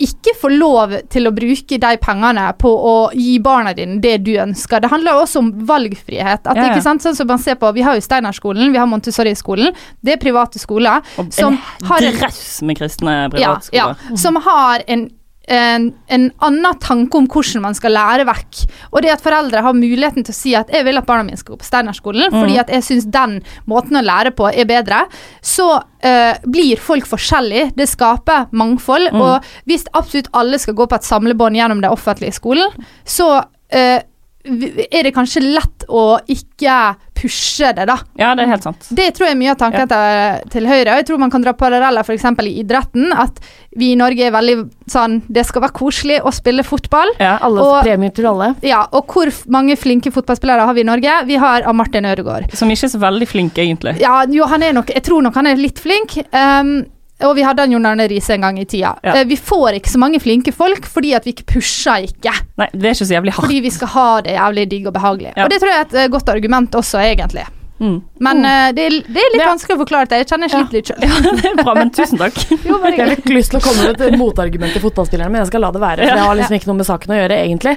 ikke 0.00 0.32
få 0.40 0.48
lov 0.48 0.94
til 1.12 1.28
å 1.28 1.32
bruke 1.34 1.78
de 1.78 1.90
pengene 2.02 2.46
på 2.58 2.70
å 2.70 2.94
gi 3.14 3.36
barna 3.44 3.74
dine 3.76 4.00
det 4.02 4.16
du 4.26 4.32
ønsker. 4.40 4.82
Det 4.82 4.90
handler 4.90 5.20
også 5.20 5.42
om 5.42 5.50
valgfrihet. 5.68 6.46
At, 6.46 6.56
Ja, 6.56 6.68
ja. 6.72 6.80
Sånn 6.82 7.16
som 7.16 7.28
man 7.28 7.38
ser 7.38 7.58
på, 7.60 7.70
Vi 7.72 7.82
har 7.82 7.94
jo 7.94 8.02
Steinerskolen, 8.04 8.72
vi 8.72 8.78
har 8.78 8.86
Montessori-skolen. 8.86 9.74
Det 10.00 10.16
er 10.16 10.20
private 10.22 10.58
skoler 10.58 11.02
Og 11.18 11.32
som 11.32 11.54
en 11.54 11.86
har 11.88 12.02
en 12.02 12.18
med 12.66 12.78
kristne 12.78 13.14
ja, 13.38 13.56
ja, 13.72 13.94
som 14.16 14.36
har 14.36 14.82
en, 14.86 15.08
en, 15.50 15.88
en 16.06 16.28
annen 16.46 16.78
tanke 16.80 17.18
om 17.18 17.26
hvordan 17.26 17.64
man 17.64 17.74
skal 17.74 17.94
lære 17.96 18.26
vekk. 18.28 18.60
Og 18.92 19.02
det 19.02 19.10
at 19.14 19.24
foreldre 19.24 19.62
har 19.64 19.74
muligheten 19.74 20.26
til 20.26 20.34
å 20.34 20.38
si 20.38 20.54
at 20.58 20.70
jeg 20.72 20.86
vil 20.86 21.00
at 21.00 21.08
barna 21.08 21.26
mine 21.26 21.40
skal 21.40 21.56
gå 21.56 21.62
på 21.62 21.66
Steinerskolen, 21.66 22.30
Mm. 22.32 22.38
fordi 22.40 22.58
at 22.60 22.70
jeg 22.70 22.84
syns 22.86 23.08
den 23.10 23.34
måten 23.66 23.98
å 23.98 24.04
lære 24.04 24.30
på 24.38 24.46
er 24.48 24.68
bedre, 24.68 25.02
så 25.42 25.82
uh, 25.82 26.34
blir 26.46 26.78
folk 26.80 27.06
forskjellige. 27.10 27.72
Det 27.76 27.88
skaper 27.90 28.46
mangfold. 28.52 29.10
Mm. 29.12 29.20
Og 29.20 29.50
hvis 29.66 29.84
absolutt 29.92 30.30
alle 30.32 30.58
skal 30.62 30.74
gå 30.78 30.86
på 30.86 30.94
et 30.98 31.10
samlebånd 31.10 31.58
gjennom 31.58 31.82
den 31.82 31.90
offentlige 31.92 32.32
skolen, 32.38 32.70
så 33.04 33.42
eh, 33.72 34.00
er 34.44 35.02
det 35.06 35.12
kanskje 35.14 35.40
lett 35.44 35.84
å 35.88 36.18
ikke 36.30 36.96
pushe 37.22 37.68
det, 37.76 37.84
da. 37.86 37.94
Ja, 38.18 38.32
det 38.34 38.42
er 38.42 38.50
helt 38.50 38.64
sant. 38.66 38.88
Det 38.90 39.04
tror 39.14 39.28
jeg 39.28 39.36
er 39.36 39.38
mye 39.38 39.52
av 39.52 39.58
tanken 39.60 39.86
til, 39.92 40.48
til 40.50 40.66
Høyre. 40.66 40.96
Jeg 40.98 41.06
tror 41.06 41.20
man 41.22 41.30
kan 41.30 41.44
dra 41.44 41.52
paralleller 41.54 42.02
f.eks. 42.02 42.24
i 42.42 42.54
idretten. 42.64 43.12
At 43.14 43.38
vi 43.78 43.92
i 43.92 43.98
Norge 44.00 44.26
er 44.26 44.32
veldig 44.34 44.56
sånn 44.90 45.20
Det 45.30 45.44
skal 45.46 45.62
være 45.62 45.76
koselig 45.78 46.16
å 46.26 46.32
spille 46.34 46.64
fotball. 46.66 47.12
Ja, 47.22 47.36
Alle 47.46 47.62
Og- 47.62 47.84
premier 47.86 48.10
til 48.10 48.26
alle. 48.26 48.54
Ja, 48.66 48.82
og 48.92 49.06
hvor 49.06 49.30
mange 49.46 49.76
flinke 49.78 50.10
fotballspillere 50.10 50.66
har 50.66 50.74
vi 50.74 50.80
i 50.82 50.88
Norge? 50.90 51.20
Vi 51.30 51.36
har 51.36 51.62
av 51.62 51.74
Martin 51.78 52.04
Ødegaard. 52.10 52.50
Som 52.58 52.68
ikke 52.74 52.88
er 52.90 52.94
så 52.96 52.98
veldig 53.00 53.28
flink, 53.30 53.54
egentlig. 53.54 54.00
Ja, 54.00 54.24
jo, 54.26 54.44
han 54.50 54.62
er 54.62 54.72
nok 54.72 54.90
Jeg 54.90 55.04
tror 55.04 55.22
nok 55.22 55.34
han 55.38 55.46
er 55.46 55.54
litt 55.56 55.78
flink. 55.78 56.18
ehm, 56.32 56.86
og 57.28 57.34
vi 57.38 57.44
hadde 57.46 57.64
en 57.66 57.72
Jon 57.76 57.86
Arne 57.88 58.06
Riise 58.10 58.34
en 58.36 58.44
gang 58.46 58.58
i 58.60 58.66
tida. 58.68 58.94
Ja. 59.04 59.16
Eh, 59.20 59.24
vi 59.28 59.36
får 59.38 59.78
ikke 59.78 59.92
så 59.92 60.00
mange 60.02 60.20
flinke 60.22 60.52
folk 60.54 60.86
fordi 60.90 61.14
at 61.18 61.26
vi 61.28 61.34
ikke 61.36 61.48
pusher 61.54 62.06
ikke. 62.08 62.34
Nei, 62.60 62.68
det 62.74 62.86
er 62.90 62.94
ikke 62.96 63.08
så 63.08 63.16
jævlig 63.18 63.34
hardt. 63.36 63.46
Fordi 63.46 63.58
vi 63.64 63.72
skal 63.74 63.92
ha 63.94 64.06
det 64.26 64.36
jævlig 64.36 64.68
digg 64.70 64.86
og 64.90 64.94
behagelig. 64.96 65.32
Ja. 65.36 65.44
Og 65.46 65.50
det 65.52 65.58
tror 65.62 65.72
jeg 65.72 65.80
er 65.80 65.88
et 65.90 65.98
eh, 66.04 66.12
godt 66.12 66.32
argument 66.32 66.78
også, 66.82 67.02
egentlig. 67.02 67.44
Mm. 67.82 67.96
Men 68.22 68.44
uh, 68.46 68.68
det, 68.76 68.82
er, 68.86 68.96
det 69.10 69.18
er 69.18 69.32
litt 69.34 69.40
Ja. 69.42 69.48
vanskelig 69.50 69.74
å 69.74 69.80
forklare 69.80 70.06
det. 70.10 70.20
Jeg 70.22 70.28
kjenner 70.30 70.46
jeg 70.46 70.54
sliter 70.54 70.76
litt 70.78 70.90
sjøl. 70.92 71.02
Ja, 71.08 71.34
det 71.40 71.48
er 71.50 71.56
bra, 71.58 71.74
men 71.80 71.90
tusen 71.90 72.20
takk. 72.20 72.38
Jo, 72.68 72.78
Jeg 72.86 73.00
har 73.00 73.10
litt 73.10 73.30
lyst 73.32 73.50
til 73.54 73.58
å 73.58 73.64
komme 73.64 73.88
med 73.88 74.04
et 74.06 74.18
motargument 74.20 74.76
til 74.76 74.84
fotballspillerne, 74.84 75.32
men 75.34 75.42
jeg 75.42 75.50
skal 75.50 75.64
la 75.66 75.72
det 75.74 75.82
være. 75.82 76.06
For 76.06 76.20
det 76.20 76.26
har 76.28 76.38
liksom 76.38 76.58
ikke 76.58 76.70
noe 76.70 76.78
med 76.78 76.88
saken 76.92 77.14
å 77.14 77.20
gjøre, 77.22 77.40
egentlig. 77.48 77.76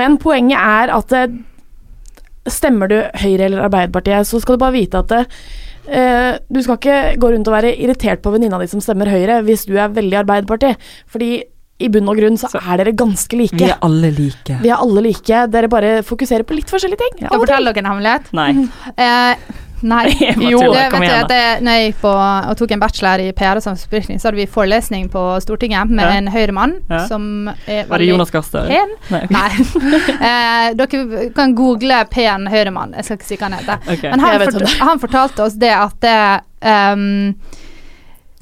Men 0.00 0.18
poenget 0.22 0.58
er 0.58 0.94
at 0.96 1.14
stemmer 2.50 2.90
du 2.90 2.96
Høyre 3.22 3.46
eller 3.46 3.68
Arbeiderpartiet, 3.68 4.26
så 4.28 4.40
skal 4.42 4.58
du 4.58 4.64
bare 4.64 4.74
vite 4.74 5.00
at 5.00 5.14
eh, 5.88 6.36
du 6.50 6.60
skal 6.64 6.78
ikke 6.78 7.00
gå 7.22 7.32
rundt 7.34 7.50
og 7.50 7.56
være 7.56 7.74
irritert 7.76 8.22
på 8.24 8.32
venninna 8.34 8.60
di 8.62 8.68
som 8.70 8.82
stemmer 8.84 9.10
Høyre, 9.12 9.42
hvis 9.46 9.66
du 9.68 9.74
er 9.78 9.92
veldig 9.94 10.22
Arbeiderparti. 10.22 10.74
Fordi 11.10 11.32
i 11.82 11.88
bunn 11.90 12.06
og 12.08 12.18
grunn 12.20 12.38
så 12.38 12.48
er 12.60 12.80
dere 12.80 12.94
ganske 12.96 13.36
like. 13.38 13.68
alle 13.82 14.12
like. 14.14 14.60
Vi 14.62 14.70
er 14.70 14.78
alle 14.78 15.02
like. 15.08 15.44
Dere 15.50 15.70
bare 15.72 15.96
fokuserer 16.06 16.46
på 16.46 16.56
litt 16.56 16.70
forskjellige 16.70 17.02
ting. 17.02 17.16
Skal 17.18 17.32
jeg 17.32 17.44
fortelle 17.46 17.72
dere 17.74 17.84
en 17.84 17.92
hemmelighet? 17.92 18.32
Nei. 18.36 18.50
Eh, 19.04 19.34
nei. 19.84 20.08
Jo, 20.52 20.60
det 20.72 20.88
Kom 20.90 21.00
vet 21.04 21.10
igjen, 21.10 21.28
jeg 21.28 21.28
at 21.28 21.62
når 21.64 21.78
jeg 21.78 21.88
gikk 21.92 21.98
på 22.02 22.12
og 22.14 22.56
tok 22.60 22.74
en 22.76 22.82
bachelor 22.82 23.22
i 23.24 23.28
PR 23.36 23.60
og 23.60 23.64
samfunnsforskning, 23.66 24.18
så 24.22 24.28
hadde 24.30 24.40
vi 24.40 24.46
forelesning 24.50 25.08
på 25.12 25.22
Stortinget 25.44 25.90
med 25.92 26.04
Ja. 26.04 26.16
en 26.18 26.30
høyremann 26.34 26.74
Ja. 26.90 27.04
som 27.10 27.48
er 27.66 27.84
Var 27.88 27.98
det 28.04 28.08
Jonas 28.08 28.30
Gahr 28.34 28.42
Støre? 28.46 28.80
Nei. 29.10 29.22
Nei. 29.36 29.50
eh, 30.30 30.68
dere 30.78 31.30
kan 31.36 31.54
google 31.54 32.00
pen 32.10 32.48
høyremann. 32.50 32.94
Jeg 32.98 33.04
skal 33.04 33.20
ikke 33.20 33.30
si 33.30 33.36
hva 33.40 33.50
han 33.50 33.58
heter. 33.60 33.84
Okay. 33.98 34.10
Men 34.10 34.20
han, 34.24 34.46
fort, 34.50 34.78
han 34.80 34.98
fortalte 35.02 35.46
oss 35.46 35.54
det 35.60 35.72
at 35.74 36.00
det, 36.04 36.18
um, 36.64 37.34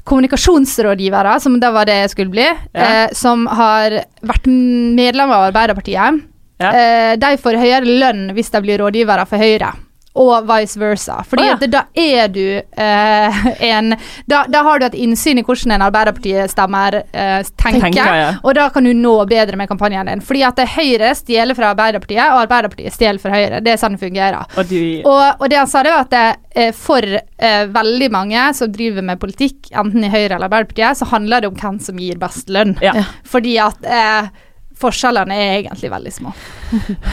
kommunikasjonsrådgivere, 0.03 1.37
som 1.39 1.59
da 1.61 1.71
var 1.71 1.85
det 1.87 1.95
jeg 2.01 2.09
skulle 2.11 2.31
bli, 2.33 2.45
Ja. 2.73 3.05
eh, 3.05 3.09
som 3.13 3.45
har 3.47 3.91
vært 4.21 4.45
medlem 4.47 5.31
av 5.31 5.51
Arbeiderpartiet, 5.53 6.21
Ja. 6.59 6.69
eh, 6.71 7.15
de 7.15 7.37
får 7.37 7.57
høyere 7.57 7.85
lønn 7.99 8.33
hvis 8.35 8.51
de 8.51 8.61
blir 8.61 8.77
rådgivere 8.79 9.25
for 9.27 9.37
Høyre. 9.37 9.73
Og 10.13 10.45
vice 10.45 10.77
versa. 10.77 11.23
Fordi 11.25 11.41
oh, 11.41 11.47
ja. 11.47 11.53
at 11.57 11.63
da 11.73 11.79
er 11.97 12.27
du 12.29 12.43
eh, 12.61 13.37
en 13.65 13.95
da, 14.29 14.43
da 14.45 14.61
har 14.67 14.79
du 14.79 14.85
et 14.85 14.97
innsyn 15.01 15.41
i 15.41 15.43
hvordan 15.45 15.73
en 15.73 15.85
Arbeiderparti-stemmer 15.87 16.99
eh, 17.01 17.39
tenker, 17.57 17.87
Tenker, 17.87 18.17
ja. 18.19 18.27
og 18.43 18.53
da 18.53 18.67
kan 18.73 18.85
du 18.85 18.91
nå 18.93 19.15
bedre 19.29 19.57
med 19.57 19.71
kampanjen 19.71 20.11
din. 20.11 20.21
Fordi 20.21 20.43
at 20.45 20.61
Høyre 20.75 21.15
stjeler 21.17 21.57
fra 21.57 21.71
Arbeiderpartiet, 21.73 22.21
og 22.27 22.43
Arbeiderpartiet 22.43 22.93
stjeler 22.93 23.23
fra 23.23 23.33
Høyre. 23.33 23.63
Det 23.65 23.73
er 23.73 23.81
sånn 23.81 23.97
det 23.97 24.03
fungerer. 24.03 24.53
Og 24.53 24.69
du 24.69 24.79
Og, 25.09 25.41
og 25.41 25.49
det 25.49 25.59
han 25.63 25.71
sa, 25.71 25.81
det 25.85 25.95
var 25.95 26.05
at 26.05 26.13
det, 26.13 26.23
eh, 26.61 26.71
for 26.77 27.09
eh, 27.17 27.65
veldig 27.73 28.13
mange 28.13 28.45
som 28.53 28.71
driver 28.73 29.09
med 29.09 29.21
politikk, 29.21 29.73
enten 29.73 30.05
i 30.05 30.13
Høyre 30.13 30.35
eller 30.35 30.45
Arbeiderpartiet, 30.45 31.01
så 31.01 31.09
handler 31.09 31.41
det 31.41 31.49
om 31.49 31.57
hvem 31.57 31.81
som 31.81 31.97
gir 31.97 32.21
best 32.21 32.53
lønn. 32.53 32.77
Ja. 32.85 33.09
Fordi 33.25 33.57
at 33.65 33.81
eh, 33.89 34.33
forskjellene 34.77 35.41
er 35.41 35.59
egentlig 35.63 35.89
veldig 35.93 36.17
små. 36.21 36.37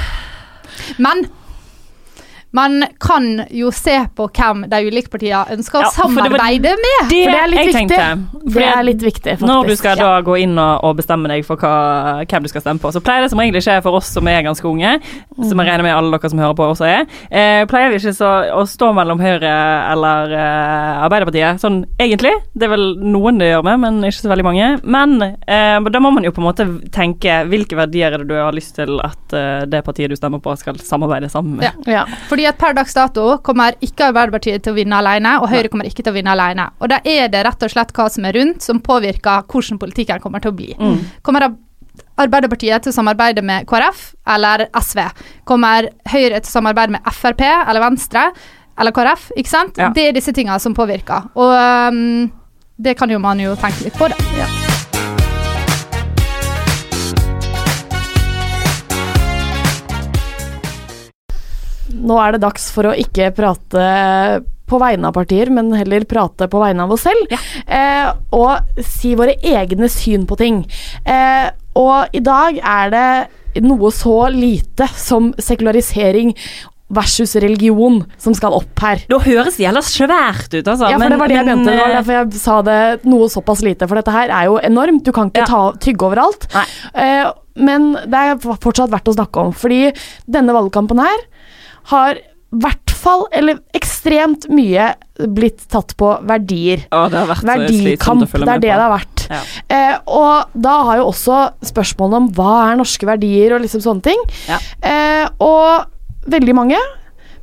Men 1.04 1.24
man 2.52 2.82
kan 2.98 3.44
jo 3.54 3.70
se 3.70 3.96
på 4.16 4.26
hvem 4.34 4.64
de 4.70 4.80
ulike 4.88 5.10
partiene 5.12 5.44
ønsker 5.54 5.78
å 5.78 5.82
Ja, 5.84 5.90
for 5.94 6.08
det 6.10 6.32
var 6.32 6.38
samarbeide 6.40 6.72
med. 6.80 7.08
Det, 7.10 7.20
For 7.24 7.30
det 7.30 7.40
er 7.40 7.50
litt 7.52 7.60
jeg 7.60 7.74
viktig. 7.74 7.98
tenkte. 8.00 8.39
Det 8.40 8.64
er 8.64 8.82
litt 8.86 9.02
viktig, 9.04 9.34
faktisk. 9.36 9.46
Når 9.48 9.68
du 9.68 9.74
skal 9.76 9.98
da 10.00 10.10
gå 10.24 10.36
inn 10.40 10.56
og, 10.58 10.84
og 10.86 10.96
bestemme 11.00 11.28
deg 11.30 11.44
for 11.46 11.60
hva, 11.60 12.24
hvem 12.24 12.46
du 12.46 12.50
skal 12.52 12.64
stemme 12.64 12.82
på, 12.82 12.92
så 12.94 13.02
pleier 13.04 13.24
det 13.24 13.30
som 13.32 13.40
regel 13.42 13.60
ikke 13.60 13.78
for 13.84 13.98
oss 14.00 14.10
som 14.16 14.28
er 14.30 14.44
ganske 14.46 14.66
unge, 14.66 14.96
som 15.36 15.60
jeg 15.60 15.68
regner 15.68 15.84
med 15.86 15.94
alle 15.94 16.16
dere 16.16 16.32
som 16.32 16.40
hører 16.40 16.56
på 16.56 16.68
også 16.70 16.86
er, 16.88 17.04
eh, 17.28 17.62
pleier 17.70 17.92
vi 17.92 18.00
ikke 18.00 18.14
så, 18.16 18.30
å 18.56 18.64
stå 18.68 18.90
mellom 18.96 19.20
Høyre 19.20 19.52
eller 19.92 20.34
eh, 20.36 21.04
Arbeiderpartiet. 21.04 21.60
Sånn 21.62 21.82
egentlig. 22.00 22.32
Det 22.54 22.66
er 22.66 22.72
vel 22.72 22.86
noen 23.00 23.40
det 23.40 23.50
gjør 23.50 23.66
med, 23.66 23.82
men 23.84 24.00
ikke 24.08 24.22
så 24.22 24.32
veldig 24.32 24.46
mange. 24.46 24.70
Men 24.84 25.16
eh, 25.22 25.90
da 25.92 26.02
må 26.02 26.12
man 26.14 26.26
jo 26.26 26.32
på 26.34 26.42
en 26.42 26.48
måte 26.48 26.66
tenke 26.94 27.42
hvilke 27.50 27.78
verdier 27.78 28.16
er 28.16 28.24
det 28.24 28.30
du 28.30 28.36
har 28.38 28.56
lyst 28.56 28.76
til 28.78 29.00
at 29.04 29.36
eh, 29.36 29.66
det 29.70 29.82
partiet 29.86 30.12
du 30.12 30.16
stemmer 30.18 30.42
på, 30.42 30.54
skal 30.60 30.80
samarbeide 30.80 31.30
sammen 31.32 31.60
med. 31.60 31.84
Ja. 31.90 32.06
Fordi 32.30 32.48
at 32.48 32.58
per 32.60 32.76
dags 32.76 32.96
dato 32.96 33.36
kommer 33.46 33.76
ikke 33.84 34.10
Arbeiderpartiet 34.10 34.64
til 34.64 34.74
å 34.74 34.78
vinne 34.78 34.98
alene, 35.00 35.36
og 35.42 35.50
Høyre 35.52 35.70
kommer 35.72 35.88
ikke 35.88 36.02
til 36.04 36.14
å 36.14 36.16
vinne 36.16 36.34
alene. 36.34 36.70
Og 36.80 36.90
da 36.92 37.00
er 37.04 37.28
det 37.32 37.44
rett 37.46 37.66
og 37.66 37.72
slett 37.72 37.92
hva 37.96 38.08
som 38.12 38.26
er 38.26 38.30
rundt, 38.36 38.39
som 38.62 38.80
påvirker 38.84 39.46
hvordan 39.50 39.80
politikken 39.80 40.22
kommer 40.22 40.42
til 40.42 40.52
å 40.52 40.56
bli. 40.56 40.70
Mm. 40.78 40.96
Kommer 41.26 41.50
Arbeiderpartiet 42.20 42.84
til 42.84 42.92
å 42.92 42.96
samarbeide 42.96 43.42
med 43.44 43.66
KrF 43.68 44.02
eller 44.34 44.66
SV? 44.76 45.02
Kommer 45.48 45.90
Høyre 46.12 46.40
til 46.40 46.50
å 46.50 46.56
samarbeide 46.58 46.96
med 46.96 47.12
Frp 47.16 47.42
eller 47.48 47.82
Venstre 47.84 48.26
eller 48.80 48.94
KrF? 48.96 49.30
Ikke 49.40 49.52
sant? 49.52 49.80
Ja. 49.80 49.90
Det 49.94 50.08
er 50.08 50.16
disse 50.16 50.34
tingene 50.36 50.60
som 50.62 50.76
påvirker. 50.76 51.30
Og 51.36 51.54
um, 51.92 52.28
det 52.80 52.96
kan 52.96 53.10
jo 53.12 53.20
man 53.20 53.40
jo 53.42 53.56
tenke 53.60 53.88
litt 53.88 53.98
på, 54.00 54.08
da. 54.08 54.16
Nå 62.00 62.16
er 62.22 62.32
det 62.32 62.44
dags 62.44 62.70
for 62.72 62.88
å 62.88 62.96
ikke 62.96 63.32
prate 63.36 63.84
på 64.70 64.78
vegne 64.80 65.10
av 65.10 65.16
partier, 65.18 65.50
men 65.50 65.72
heller 65.76 66.06
prate 66.08 66.46
på 66.50 66.62
vegne 66.62 66.86
av 66.86 66.94
oss 66.94 67.04
selv. 67.08 67.34
Eh, 67.66 68.08
og 68.36 68.82
si 68.86 69.16
våre 69.18 69.34
egne 69.42 69.90
syn 69.90 70.26
på 70.30 70.38
ting. 70.40 70.62
Eh, 71.04 71.50
og 71.78 72.14
i 72.16 72.22
dag 72.24 72.58
er 72.62 72.90
det 72.94 73.62
noe 73.66 73.90
så 73.94 74.28
lite 74.30 74.86
som 74.94 75.32
sekularisering 75.42 76.34
versus 76.90 77.36
religion 77.38 78.00
som 78.18 78.34
skal 78.34 78.54
opp 78.56 78.80
her. 78.82 79.02
Da 79.10 79.18
høres 79.22 79.54
det 79.58 79.62
jævla 79.68 79.82
svært 79.86 80.54
ut, 80.56 80.66
altså. 80.66 80.88
Ja, 80.90 80.96
for 80.96 81.04
men- 81.04 81.12
det 81.14 81.18
var 81.20 81.28
det 81.30 81.36
jeg 81.36 81.46
men, 81.46 81.58
mente. 81.60 81.70
Det 81.70 81.78
var 81.80 81.90
eh, 81.90 81.96
derfor 82.00 82.16
jeg 82.16 82.40
sa 82.40 82.56
det 82.66 83.04
noe 83.06 83.28
såpass 83.30 83.62
lite. 83.62 83.86
For 83.86 83.94
dette 84.00 84.10
her 84.14 84.28
er 84.34 84.48
jo 84.50 84.56
enormt. 84.58 85.04
Du 85.06 85.12
kan 85.12 85.30
ikke 85.30 85.44
Ja. 85.44 85.46
ta, 85.46 85.72
tygge 85.78 86.02
overalt. 86.08 86.48
Eh, 86.94 87.30
men 87.56 87.92
det 87.94 88.14
er 88.14 88.34
fortsatt 88.42 88.90
verdt 88.90 89.06
å 89.06 89.14
snakke 89.14 89.36
om. 89.46 89.52
Fordi 89.52 89.92
denne 90.28 90.50
valgkampen 90.56 90.98
her 90.98 91.18
har 91.94 92.14
i 92.18 92.22
hvert 92.58 92.89
fall, 93.00 93.26
eller 93.36 93.58
ekstremt 93.76 94.46
mye, 94.52 94.92
blitt 95.36 95.66
tatt 95.72 95.94
på 96.00 96.12
verdier. 96.28 96.86
Å, 96.94 97.06
det 97.12 97.18
har 97.20 97.28
vært 97.30 97.48
Verdikamp, 97.50 98.24
det 98.24 98.40
er 98.46 98.62
det 98.62 98.70
det 98.70 98.76
har 98.76 98.92
vært. 98.94 99.26
Eh, 99.70 99.96
og 100.10 100.54
da 100.54 100.76
har 100.88 101.00
jo 101.00 101.10
også 101.10 101.40
spørsmålene 101.70 102.22
om 102.22 102.30
hva 102.38 102.54
er 102.70 102.80
norske 102.80 103.08
verdier 103.08 103.56
og 103.56 103.64
liksom 103.64 103.84
sånne 103.84 104.06
ting. 104.08 104.24
Eh, 104.86 105.26
og 105.44 106.30
veldig 106.30 106.56
mange 106.56 106.80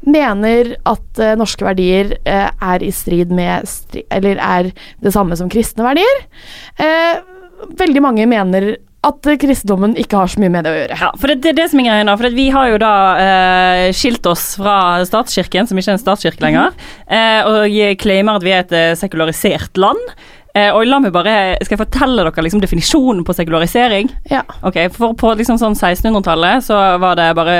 mener 0.07 0.75
at 0.87 1.21
eh, 1.21 1.35
norske 1.39 1.65
verdier 1.65 2.15
eh, 2.23 2.49
er 2.49 2.83
i 2.85 2.91
strid 2.95 3.31
med 3.33 3.67
stri 3.67 4.03
Eller 4.13 4.39
er 4.43 4.69
det 5.03 5.13
samme 5.15 5.37
som 5.39 5.49
kristne 5.51 5.85
verdier. 5.87 6.21
Eh, 6.79 7.23
veldig 7.79 8.03
mange 8.05 8.27
mener 8.29 8.75
at 9.05 9.27
kristendommen 9.39 9.93
ikke 9.99 10.17
har 10.19 10.31
så 10.31 10.41
mye 10.41 10.51
med 10.51 10.65
det 10.65 10.71
å 10.71 10.77
gjøre. 10.79 10.97
Ja, 10.99 11.09
for 11.19 11.31
det, 11.31 11.37
det 11.43 11.51
er 11.51 11.57
det 11.59 11.67
som 11.71 11.81
er 11.81 11.87
greia. 11.87 12.15
For 12.19 12.37
vi 12.37 12.47
har 12.53 12.71
jo 12.71 12.79
da 12.81 12.93
eh, 13.21 13.83
skilt 13.95 14.25
oss 14.29 14.47
fra 14.57 14.77
statskirken, 15.07 15.69
som 15.69 15.77
ikke 15.77 15.93
er 15.93 15.99
en 15.99 16.01
statskirke 16.01 16.43
lenger, 16.43 16.73
eh, 17.05 17.39
og 17.47 17.77
claimer 18.01 18.39
at 18.39 18.47
vi 18.47 18.55
er 18.55 18.65
et 18.65 18.75
eh, 18.75 18.95
sekularisert 18.97 19.79
land. 19.79 20.01
Eh, 20.57 20.71
og 20.73 20.85
la 20.89 20.97
meg 21.03 21.11
bare, 21.13 21.33
Skal 21.61 21.75
jeg 21.77 21.81
fortelle 21.83 22.23
dere 22.25 22.43
liksom 22.45 22.61
definisjonen 22.63 23.23
på 23.27 23.35
sekularisering? 23.37 24.09
Ja. 24.31 24.41
Ok, 24.65 24.77
for 24.95 25.13
På 25.19 25.33
liksom 25.37 25.59
sånn 25.61 25.75
1600-tallet 25.77 26.63
så 26.65 26.77
var 27.01 27.17
det 27.19 27.27
bare 27.37 27.57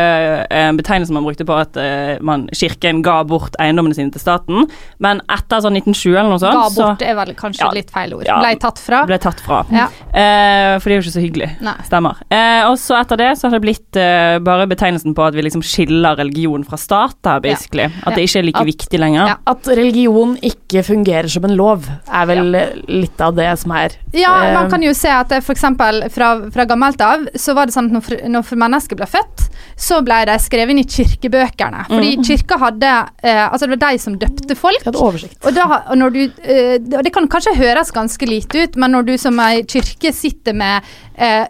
en 0.50 0.78
betegnelse 0.80 1.14
man 1.14 1.26
brukte 1.28 1.45
på 1.48 1.56
at 1.60 1.78
eh, 1.82 2.18
man, 2.26 2.48
kirken 2.58 3.02
ga 3.06 3.20
bort 3.28 3.56
eiendommene 3.62 3.95
sine 3.98 4.12
til 4.16 4.24
staten. 4.24 4.66
Men 5.04 5.22
etter 5.30 5.62
sånn 5.64 5.78
1920 5.78 6.16
eller 6.18 6.32
noe 6.34 6.41
sånt 6.41 6.58
Ga 6.58 6.70
så- 6.74 6.88
bort 6.89 7.06
er 7.06 7.16
vel 7.20 7.34
kanskje 7.38 7.66
Ja. 7.68 7.72
litt 7.76 7.91
feil 7.93 8.14
ord. 8.18 8.26
Ja. 8.26 8.39
Ble 8.41 8.56
tatt 8.64 8.80
fra. 8.80 9.04
ble 9.06 9.18
tatt 9.20 9.39
fra. 9.45 9.62
Ja. 9.72 9.88
Eh, 10.14 10.80
for 10.80 10.89
det 10.89 10.95
er 10.95 11.02
jo 11.02 11.06
ikke 11.06 11.18
så 11.18 11.24
hyggelig. 11.26 11.50
Nei. 11.62 11.76
Stemmer. 11.88 12.16
Eh, 12.32 12.64
og 12.70 12.78
så 12.82 12.98
etter 13.02 13.18
det 13.22 13.32
så 13.38 13.48
har 13.50 13.60
det 13.60 13.62
blitt 13.66 13.95
eh, 14.00 14.39
bare 14.39 14.68
betegnelsen 14.68 15.14
på 15.18 15.26
at 15.28 15.36
vi 15.38 15.41
liksom 15.45 15.62
skiller 15.66 16.18
religion 16.18 16.64
fra 16.68 16.78
stat, 16.82 17.16
da, 17.22 17.38
basically. 17.43 17.89
At 18.06 18.16
det 18.16 18.26
ikke 18.28 18.39
er 18.39 18.48
like 18.50 18.62
At- 18.64 18.72
viktig 18.72 19.00
lenger. 19.00 19.36
At 19.45 19.68
religion 19.68 20.38
ikke 20.41 20.84
fungerer 20.88 21.30
som 21.30 21.45
en 21.45 21.56
lov, 21.58 21.86
er 22.12 22.26
vel 22.26 22.56
litt 22.88 23.21
av 23.21 23.35
det 23.38 23.49
som 23.59 23.71
er 23.77 23.95
Ja, 24.15 24.33
eh, 24.45 24.53
man 24.55 24.69
kan 24.71 24.83
jo 24.83 24.93
se 24.97 25.09
at 25.11 25.31
eksempel 25.38 26.03
fra, 26.13 26.31
fra 26.53 26.65
gammelt 26.65 27.01
av 27.03 27.27
så 27.35 27.55
var 27.57 27.67
det 27.67 27.75
sånn 27.75 27.89
at 27.91 27.97
når, 27.97 28.27
når 28.31 28.51
mennesker 28.63 28.99
ble 28.99 29.07
født, 29.09 29.47
så 29.77 29.99
ble 30.05 30.21
de 30.29 30.38
skrevet 30.41 30.73
inn 30.73 30.81
i 30.81 30.88
kirkebøkene. 30.88 31.85
Fordi 31.89 32.13
Mm. 32.17 32.23
kirka 32.23 32.57
hadde 32.57 32.93
eh, 33.23 33.43
Altså 33.47 33.67
det 33.67 33.77
var 33.79 33.91
de 33.91 33.99
som 33.99 34.15
døpte 34.17 34.55
folk. 34.57 34.83
Hadde 34.85 34.97
oversikt. 35.01 35.38
Og, 35.45 35.53
da, 35.53 35.83
og 35.89 35.97
når 35.97 36.09
du 36.15 36.21
eh, 36.43 36.77
det 36.79 37.13
kan 37.13 37.27
kanskje 37.27 37.55
høres 37.57 37.91
ganske 37.91 38.25
lite 38.25 38.63
ut, 38.63 38.75
men 38.77 38.91
når 38.95 39.05
du 39.11 39.17
som 39.17 39.38
ei 39.39 39.63
kirke 39.63 40.13
sitter 40.15 40.53
med 40.57 40.83
eh, 41.17 41.45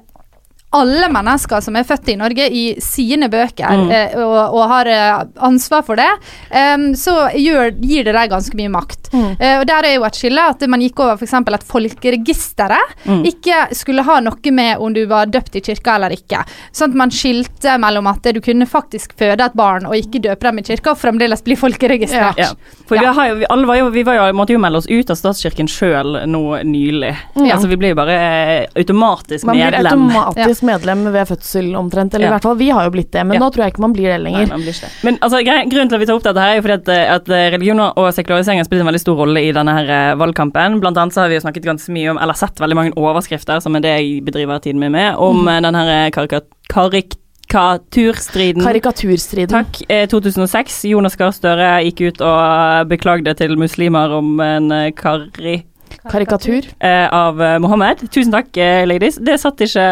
alle 0.78 1.10
mennesker 1.14 1.62
som 1.66 1.76
er 1.80 1.84
født 1.88 2.12
i 2.14 2.18
Norge, 2.20 2.48
i 2.52 2.64
sine 2.84 3.30
bøker, 3.34 3.68
Mm. 3.78 3.92
eh, 3.92 4.16
og, 4.24 4.54
og 4.58 4.64
har 4.72 4.88
eh, 4.92 5.24
ansvar 5.48 5.84
for 5.86 5.96
det, 6.00 6.08
em, 6.52 6.90
så 6.98 7.16
gjør, 7.36 7.72
gir 7.82 8.04
det 8.08 8.14
dem 8.16 8.30
ganske 8.32 8.56
mye 8.60 8.72
makt. 8.74 9.10
Eh, 9.14 9.60
og 9.60 9.66
Der 9.70 9.86
er 9.88 9.96
jo 9.98 10.04
et 10.08 10.18
skille 10.20 10.44
at 10.50 10.62
man 10.70 10.82
gikk 10.84 11.00
over 11.04 11.18
f.eks. 11.18 11.34
at 11.34 11.64
folkeregisteret 11.68 12.96
Mm. 13.08 13.24
ikke 13.26 13.76
skulle 13.76 14.04
ha 14.04 14.20
noe 14.20 14.52
med 14.52 14.78
om 14.84 14.94
du 14.94 15.06
var 15.08 15.26
døpt 15.32 15.56
i 15.56 15.62
kirka 15.64 15.96
eller 15.96 16.10
ikke. 16.16 16.42
Sånn 16.76 16.92
at 16.92 16.96
man 17.00 17.10
skilte 17.14 17.78
mellom 17.80 18.08
at 18.08 18.24
du 18.34 18.40
kunne 18.44 18.66
faktisk 18.68 19.14
føde 19.18 19.46
et 19.46 19.54
barn 19.56 19.86
og 19.88 19.96
ikke 19.96 20.20
døpe 20.22 20.42
dem 20.50 20.60
i 20.60 20.64
kirka, 20.68 20.92
og 20.92 20.98
fremdeles 21.00 21.42
bli 21.46 21.56
folkeregistrert. 21.56 22.38
Ja. 22.38 22.50
For 22.88 22.98
vi, 23.00 23.06
har 23.06 23.36
vi, 23.36 23.46
alle 23.50 23.68
var 23.70 23.76
jo, 23.80 23.90
vi 23.94 24.04
var 24.08 24.16
jo, 24.20 24.28
måtte 24.38 24.54
jo 24.56 24.60
melde 24.60 24.82
oss 24.82 24.88
ut 24.90 25.10
av 25.14 25.16
statskirken 25.20 25.68
sjøl 25.72 26.20
nå 26.28 26.44
nylig. 26.68 27.14
Ja. 27.38 27.56
Altså 27.56 27.68
Vi 27.72 27.76
ble 27.80 27.94
jo 27.94 27.98
bare 28.00 28.18
eh, 28.18 28.66
automatisk 28.80 29.46
Man 29.48 29.56
blir 29.58 29.72
medlem. 29.72 30.08
automatisk 30.10 30.64
medlem 30.68 31.06
ved 31.16 31.28
fødsel 31.32 31.72
omtrent, 31.80 32.14
eller 32.14 32.28
Ja. 32.28 32.32
i 32.32 32.36
hvert 32.36 32.46
fall 32.48 32.58
vi 32.60 32.70
har 32.76 32.84
jo 32.88 32.92
blitt 32.94 33.12
det, 33.16 33.24
men 33.26 33.38
Ja. 33.38 33.42
nå 33.42 33.50
tror 33.54 33.64
jeg 33.66 33.74
ikke 33.74 33.84
man 33.86 33.94
blir 33.96 34.10
det 34.12 34.20
lenger. 34.26 34.48
Nei, 34.52 34.58
blir. 34.68 34.82
Men 35.04 35.18
altså, 35.22 35.40
grunnen 35.44 35.90
til 35.90 35.96
at 35.96 36.00
vi 36.04 36.06
tar 36.06 36.16
opp 36.20 36.24
dette 36.28 36.40
her 36.44 36.52
er 36.54 36.56
jo 36.60 36.66
fordi 36.68 36.78
at, 36.82 36.90
eh, 36.90 37.14
at 37.16 37.30
eh, 37.30 37.50
religion 37.56 37.80
og 37.80 38.14
sekularisering 38.14 38.60
har 38.62 38.66
spilt 38.70 38.82
en 38.82 38.88
veldig 38.92 39.00
stor 39.04 39.16
rolle 39.24 39.40
i 39.48 39.52
denne 39.56 39.74
her 39.80 39.88
eh, 39.90 40.16
valgkampen. 40.20 40.80
Blant 40.84 40.98
annet 40.98 41.14
så 41.14 41.22
har 41.24 41.30
vi 41.30 41.36
jo 41.40 41.46
snakket 41.48 41.64
ganske 41.66 41.90
mye 41.96 42.12
om, 42.12 42.18
eller 42.22 42.34
sett 42.34 42.56
veldig 42.60 42.76
mange 42.76 42.94
overskrifter, 42.98 43.62
som 43.62 43.76
er 43.76 43.80
det 43.82 43.94
jeg 44.00 44.26
bedriver 44.26 44.60
tiden 44.62 44.80
min 44.80 44.92
med, 44.92 45.16
om 45.18 45.46
Mm. 45.48 45.62
den 45.64 45.76
her 45.76 45.88
eh, 46.08 46.10
karika- 46.12 46.42
karikaturstriden. 46.70 48.62
Karikaturstriden. 48.64 49.50
Takk. 49.50 49.82
Eh, 49.90 50.06
2006. 50.08 50.84
Jonas 50.90 51.16
Gahr 51.16 51.32
Støre 51.32 51.70
gikk 51.86 52.02
ut 52.14 52.22
og 52.22 52.88
beklagde 52.90 53.34
til 53.38 53.56
muslimer 53.58 54.12
om 54.18 54.40
en 54.44 54.70
kari... 54.94 55.64
Karikatur. 56.12 56.68
eh, 56.80 57.08
av 57.14 57.42
eh, 57.42 57.58
Mohammed. 57.60 58.06
Tusen 58.12 58.32
takk, 58.34 58.50
eh, 58.58 58.86
ladies. 58.88 59.20
Det 59.22 59.38
satt 59.40 59.62
ikke 59.62 59.86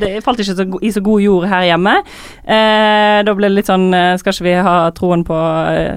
Det 0.00 0.10
falt 0.24 0.40
ikke 0.42 0.56
så, 0.56 0.66
i 0.82 0.90
så 0.94 1.02
god 1.04 1.20
jord 1.20 1.46
her 1.50 1.68
hjemme. 1.68 1.94
Eh, 2.44 3.22
da 3.26 3.34
ble 3.36 3.48
det 3.48 3.56
litt 3.60 3.70
sånn 3.70 3.90
Skal 4.18 4.32
ikke 4.34 4.48
vi 4.48 4.54
ha 4.66 4.76
troen 4.96 5.22
på 5.26 5.38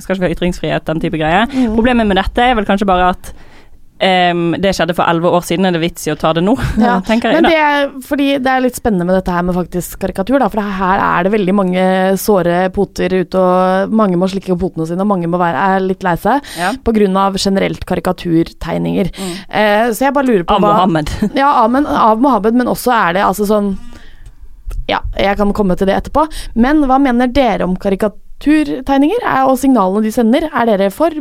Skal 0.02 0.16
ikke 0.16 0.24
vi 0.26 0.30
ha 0.30 0.36
ytringsfrihet, 0.38 0.86
den 0.86 1.02
type 1.04 1.18
greie. 1.20 1.46
Mm. 1.52 1.74
Problemet 1.76 2.08
med 2.08 2.18
dette 2.22 2.44
er 2.44 2.56
vel 2.58 2.68
kanskje 2.68 2.88
bare 2.90 3.14
at 3.16 3.34
em, 4.00 4.56
det 4.60 4.74
skjedde 4.76 4.96
for 4.98 5.08
elleve 5.08 5.32
år 5.38 5.44
siden. 5.48 5.68
Er 5.68 5.76
det 5.76 5.82
vits 5.84 6.08
i 6.08 6.12
å 6.14 6.18
ta 6.20 6.34
det 6.36 6.44
nå? 6.44 6.56
Ja, 6.82 6.98
tenker 7.08 7.32
jeg 7.32 7.42
men 7.42 7.50
det 7.50 7.60
er, 7.60 7.88
fordi 8.06 8.28
det 8.44 8.52
er 8.52 8.64
litt 8.66 8.78
spennende 8.78 9.08
med 9.08 9.18
dette 9.20 9.34
her 9.34 9.46
med 9.48 9.56
faktisk 9.58 10.00
karikatur, 10.02 10.40
da, 10.42 10.50
for 10.52 10.62
her 10.80 11.04
er 11.04 11.26
det 11.28 11.34
veldig 11.36 11.56
mange 11.56 11.86
såre 12.22 12.66
poter 12.76 13.16
ute, 13.22 13.40
og 13.42 13.96
mange 13.96 14.20
må 14.20 14.30
slikke 14.32 14.58
potene 14.60 14.88
sine, 14.90 15.02
og 15.06 15.12
mange 15.12 15.30
må 15.32 15.40
være, 15.42 15.66
er 15.76 15.86
litt 15.86 16.06
lei 16.06 16.16
seg 16.20 16.44
Ja. 16.60 16.74
på 16.84 16.94
av 17.16 17.38
generelt 17.40 17.86
karikaturtegninger. 17.86 19.12
Eh, 19.50 19.92
så 19.92 20.08
jeg 20.08 20.14
bare 20.14 20.28
lurer 20.28 20.44
på 20.48 20.56
Av 20.56 20.62
hva 20.62 20.74
Mohammed. 20.76 21.10
Ja, 21.42 21.52
av, 21.64 21.72
men, 21.72 21.86
av 21.88 22.22
Mohammed, 22.22 22.56
men 22.56 22.68
også 22.72 22.92
er 22.92 23.14
det 23.18 23.24
altså 23.26 23.48
sånn 23.50 23.76
Ja, 24.90 25.00
jeg 25.18 25.38
kan 25.38 25.54
komme 25.54 25.76
til 25.78 25.88
det 25.90 25.96
etterpå, 25.98 26.28
men 26.56 26.84
hva 26.86 27.00
mener 27.02 27.28
dere 27.32 27.66
om 27.66 27.76
karikaturtegninger 28.46 29.24
er, 29.24 29.48
og 29.50 29.58
signalene 29.60 30.04
de 30.06 30.12
sender? 30.14 30.48
Er 30.54 30.70
dere 30.70 30.92
for, 30.94 31.14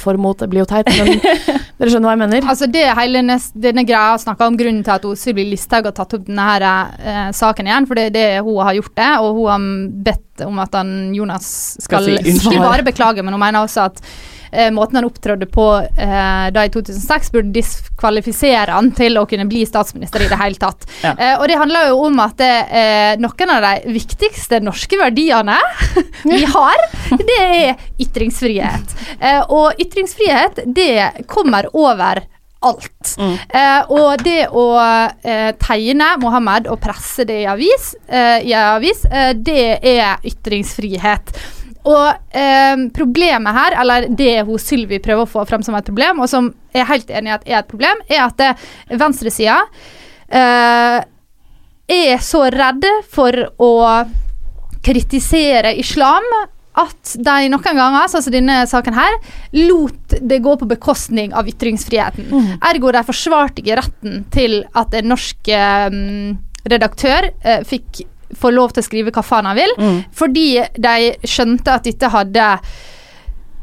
for 0.00 0.20
mot, 0.20 0.38
det 0.38 0.48
blir 0.52 0.62
jo 0.62 0.68
teit, 0.68 0.88
men 0.98 1.20
dere 1.78 1.90
skjønner 1.90 2.08
hva 2.08 2.14
jeg 2.14 2.22
mener? 2.22 2.48
Altså 2.52 2.68
det 2.70 2.84
hele 2.98 3.24
denne 3.54 3.86
greia 3.88 4.16
snakka 4.20 4.50
om 4.50 4.58
grunnen 4.58 4.84
til 4.86 4.94
at 4.96 5.08
Sylvi 5.20 5.46
Listhaug 5.50 5.88
har 5.88 5.96
tatt 5.96 6.16
opp 6.18 6.26
denne 6.28 6.46
her, 6.50 6.66
eh, 7.00 7.26
saken 7.36 7.70
igjen, 7.70 7.88
for 7.88 7.98
det 7.98 8.08
er 8.10 8.16
det 8.16 8.28
hun 8.46 8.62
har 8.62 8.78
gjort 8.78 8.94
det, 9.00 9.10
og 9.22 9.40
hun 9.40 9.50
har 9.50 9.66
bedt 10.10 10.46
om 10.46 10.58
at 10.62 10.74
han 10.76 10.96
Jonas 11.16 11.50
skal, 11.80 12.10
Skal 12.20 12.40
si 12.42 12.58
bare 12.60 12.84
beklage, 12.86 13.24
men 13.24 13.36
hun 13.36 13.42
mener 13.42 13.64
også 13.64 13.88
at 13.90 14.02
eh, 14.52 14.70
måten 14.74 15.00
han 15.00 15.08
opptrådte 15.08 15.48
på 15.52 15.66
eh, 15.82 16.46
da 16.54 16.64
i 16.66 16.72
2006, 16.72 17.32
burde 17.34 17.54
diskvalifisere 17.56 18.74
han 18.76 18.92
til 18.96 19.18
å 19.20 19.26
kunne 19.28 19.48
bli 19.50 19.64
statsminister 19.68 20.26
i 20.26 20.30
det 20.30 20.40
hele 20.40 20.60
tatt. 20.60 20.86
Ja. 21.02 21.14
Eh, 21.14 21.34
og 21.40 21.48
det 21.50 21.58
handler 21.60 21.90
jo 21.90 22.04
om 22.08 22.22
at 22.24 22.40
eh, 22.44 23.16
noen 23.22 23.54
av 23.56 23.66
de 23.66 23.96
viktigste 23.96 24.60
norske 24.64 25.00
verdiene 25.00 25.58
vi 26.30 26.44
har, 26.44 26.86
det 27.16 27.42
er 27.42 27.84
ytringsfrihet. 28.02 28.96
Eh, 29.20 29.42
og 29.48 29.82
ytringsfrihet, 29.82 30.64
det 30.66 31.26
kommer 31.30 31.68
over 31.76 32.24
alt. 32.66 33.16
Eh, 33.18 33.90
og 33.92 34.22
det 34.24 34.48
å 34.48 34.64
eh, 34.80 35.52
tegne 35.60 36.14
Mohammed 36.22 36.70
og 36.72 36.80
presse 36.82 37.26
det 37.28 37.42
i 37.44 37.50
avis, 37.50 37.92
eh, 38.08 38.40
i 38.48 38.54
avis 38.56 39.04
eh, 39.10 39.32
det 39.36 39.68
er 39.86 40.24
ytringsfrihet. 40.26 41.34
Og 41.86 42.34
eh, 42.34 42.86
problemet 42.94 43.54
her, 43.54 43.76
eller 43.82 44.08
det 44.18 44.40
hun 44.48 44.58
Sylvi 44.60 44.98
prøver 45.02 45.26
å 45.26 45.30
få 45.30 45.44
fram 45.48 45.62
som 45.62 45.76
et 45.78 45.86
problem, 45.86 46.24
og 46.24 46.30
som 46.30 46.50
jeg 46.74 46.82
er 46.82 46.90
helt 46.90 47.12
enig 47.14 47.30
i 47.30 47.36
at 47.36 47.46
er 47.46 47.60
et 47.60 47.70
problem, 47.70 48.02
er 48.10 48.24
at 48.26 48.42
eh, 48.42 48.66
venstresida 48.98 49.60
eh, 50.28 50.98
er 51.96 52.24
så 52.24 52.46
redde 52.50 52.90
for 53.12 53.38
å 53.62 53.72
kritisere 54.86 55.74
islam 55.78 56.26
at 56.76 57.14
de 57.16 57.48
noen 57.48 57.78
ganger, 57.78 58.08
sånn 58.10 58.24
som 58.26 58.34
denne 58.34 58.58
saken 58.68 58.96
her, 58.98 59.14
lot 59.56 60.16
det 60.20 60.42
gå 60.44 60.56
på 60.60 60.68
bekostning 60.68 61.32
av 61.34 61.48
ytringsfriheten. 61.48 62.58
Ergo 62.68 62.92
de 62.92 63.04
forsvarte 63.06 63.62
ikke 63.62 63.78
retten 63.80 64.26
til 64.34 64.58
at 64.76 64.92
en 64.98 65.08
norsk 65.14 65.54
eh, 65.54 65.96
redaktør 66.68 67.30
eh, 67.40 67.62
fikk 67.66 68.04
få 68.34 68.50
lov 68.50 68.72
til 68.74 68.82
å 68.82 68.86
skrive 68.86 69.12
hva 69.14 69.22
faen 69.22 69.46
han 69.46 69.58
vil, 69.58 69.72
fordi 70.14 70.62
de 70.74 71.12
skjønte 71.22 71.76
at 71.78 71.84
dette 71.86 72.10
hadde 72.10 72.46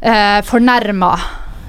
eh, 0.02 0.40
fornærma 0.48 1.14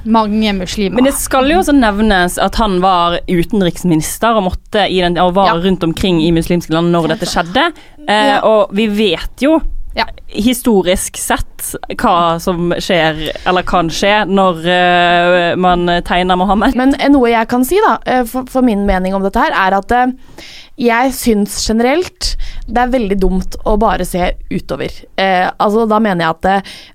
mange 0.05 0.53
muslimer. 0.53 0.99
Men 0.99 1.09
det 1.09 1.14
skal 1.16 1.49
jo 1.49 1.62
også 1.62 1.72
nevnes 1.72 2.36
at 2.38 2.59
han 2.61 2.76
var 2.84 3.18
utenriksminister 3.24 4.36
og, 4.36 4.51
måtte 4.51 4.84
i 4.84 5.01
den, 5.01 5.16
og 5.18 5.34
var 5.38 5.57
rundt 5.64 5.84
omkring 5.86 6.20
i 6.22 6.32
muslimske 6.36 6.74
land 6.74 6.92
når 6.92 7.14
dette 7.14 7.30
skjedde. 7.30 7.70
Eh, 8.07 8.34
Ja. 8.34 8.42
Og 8.45 8.74
vi 8.76 8.86
vet 8.92 9.40
jo 9.40 9.61
historisk 10.34 11.16
sett 11.16 11.68
hva 12.03 12.40
som 12.42 12.72
skjer, 12.82 13.20
eller 13.47 13.62
kan 13.62 13.90
skje, 13.92 14.24
når 14.26 14.64
uh, 14.66 15.57
man 15.61 15.86
tegner 16.05 16.36
Mohammed. 16.36 16.74
Men 16.74 16.97
eh, 16.99 17.11
noe 17.12 17.30
jeg 17.30 17.49
kan 17.49 17.64
si, 17.64 17.78
da, 17.84 17.97
eh, 18.03 18.24
for, 18.26 18.49
for 18.51 18.66
min 18.66 18.82
mening 18.88 19.14
om 19.14 19.22
dette 19.22 19.38
her, 19.38 19.55
er 19.55 19.78
at 19.78 19.95
eh, 19.95 20.11
jeg 20.80 21.12
syns 21.14 21.58
generelt 21.68 22.32
det 22.66 22.80
er 22.80 22.88
veldig 22.94 23.16
dumt 23.20 23.56
å 23.68 23.74
bare 23.78 24.06
se 24.08 24.30
utover. 24.50 24.88
Eh, 25.20 25.50
altså, 25.60 25.84
da 25.88 25.98
mener 26.00 26.24
jeg 26.24 26.32
at 26.32 26.40
det, 26.46 26.54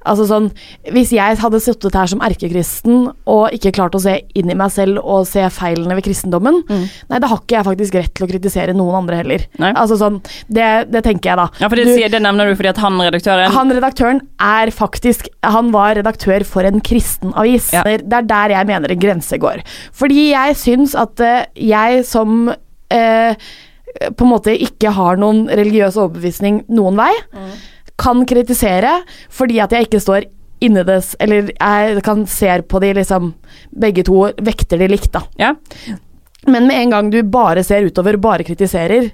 altså 0.10 0.26
sånn, 0.26 0.48
Hvis 0.92 1.12
jeg 1.14 1.38
hadde 1.38 1.60
sittet 1.62 1.94
her 1.94 2.10
som 2.10 2.24
erkekristen 2.26 3.12
og 3.30 3.54
ikke 3.54 3.72
klart 3.78 3.94
å 3.96 4.02
se 4.02 4.16
inn 4.36 4.50
i 4.50 4.56
meg 4.58 4.72
selv 4.74 4.98
og 5.04 5.28
se 5.30 5.44
feilene 5.54 5.94
ved 5.96 6.04
kristendommen, 6.08 6.58
nei, 6.68 7.20
da 7.22 7.30
har 7.30 7.38
ikke 7.44 7.60
jeg 7.60 7.68
faktisk 7.70 8.00
rett 8.00 8.14
til 8.18 8.26
å 8.26 8.32
kritisere 8.32 8.74
noen 8.76 8.98
andre 9.04 9.22
heller. 9.22 9.46
Altså 9.70 10.00
sånn, 10.02 10.20
det, 10.50 10.90
det 10.90 11.04
tenker 11.06 11.32
jeg 11.32 11.38
da. 11.44 11.48
Ja, 11.62 11.70
for 11.70 11.76
det, 11.78 11.86
Du- 11.86 11.94
sier- 11.96 12.10
det 12.12 12.22
nevner 12.26 12.50
du 12.50 12.56
fordi 12.58 12.70
at 12.74 12.78
han 12.82 12.98
redaktøren 13.00 13.52
Han 13.54 13.72
redaktøren 13.72 14.22
er 14.42 14.72
faktisk 14.74 15.28
Han 15.44 15.72
var 15.72 15.96
redaktør 15.96 16.44
for 16.46 16.64
en 16.66 16.82
kristen 16.82 17.32
avis. 17.38 17.72
Ja. 17.74 17.84
Det 17.84 18.04
er 18.12 18.26
der 18.26 18.50
jeg 18.58 18.68
mener 18.68 18.92
en 18.92 19.00
grense 19.00 19.38
går. 19.40 19.62
Fordi 19.94 20.32
jeg 20.32 20.56
syns 20.58 20.96
at 20.98 21.20
eh, 21.22 21.46
jeg 21.56 22.04
som 22.10 22.50
eh, 22.90 23.36
på 24.00 24.26
en 24.26 24.32
måte 24.32 24.56
ikke 24.56 24.94
har 24.96 25.20
noen 25.20 25.48
religiøs 25.50 25.98
overbevisning 26.00 26.64
noen 26.72 27.00
vei, 27.00 27.12
kan 28.00 28.24
kritisere 28.28 29.02
fordi 29.34 29.60
at 29.60 29.74
jeg 29.76 29.90
ikke 29.90 30.00
står 30.04 30.30
inni 30.64 30.84
det 30.84 30.98
Eller 31.24 31.52
jeg 31.54 32.04
kan 32.04 32.26
se 32.28 32.52
på 32.68 32.80
de 32.84 32.94
liksom 32.98 33.34
Begge 33.72 34.04
to 34.08 34.26
vekter 34.44 34.80
de 34.80 34.90
likt, 34.92 35.12
da. 35.14 35.22
Ja. 35.40 35.54
Men 36.48 36.68
med 36.68 36.82
en 36.82 36.94
gang 36.96 37.12
du 37.12 37.22
bare 37.24 37.64
ser 37.64 37.86
utover, 37.88 38.18
bare 38.18 38.44
kritiserer, 38.48 39.10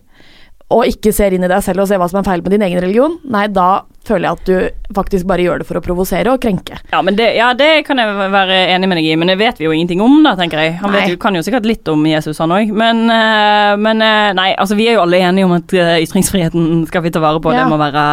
og 0.73 0.85
ikke 0.89 1.13
ser 1.13 1.33
inn 1.33 1.45
i 1.45 1.49
deg 1.49 1.61
selv 1.65 1.83
og 1.83 1.89
ser 1.89 1.99
hva 2.01 2.07
som 2.09 2.21
er 2.21 2.27
feil 2.27 2.43
med 2.45 2.55
din 2.55 2.65
egen 2.65 2.81
religion, 2.81 3.17
nei, 3.29 3.47
da 3.53 3.85
føler 4.07 4.27
jeg 4.27 4.37
at 4.37 4.49
du 4.49 4.93
faktisk 4.95 5.25
bare 5.29 5.43
gjør 5.45 5.61
det 5.61 5.67
for 5.67 5.79
å 5.79 5.81
provosere 5.85 6.31
og 6.33 6.41
krenke. 6.43 6.77
Ja, 6.93 7.01
men 7.05 7.17
det, 7.17 7.27
ja, 7.37 7.47
det 7.57 7.69
kan 7.87 7.97
jeg 8.01 8.13
være 8.33 8.57
enig 8.75 8.89
med 8.91 8.99
deg 8.99 9.07
i, 9.09 9.15
men 9.19 9.31
det 9.31 9.37
vet 9.41 9.57
vi 9.61 9.65
jo 9.67 9.73
ingenting 9.75 10.01
om, 10.05 10.19
da, 10.25 10.35
tenker 10.39 10.61
jeg. 10.61 10.75
Han 10.81 10.93
vet 10.93 11.15
kan 11.21 11.35
jo 11.37 11.43
sikkert 11.45 11.65
litt 11.69 11.87
om 11.91 12.05
Jesus, 12.09 12.37
han 12.43 12.53
òg. 12.55 12.69
Men, 12.75 13.03
eh, 13.09 13.73
men 13.81 14.01
eh, 14.05 14.29
nei, 14.37 14.49
altså 14.61 14.77
vi 14.79 14.87
er 14.91 14.97
jo 14.99 15.03
alle 15.05 15.21
enige 15.25 15.47
om 15.49 15.55
at 15.57 15.73
eh, 15.77 15.95
ytringsfriheten 16.05 16.85
skal 16.89 17.05
vi 17.05 17.13
ta 17.15 17.23
vare 17.23 17.41
på, 17.41 17.53
Ja. 17.55 17.63
det 17.63 17.71
må 17.73 17.79
være 17.81 18.05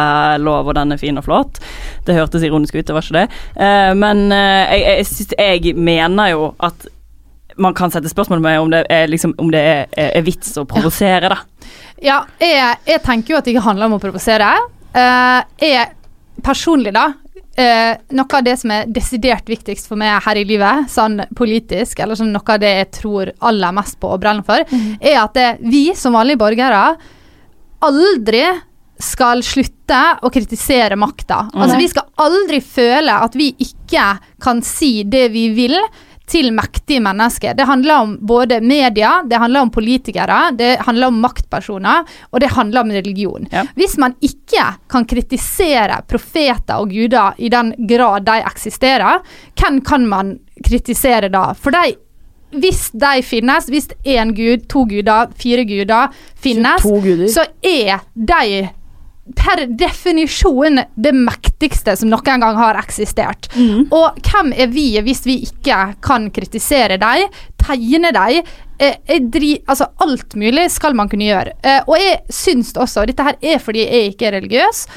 lov, 0.43 0.67
og 0.71 0.75
den 0.79 0.91
er 0.95 1.01
fin 1.01 1.17
og 1.21 1.25
flott. 1.27 1.61
Det 2.07 2.17
hørtes 2.17 2.43
ironisk 2.43 2.75
ut, 2.75 2.85
det 2.89 2.95
var 2.97 3.05
ikke 3.05 3.21
det. 3.21 3.27
Men 3.99 4.25
jeg, 4.33 4.81
jeg, 4.83 5.05
syns- 5.07 5.37
jeg 5.39 5.75
mener 5.77 6.33
jo 6.33 6.49
at 6.63 6.87
man 7.61 7.75
kan 7.77 7.91
sette 7.93 8.09
spørsmål 8.09 8.41
med 8.41 8.59
om 8.59 8.71
det 8.73 8.79
er, 8.89 9.05
liksom, 9.11 9.35
om 9.37 9.51
det 9.53 9.59
er, 9.61 9.83
er 9.93 10.23
vits 10.25 10.55
å 10.57 10.63
provosere, 10.65 11.29
da. 11.29 11.37
Ja, 12.03 12.23
jeg, 12.41 12.79
jeg 12.89 13.01
tenker 13.05 13.35
jo 13.35 13.37
at 13.39 13.45
det 13.45 13.53
ikke 13.53 13.63
handler 13.67 13.87
om 13.91 13.93
å 13.95 14.01
provosere. 14.01 14.49
Eh, 14.93 15.67
jeg 15.67 15.91
personlig, 16.43 16.91
da 16.93 17.07
eh, 17.57 17.95
Noe 18.13 18.37
av 18.37 18.45
det 18.45 18.55
som 18.61 18.73
er 18.73 18.89
desidert 18.93 19.49
viktigst 19.49 19.87
for 19.89 19.99
meg 19.99 20.19
her 20.25 20.39
i 20.39 20.45
livet, 20.47 20.89
sånn 20.91 21.21
politisk, 21.37 22.01
eller 22.03 22.17
sånn 22.19 22.33
noe 22.33 22.55
av 22.55 22.61
det 22.61 22.73
jeg 22.77 22.91
tror 22.99 23.33
aller 23.45 23.75
mest 23.75 23.99
på 24.01 24.11
og 24.13 24.21
brenner 24.23 24.45
for, 24.47 24.65
er 24.99 25.19
at 25.21 25.33
det, 25.37 25.49
vi 25.65 25.87
som 25.97 26.17
vanlige 26.17 26.41
borgere 26.41 26.83
aldri 27.83 28.45
skal 29.03 29.41
slutte 29.43 29.99
å 30.23 30.29
kritisere 30.31 30.95
makta. 30.99 31.47
Altså, 31.51 31.75
vi 31.81 31.89
skal 31.91 32.07
aldri 32.23 32.61
føle 32.63 33.15
at 33.25 33.35
vi 33.35 33.49
ikke 33.65 34.05
kan 34.43 34.61
si 34.65 35.01
det 35.03 35.27
vi 35.33 35.49
vil 35.57 35.75
til 36.29 36.51
mektige 36.55 37.01
mennesker. 37.03 37.55
Det 37.57 37.65
handler 37.67 38.03
om 38.05 38.13
både 38.21 38.61
media, 38.63 39.21
det 39.27 39.39
handler 39.41 39.65
om 39.65 39.71
politikere, 39.73 40.39
det 40.57 40.77
handler 40.85 41.11
om 41.11 41.19
maktpersoner, 41.23 42.05
og 42.31 42.41
det 42.41 42.51
handler 42.55 42.81
om 42.81 42.93
religion. 42.95 43.47
Ja. 43.51 43.65
Hvis 43.75 43.97
man 44.01 44.15
ikke 44.23 44.69
kan 44.89 45.07
kritisere 45.09 45.99
profeter 46.07 46.79
og 46.79 46.93
guder 46.93 47.35
i 47.37 47.51
den 47.53 47.73
grad 47.89 48.25
de 48.27 48.39
eksisterer, 48.47 49.19
hvem 49.59 49.81
kan 49.85 50.07
man 50.07 50.37
kritisere 50.63 51.29
da? 51.33 51.51
For 51.57 51.75
de 51.75 51.97
hvis 52.53 52.91
de 52.93 53.23
finnes, 53.25 53.65
hvis 53.65 53.87
én 54.05 54.29
gud, 54.37 54.67
to 54.69 54.83
guder, 54.85 55.31
fire 55.33 55.65
guder 55.65 56.13
finnes, 56.37 56.85
så 57.33 57.47
er 57.65 58.03
de 58.13 58.67
per 59.35 59.65
definisjon 59.79 60.81
det 60.95 61.13
mektigste 61.15 61.95
som 61.95 62.09
noen 62.11 62.43
gang 62.43 62.57
har 62.59 62.79
eksistert. 62.81 63.47
Og 63.93 64.19
hvem 64.19 64.51
er 64.51 64.67
vi 64.73 64.89
hvis 64.99 65.23
vi 65.25 65.37
ikke 65.47 65.95
kan 66.03 66.27
kritisere 66.35 66.97
dem, 66.99 67.29
tegne 67.57 68.11
dem? 68.11 68.43
Eh, 68.83 69.19
dri, 69.31 69.55
altså 69.67 69.87
alt 70.03 70.35
mulig 70.35 70.67
skal 70.73 70.95
man 70.97 71.07
kunne 71.07 71.29
gjøre. 71.29 71.55
Eh, 71.63 71.81
og 71.87 71.95
jeg 72.01 72.19
syns 72.29 72.73
også, 72.75 73.01
og 73.01 73.07
dette 73.07 73.23
her 73.23 73.37
er 73.39 73.63
fordi 73.63 73.85
jeg 73.85 74.11
ikke 74.11 74.27
er 74.27 74.37
religiøs, 74.41 74.87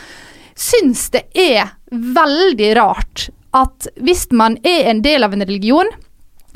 syns 0.57 1.11
det 1.15 1.29
er 1.37 1.77
veldig 1.93 2.73
rart 2.81 3.29
at 3.57 3.87
hvis 4.03 4.27
man 4.33 4.59
er 4.67 4.91
en 4.91 5.03
del 5.05 5.25
av 5.25 5.37
en 5.37 5.45
religion 5.47 5.89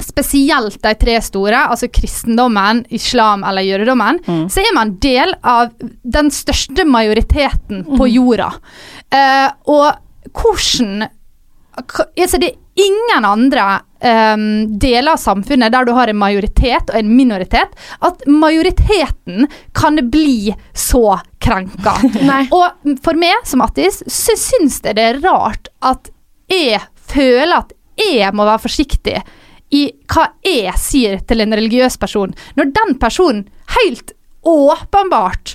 spesielt 0.05 0.79
de 0.83 0.95
tre 1.01 1.17
store, 1.25 1.65
altså 1.73 1.91
kristendommen, 1.93 2.85
islam 2.91 3.45
eller 3.47 3.67
jødedommen, 3.67 4.21
så 4.51 4.63
er 4.63 4.75
man 4.77 4.97
del 5.03 5.35
av 5.43 5.73
den 6.03 6.31
største 6.35 6.87
majoriteten 6.89 7.85
på 7.97 8.09
jorda. 8.11 8.51
Uh, 9.11 9.49
og 9.71 9.89
hvordan 10.37 11.09
altså 11.81 12.39
Det 12.39 12.51
er 12.51 12.85
ingen 12.85 13.25
andre 13.25 13.81
um, 14.05 14.79
deler 14.79 15.15
av 15.15 15.21
samfunnet 15.21 15.73
der 15.73 15.87
du 15.87 15.93
har 15.97 16.11
en 16.11 16.19
majoritet 16.19 16.91
og 16.91 16.99
en 16.99 17.11
minoritet, 17.17 17.75
at 18.01 18.25
majoriteten 18.27 19.49
kan 19.77 20.01
bli 20.11 20.55
så 20.75 21.21
krenka. 21.41 21.95
Og 22.57 22.97
for 23.05 23.19
meg 23.21 23.47
som 23.49 23.65
ateist, 23.65 24.05
så 24.11 24.37
syns 24.39 24.81
jeg 24.85 24.99
det 24.99 25.07
er 25.07 25.23
rart 25.25 25.71
at 25.81 26.11
jeg 26.51 26.81
føler 27.11 27.61
at 27.63 27.77
jeg 28.01 28.33
må 28.35 28.47
være 28.49 28.65
forsiktig 28.65 29.21
i 29.71 29.85
hva 30.11 30.27
jeg 30.45 30.75
sier 30.83 31.21
til 31.27 31.45
en 31.45 31.55
religiøs 31.55 31.97
person, 32.03 32.33
når 32.59 32.73
den 32.75 32.97
personen 33.03 33.45
helt 33.77 34.13
åpenbart 34.47 35.55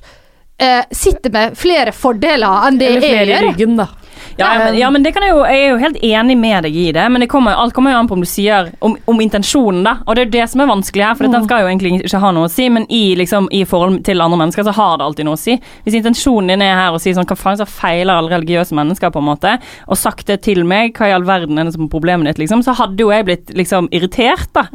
eh, 0.61 0.84
sitter 0.91 1.34
med 1.34 1.57
flere 1.59 1.91
fordeler 1.95 2.68
enn 2.68 2.80
det 2.80 2.91
Eller 2.93 3.07
flere 3.07 3.39
i 3.39 3.49
ryggen, 3.49 3.76
da. 3.80 3.89
Ja, 4.38 4.49
men, 4.59 4.77
ja, 4.77 4.89
men 4.91 5.03
det 5.03 5.13
kan 5.15 5.23
jeg, 5.23 5.31
jo, 5.31 5.43
jeg 5.47 5.61
er 5.63 5.69
jo 5.69 5.77
helt 5.79 5.99
enig 6.03 6.36
med 6.38 6.65
deg 6.67 6.75
i 6.75 6.89
det, 6.95 7.05
men 7.11 7.23
det 7.23 7.29
kommer, 7.31 7.55
alt 7.55 7.73
kommer 7.75 7.93
jo 7.93 7.99
an 8.01 8.09
på 8.09 8.17
om 8.17 8.23
du 8.23 8.27
sier 8.27 8.71
om, 8.83 8.97
om 9.07 9.21
intensjonen, 9.23 9.83
da. 9.86 9.93
Og 10.05 10.15
det 10.15 10.25
er 10.25 10.27
jo 10.27 10.33
det 10.36 10.47
som 10.51 10.63
er 10.63 10.69
vanskelig 10.71 11.05
her, 11.05 11.15
for 11.15 11.29
den 11.31 11.45
skal 11.47 11.63
jo 11.63 11.69
egentlig 11.69 11.93
ikke 12.01 12.21
ha 12.23 12.31
noe 12.36 12.49
å 12.49 12.51
si, 12.51 12.67
men 12.73 12.88
i, 12.91 13.03
liksom, 13.19 13.47
i 13.55 13.63
forhold 13.69 14.01
til 14.07 14.23
andre 14.23 14.39
mennesker 14.43 14.67
så 14.67 14.73
har 14.75 14.97
det 14.99 15.07
alltid 15.07 15.29
noe 15.29 15.38
å 15.38 15.41
si. 15.41 15.55
Hvis 15.86 15.97
intensjonen 16.01 16.51
din 16.51 16.65
er 16.65 16.75
her 16.79 16.95
å 16.95 16.99
si 17.01 17.13
sånn 17.15 17.27
hva 17.29 17.38
faen 17.39 17.61
så 17.61 17.67
feiler 17.69 18.15
alle 18.17 18.33
religiøse 18.36 18.75
mennesker, 18.75 19.13
på 19.15 19.21
en 19.23 19.29
måte, 19.29 19.55
og 19.88 19.99
sagt 19.99 20.27
det 20.27 20.41
til 20.47 20.65
meg, 20.67 20.91
hva 20.97 21.09
i 21.09 21.15
all 21.15 21.27
verden 21.27 21.59
er 21.61 21.69
det 21.69 21.75
som 21.77 21.86
er 21.88 21.91
problemet 21.93 22.27
ditt, 22.29 22.43
liksom, 22.43 22.63
så 22.65 22.75
hadde 22.75 23.05
jo 23.05 23.13
jeg 23.13 23.27
blitt 23.29 23.53
liksom 23.55 23.88
irritert, 23.95 24.51
da. 24.55 24.67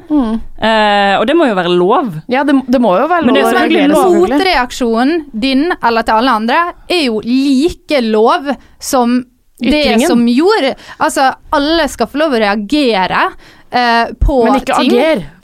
Eh, 0.61 1.15
og 1.19 1.27
det 1.29 1.37
må 1.37 1.51
jo 1.51 1.59
være 1.59 1.73
lov. 1.75 2.15
Ja, 2.33 2.45
det, 2.49 2.57
det 2.71 2.81
må 2.81 2.95
jo 2.97 3.09
være 3.11 3.27
lov. 3.27 3.33
Men 3.33 3.37
det 3.37 3.45
er 3.45 3.51
lov 3.51 3.53
å 3.53 3.59
selvfølgelig 3.61 3.93
lov. 3.93 4.17
Motreaksjonen 4.25 5.15
din 5.45 5.67
eller 5.77 6.07
til 6.07 6.21
alle 6.21 6.39
andre 6.41 6.63
er 6.89 7.05
jo 7.07 7.21
like 7.25 8.01
lov 8.09 8.51
som 8.81 9.21
det 9.61 10.07
som 10.07 10.23
gjorde 10.29 10.75
Altså, 10.99 11.31
alle 11.57 11.89
skal 11.89 12.09
få 12.11 12.21
lov 12.23 12.37
å 12.37 12.43
reagere 12.43 13.25
eh, 13.71 14.13
på 14.21 14.39
Men 14.47 14.61
ikke 14.61 14.79
ting. 14.81 14.91
på 14.91 15.01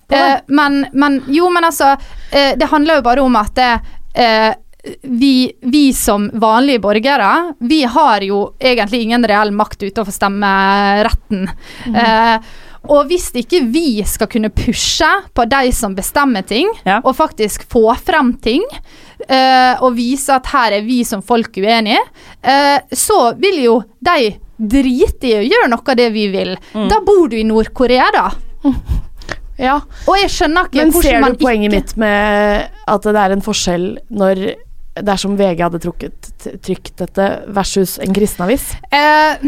det. 0.08 0.18
Eh, 0.18 0.38
men, 0.46 0.84
men 0.92 1.18
jo, 1.26 1.48
men 1.50 1.66
altså 1.66 1.96
eh, 2.30 2.54
Det 2.58 2.68
handler 2.70 3.00
jo 3.00 3.06
bare 3.08 3.24
om 3.26 3.36
at 3.40 3.58
eh, 3.58 4.52
vi, 5.02 5.52
vi 5.66 5.88
som 5.94 6.28
vanlige 6.38 6.78
borgere, 6.78 7.30
vi 7.58 7.80
har 7.90 8.22
jo 8.22 8.52
egentlig 8.54 9.00
ingen 9.02 9.24
reell 9.26 9.50
makt 9.50 9.82
utenfor 9.82 10.14
stemmeretten. 10.14 11.48
Mm. 11.88 11.96
Eh, 11.96 12.52
og 12.88 13.06
hvis 13.10 13.28
ikke 13.36 13.60
vi 13.72 14.02
skal 14.06 14.28
kunne 14.32 14.50
pushe 14.54 15.08
på 15.34 15.44
de 15.50 15.72
som 15.72 15.94
bestemmer 15.96 16.42
ting, 16.46 16.68
Ja. 16.86 17.00
og 17.04 17.16
faktisk 17.16 17.66
få 17.70 17.94
frem 17.98 18.34
ting, 18.42 18.62
uh, 19.30 19.82
og 19.82 19.94
vise 19.96 20.32
at 20.34 20.46
her 20.52 20.78
er 20.78 20.82
vi 20.86 21.02
som 21.04 21.22
folk 21.22 21.56
uenige, 21.56 22.00
uh, 22.44 22.78
så 22.92 23.34
vil 23.40 23.62
jo 23.64 23.78
de 24.00 24.34
drite 24.58 25.28
i 25.28 25.34
å 25.40 25.44
gjøre 25.44 25.68
noe 25.68 25.84
av 25.92 25.96
det 25.98 26.10
vi 26.14 26.28
vil. 26.32 26.54
Mm. 26.74 26.88
Da 26.88 27.00
bor 27.04 27.28
du 27.28 27.36
i 27.36 27.44
Nord-Korea, 27.44 28.06
da. 28.14 28.30
Ja, 29.56 29.78
Og 30.04 30.18
jeg 30.20 30.28
skjønner 30.28 30.66
ikke 30.68 30.82
Men 30.82 30.90
hvordan 30.92 31.06
ser 31.14 31.20
man 31.22 31.32
du 31.32 31.38
poenget 31.40 31.72
mitt 31.72 31.92
med 31.96 32.66
at 32.92 33.06
det 33.08 33.16
er 33.16 33.32
en 33.32 33.40
forskjell 33.40 33.86
når 34.12 34.42
dersom 35.06 35.38
VG 35.38 35.62
hadde 35.64 35.80
trukket, 35.80 36.28
trykt 36.60 36.92
dette 37.00 37.28
versus 37.56 37.94
en 38.04 38.12
kristenavis? 38.12 38.66
Eh, 38.92 39.40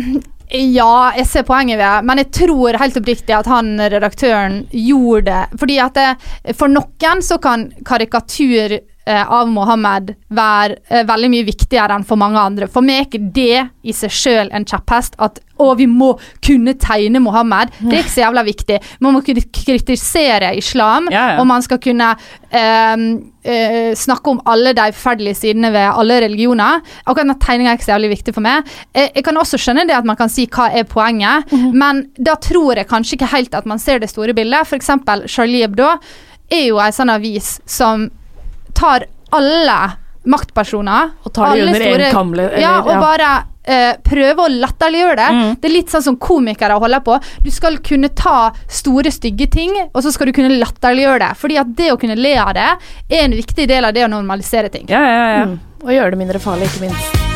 ja, 0.51 1.13
jeg 1.17 1.27
ser 1.29 1.45
poenget 1.49 1.79
ved 1.79 1.85
det, 1.85 2.05
men 2.09 2.23
jeg 2.23 2.31
tror 2.41 2.79
helt 2.81 2.97
oppriktig 3.01 3.35
at 3.37 3.49
han 3.51 3.75
redaktøren 3.81 4.63
gjorde 4.73 5.27
det. 5.29 5.59
Fordi 5.61 5.79
at 5.85 5.99
det, 5.99 6.55
for 6.57 6.73
noen 6.73 7.25
så 7.25 7.37
kan 7.43 7.69
karikatur 7.87 8.79
eh, 8.79 8.85
av 9.29 9.49
Mohammed 9.49 10.15
være 10.35 10.77
eh, 10.91 11.05
veldig 11.09 11.31
mye 11.33 11.47
viktigere 11.49 11.95
enn 11.97 12.05
for 12.09 12.21
mange 12.21 12.41
andre. 12.41 12.69
For 12.69 12.85
meg 12.85 12.99
er 13.01 13.07
ikke 13.09 13.33
det 13.35 13.67
i 13.89 13.95
seg 13.97 14.13
sjøl 14.13 14.51
en 14.53 14.67
kjepphest 14.69 15.17
at 15.23 15.41
å, 15.59 15.73
vi 15.75 15.89
må 15.91 16.13
kunne 16.45 16.77
tegne 16.79 17.19
Mohammed. 17.19 17.73
Det 17.81 17.97
er 17.97 18.03
ikke 18.05 18.13
så 18.15 18.21
jævla 18.23 18.45
viktig. 18.47 18.77
Man 19.03 19.17
må 19.17 19.23
kunne 19.27 19.43
kritisere 19.51 20.53
islam, 20.55 21.09
Ja, 21.11 21.25
ja. 21.33 21.41
og 21.41 21.49
man 21.51 21.65
skal 21.67 21.81
kunne 21.83 22.13
eh, 22.55 22.93
eh, 23.43 23.91
snakke 23.99 24.31
om 24.37 24.43
alle 24.47 24.71
de 24.79 24.85
forferdelige 24.95 25.41
sidene 25.41 25.73
ved 25.75 25.89
alle 25.91 26.21
religioner. 26.29 26.79
Akkurat 27.07 27.27
den 27.27 27.41
tegninga 27.43 27.73
er 27.73 27.81
ikke 27.81 27.89
så 27.89 27.95
jævlig 27.97 28.13
viktig 28.15 28.37
for 28.37 28.47
meg. 28.47 28.71
Eh, 28.95 29.09
jeg 29.17 29.27
kan 29.27 29.41
også 29.43 29.59
skjønne 29.59 29.89
det 29.91 29.97
at 29.99 30.07
man 30.07 30.19
kan 30.21 30.31
si 30.31 30.47
hva 30.47 30.69
er 30.71 30.87
poenget, 30.87 31.51
men 31.75 32.05
da 32.15 32.37
tror 32.39 32.79
jeg 32.79 32.87
kanskje 32.91 33.19
ikke 33.19 33.33
helt 33.35 33.59
at 33.59 33.67
man 33.67 33.83
ser 33.83 33.99
det 34.03 34.13
store 34.13 34.37
bildet. 34.39 34.71
Eksempel 34.79 35.27
Charlie 35.27 35.65
Hebdo 35.67 35.91
er 36.55 36.65
jo 36.71 36.79
ei 36.81 36.93
sånn 36.95 37.11
avis 37.13 37.57
som 37.69 38.07
tar 38.79 39.07
alle 39.35 39.79
maktpersoner 40.29 41.13
Og 41.25 41.33
tar 41.33 41.55
de 41.57 41.63
under 41.67 42.05
en 42.07 42.13
kamle. 42.13 42.49
eller- 42.49 42.61
Ja, 42.61 42.81
og 42.81 42.91
ja. 42.93 43.01
bare 43.01 43.31
eh, 43.69 43.97
prøve 44.03 44.47
å 44.47 44.49
latterliggjøre 44.49 45.17
det. 45.17 45.29
Mm. 45.37 45.61
Det 45.61 45.69
er 45.69 45.75
litt 45.75 45.91
sånn 45.93 46.03
som 46.03 46.17
komikere 46.17 46.79
holder 46.81 47.01
på. 47.05 47.19
Du 47.45 47.51
skal 47.53 47.77
kunne 47.85 48.09
ta 48.17 48.51
store, 48.67 49.11
stygge 49.13 49.51
ting, 49.51 49.75
og 49.93 50.03
så 50.03 50.13
skal 50.13 50.27
du 50.27 50.33
kunne 50.33 50.57
latterliggjøre 50.59 51.19
det. 51.27 51.31
Fordi 51.37 51.59
at 51.61 51.75
det 51.77 51.93
å 51.93 51.99
kunne 52.01 52.17
le 52.17 52.37
av 52.41 52.55
det 52.57 52.69
er 53.11 53.25
en 53.27 53.37
viktig 53.37 53.69
del 53.69 53.85
av 53.85 53.93
det 53.93 54.07
å 54.07 54.09
normalisere 54.09 54.71
ting. 54.73 54.87
Ja, 54.89 55.01
ja, 55.05 55.39
ja. 55.39 55.45
Mm. 55.45 55.59
Og 55.85 55.91
gjøre 55.91 56.11
det 56.11 56.19
mindre 56.19 56.41
farlig, 56.41 56.65
ikke 56.73 56.89
minst. 56.89 57.28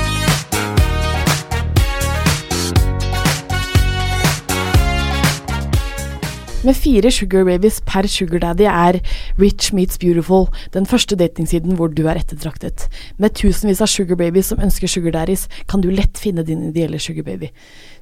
Med 6.62 6.76
fire 6.78 7.10
sugar 7.10 7.42
babies 7.42 7.80
per 7.82 8.06
sugar 8.06 8.38
daddy 8.38 8.68
er 8.70 9.00
Rich 9.40 9.72
Meets 9.74 9.98
Beautiful 9.98 10.46
den 10.74 10.86
første 10.86 11.16
datingsiden 11.18 11.74
hvor 11.74 11.90
du 11.90 12.04
er 12.06 12.20
ettertraktet. 12.20 12.84
Med 13.18 13.34
tusenvis 13.34 13.82
av 13.82 13.90
sugar 13.90 14.14
babies 14.20 14.52
som 14.52 14.62
ønsker 14.62 14.86
sugar 14.86 15.16
daddies, 15.16 15.48
kan 15.66 15.82
du 15.82 15.90
lett 15.90 16.20
finne 16.22 16.44
din 16.46 16.62
ideelle 16.68 17.00
sugar 17.02 17.26
baby. 17.26 17.50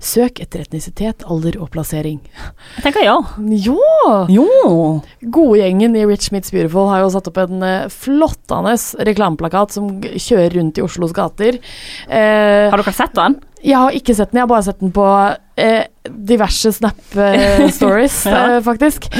Søk 0.01 0.41
etter 0.41 0.63
etnisitet, 0.65 1.23
alder 1.29 1.59
og 1.61 1.69
plassering. 1.75 2.23
Jeg 2.79 2.85
tenker 2.87 3.05
ja. 3.05 3.19
Jo! 3.53 3.77
Jo. 4.33 4.47
Godgjengen 5.29 5.93
i 6.01 6.07
Rich 6.09 6.31
Meets 6.33 6.55
Beautiful 6.55 6.89
har 6.89 7.03
jo 7.05 7.11
satt 7.13 7.29
opp 7.29 7.37
en 7.43 7.61
uh, 7.61 7.85
flottende 7.93 8.73
reklameplakat 9.11 9.77
som 9.77 9.91
kjører 10.09 10.57
rundt 10.57 10.81
i 10.81 10.85
Oslos 10.87 11.13
gater. 11.17 11.61
Eh, 12.09 12.67
Har 12.73 12.81
dere 12.81 12.97
sett 12.97 13.13
den? 13.19 13.39
jeg 13.61 13.77
har 13.77 13.93
ikke 13.93 14.15
sett 14.17 14.31
den, 14.33 14.39
jeg 14.39 14.47
har 14.47 14.49
bare 14.49 14.65
sett 14.65 14.79
den 14.81 14.93
på 14.97 15.05
eh, 15.61 15.83
diverse 16.09 16.71
Snap-stories, 16.73 18.15
Ja. 18.33 18.39
eh, 18.57 18.61
faktisk. 18.65 19.11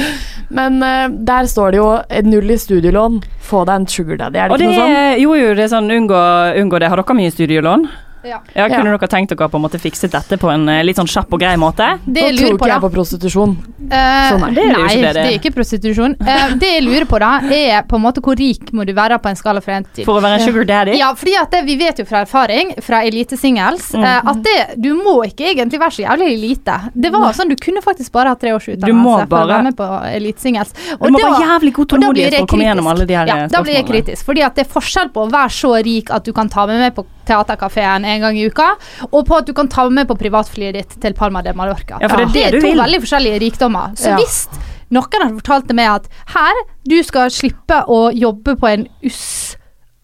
Men 0.49 0.81
eh, 0.81 1.09
der 1.29 1.45
står 1.45 1.75
det 1.75 1.77
jo 1.77 1.89
eh, 2.09 2.23
null 2.25 2.49
i 2.49 2.57
studielån, 2.57 3.19
få 3.45 3.61
deg 3.69 3.75
en 3.83 3.85
sugar 3.93 4.17
daddy, 4.17 4.39
er 4.41 4.49
det 4.49 4.57
det 4.63 4.71
ikke 4.71 4.79
noe 4.81 4.95
er, 5.03 5.19
jo, 5.21 5.35
jo, 5.37 5.51
det 5.53 5.67
er 5.67 5.73
sånn 5.75 5.93
unngå, 5.93 6.23
unngå 6.57 6.81
det. 6.81 6.89
Har 6.89 7.03
dere 7.03 7.17
mye 7.21 7.35
studielån? 7.37 7.85
Ja. 8.23 8.39
Ja, 8.55 8.67
kunne 8.69 8.91
Ja. 8.91 8.97
dere 8.97 9.07
tenkt 9.09 9.29
dere 9.33 9.49
på 9.49 9.57
en 9.57 9.63
måte 9.65 9.79
fikset 9.81 10.11
dette 10.11 10.37
på 10.37 10.49
en 10.53 10.67
eh, 10.69 10.83
litt 10.83 10.97
sånn 10.97 11.09
kjapp 11.09 11.33
og 11.33 11.39
grei 11.41 11.55
måte? 11.57 11.87
Det 12.05 12.21
jeg 12.21 12.35
tror 12.37 12.45
lurer 12.45 12.55
ikke 12.57 12.67
da. 12.67 12.73
jeg 12.73 12.81
på 12.85 12.91
prostitusjon. 12.95 13.55
Uh, 13.91 14.29
Sånn 14.31 14.43
er 14.45 14.51
det. 14.53 14.55
Det 14.55 14.63
er 14.63 14.71
Nei, 14.71 14.91
ikke 14.91 15.01
det 15.01 15.01
det 15.01 15.13
det 15.13 15.23
er. 15.25 15.37
ikke 15.39 15.51
prostitusjon. 15.55 16.13
Uh, 16.21 16.53
det 16.61 16.69
jeg 16.71 16.83
lurer 16.85 17.05
på, 17.09 17.19
da, 17.19 17.31
er 17.51 17.81
på 17.89 17.97
en 17.97 18.03
måte 18.05 18.21
hvor 18.23 18.37
rik 18.39 18.71
må 18.77 18.85
du 18.87 18.93
være 18.93 19.17
på 19.19 19.31
en 19.31 19.35
skala 19.39 19.61
fra 19.61 19.79
1 19.81 19.87
til 19.97 20.05
For 20.05 20.19
å 20.19 20.23
være 20.23 20.39
en 20.39 20.45
sugar 20.45 20.67
daddy? 20.69 20.95
Ja, 20.99 21.09
fordi 21.17 21.35
at 21.41 21.51
det, 21.51 21.63
vi 21.67 21.75
vet 21.81 21.99
jo 21.99 22.05
fra 22.05 22.21
erfaring 22.25 22.75
fra 22.85 23.01
Elite 23.07 23.37
Singles 23.37 23.89
eh, 23.95 24.29
at 24.31 24.43
det, 24.45 24.57
du 24.77 24.93
må 24.95 25.17
ikke 25.27 25.49
egentlig 25.51 25.79
være 25.81 25.95
så 25.97 26.05
jævlig 26.05 26.29
elite. 26.37 26.77
Det 26.93 27.11
var 27.11 27.33
sånn, 27.33 27.49
Du 27.51 27.57
kunne 27.59 27.81
faktisk 27.81 28.11
bare 28.13 28.31
ha 28.31 28.35
tre 28.39 28.53
års 28.55 28.69
utdannelse 28.69 29.27
for 29.27 29.41
å 29.41 29.47
være 29.49 29.63
med 29.67 29.77
på 29.79 29.87
elitesingles. 30.11 30.73
Du 31.01 31.09
må 31.11 31.19
være 31.19 31.41
jævlig 31.41 31.73
god 31.73 31.87
og 31.87 31.89
tålmodighet 31.95 32.37
for 32.37 32.47
å 32.47 32.51
komme 32.53 32.69
gjennom 32.69 32.87
alle 32.93 33.05
de 33.09 33.17
her 33.17 33.27
ja, 33.27 33.39
Da 33.51 33.63
blir 33.65 33.79
jeg 33.81 33.87
kritisk. 33.89 34.25
Fordi 34.29 34.45
at 34.45 34.55
det 34.55 34.67
er 34.67 34.71
forskjell 34.71 35.11
på 35.11 35.25
å 35.25 35.31
være 35.31 35.51
så 35.57 35.73
rik 35.83 36.11
at 36.13 36.23
du 36.27 36.31
kan 36.37 36.49
ta 36.51 36.67
med 36.69 36.79
meg 36.79 36.95
på 36.95 37.05
Theatercaféen 37.27 38.05
en 38.07 38.25
gang 38.25 38.37
i 38.37 38.47
uka, 38.49 38.71
og 39.11 39.25
på 39.27 39.39
at 39.39 39.47
du 39.47 39.53
kan 39.57 39.69
ta 39.71 39.87
med 39.89 40.09
på 40.09 40.17
privatflyet 40.19 40.77
ditt 40.77 40.97
til 41.01 41.15
Palma 41.17 41.43
de 41.45 41.53
Mallorca. 41.57 41.99
Ja, 42.01 42.09
det 42.09 42.31
det 42.33 42.45
er 42.47 42.59
to 42.59 42.67
vil. 42.67 42.81
veldig 42.81 43.01
forskjellige 43.05 43.41
rikdommer. 43.45 43.95
Så 43.99 44.15
hvis 44.19 44.45
noen 44.91 45.23
hadde 45.23 45.39
fortalt 45.39 45.67
til 45.69 45.79
meg 45.79 45.89
at 45.93 46.09
her, 46.35 46.61
du 46.87 46.97
skal 47.07 47.31
slippe 47.31 47.83
å 47.87 48.03
jobbe 48.11 48.57
på 48.59 48.67
en 48.71 48.87
us 49.07 49.57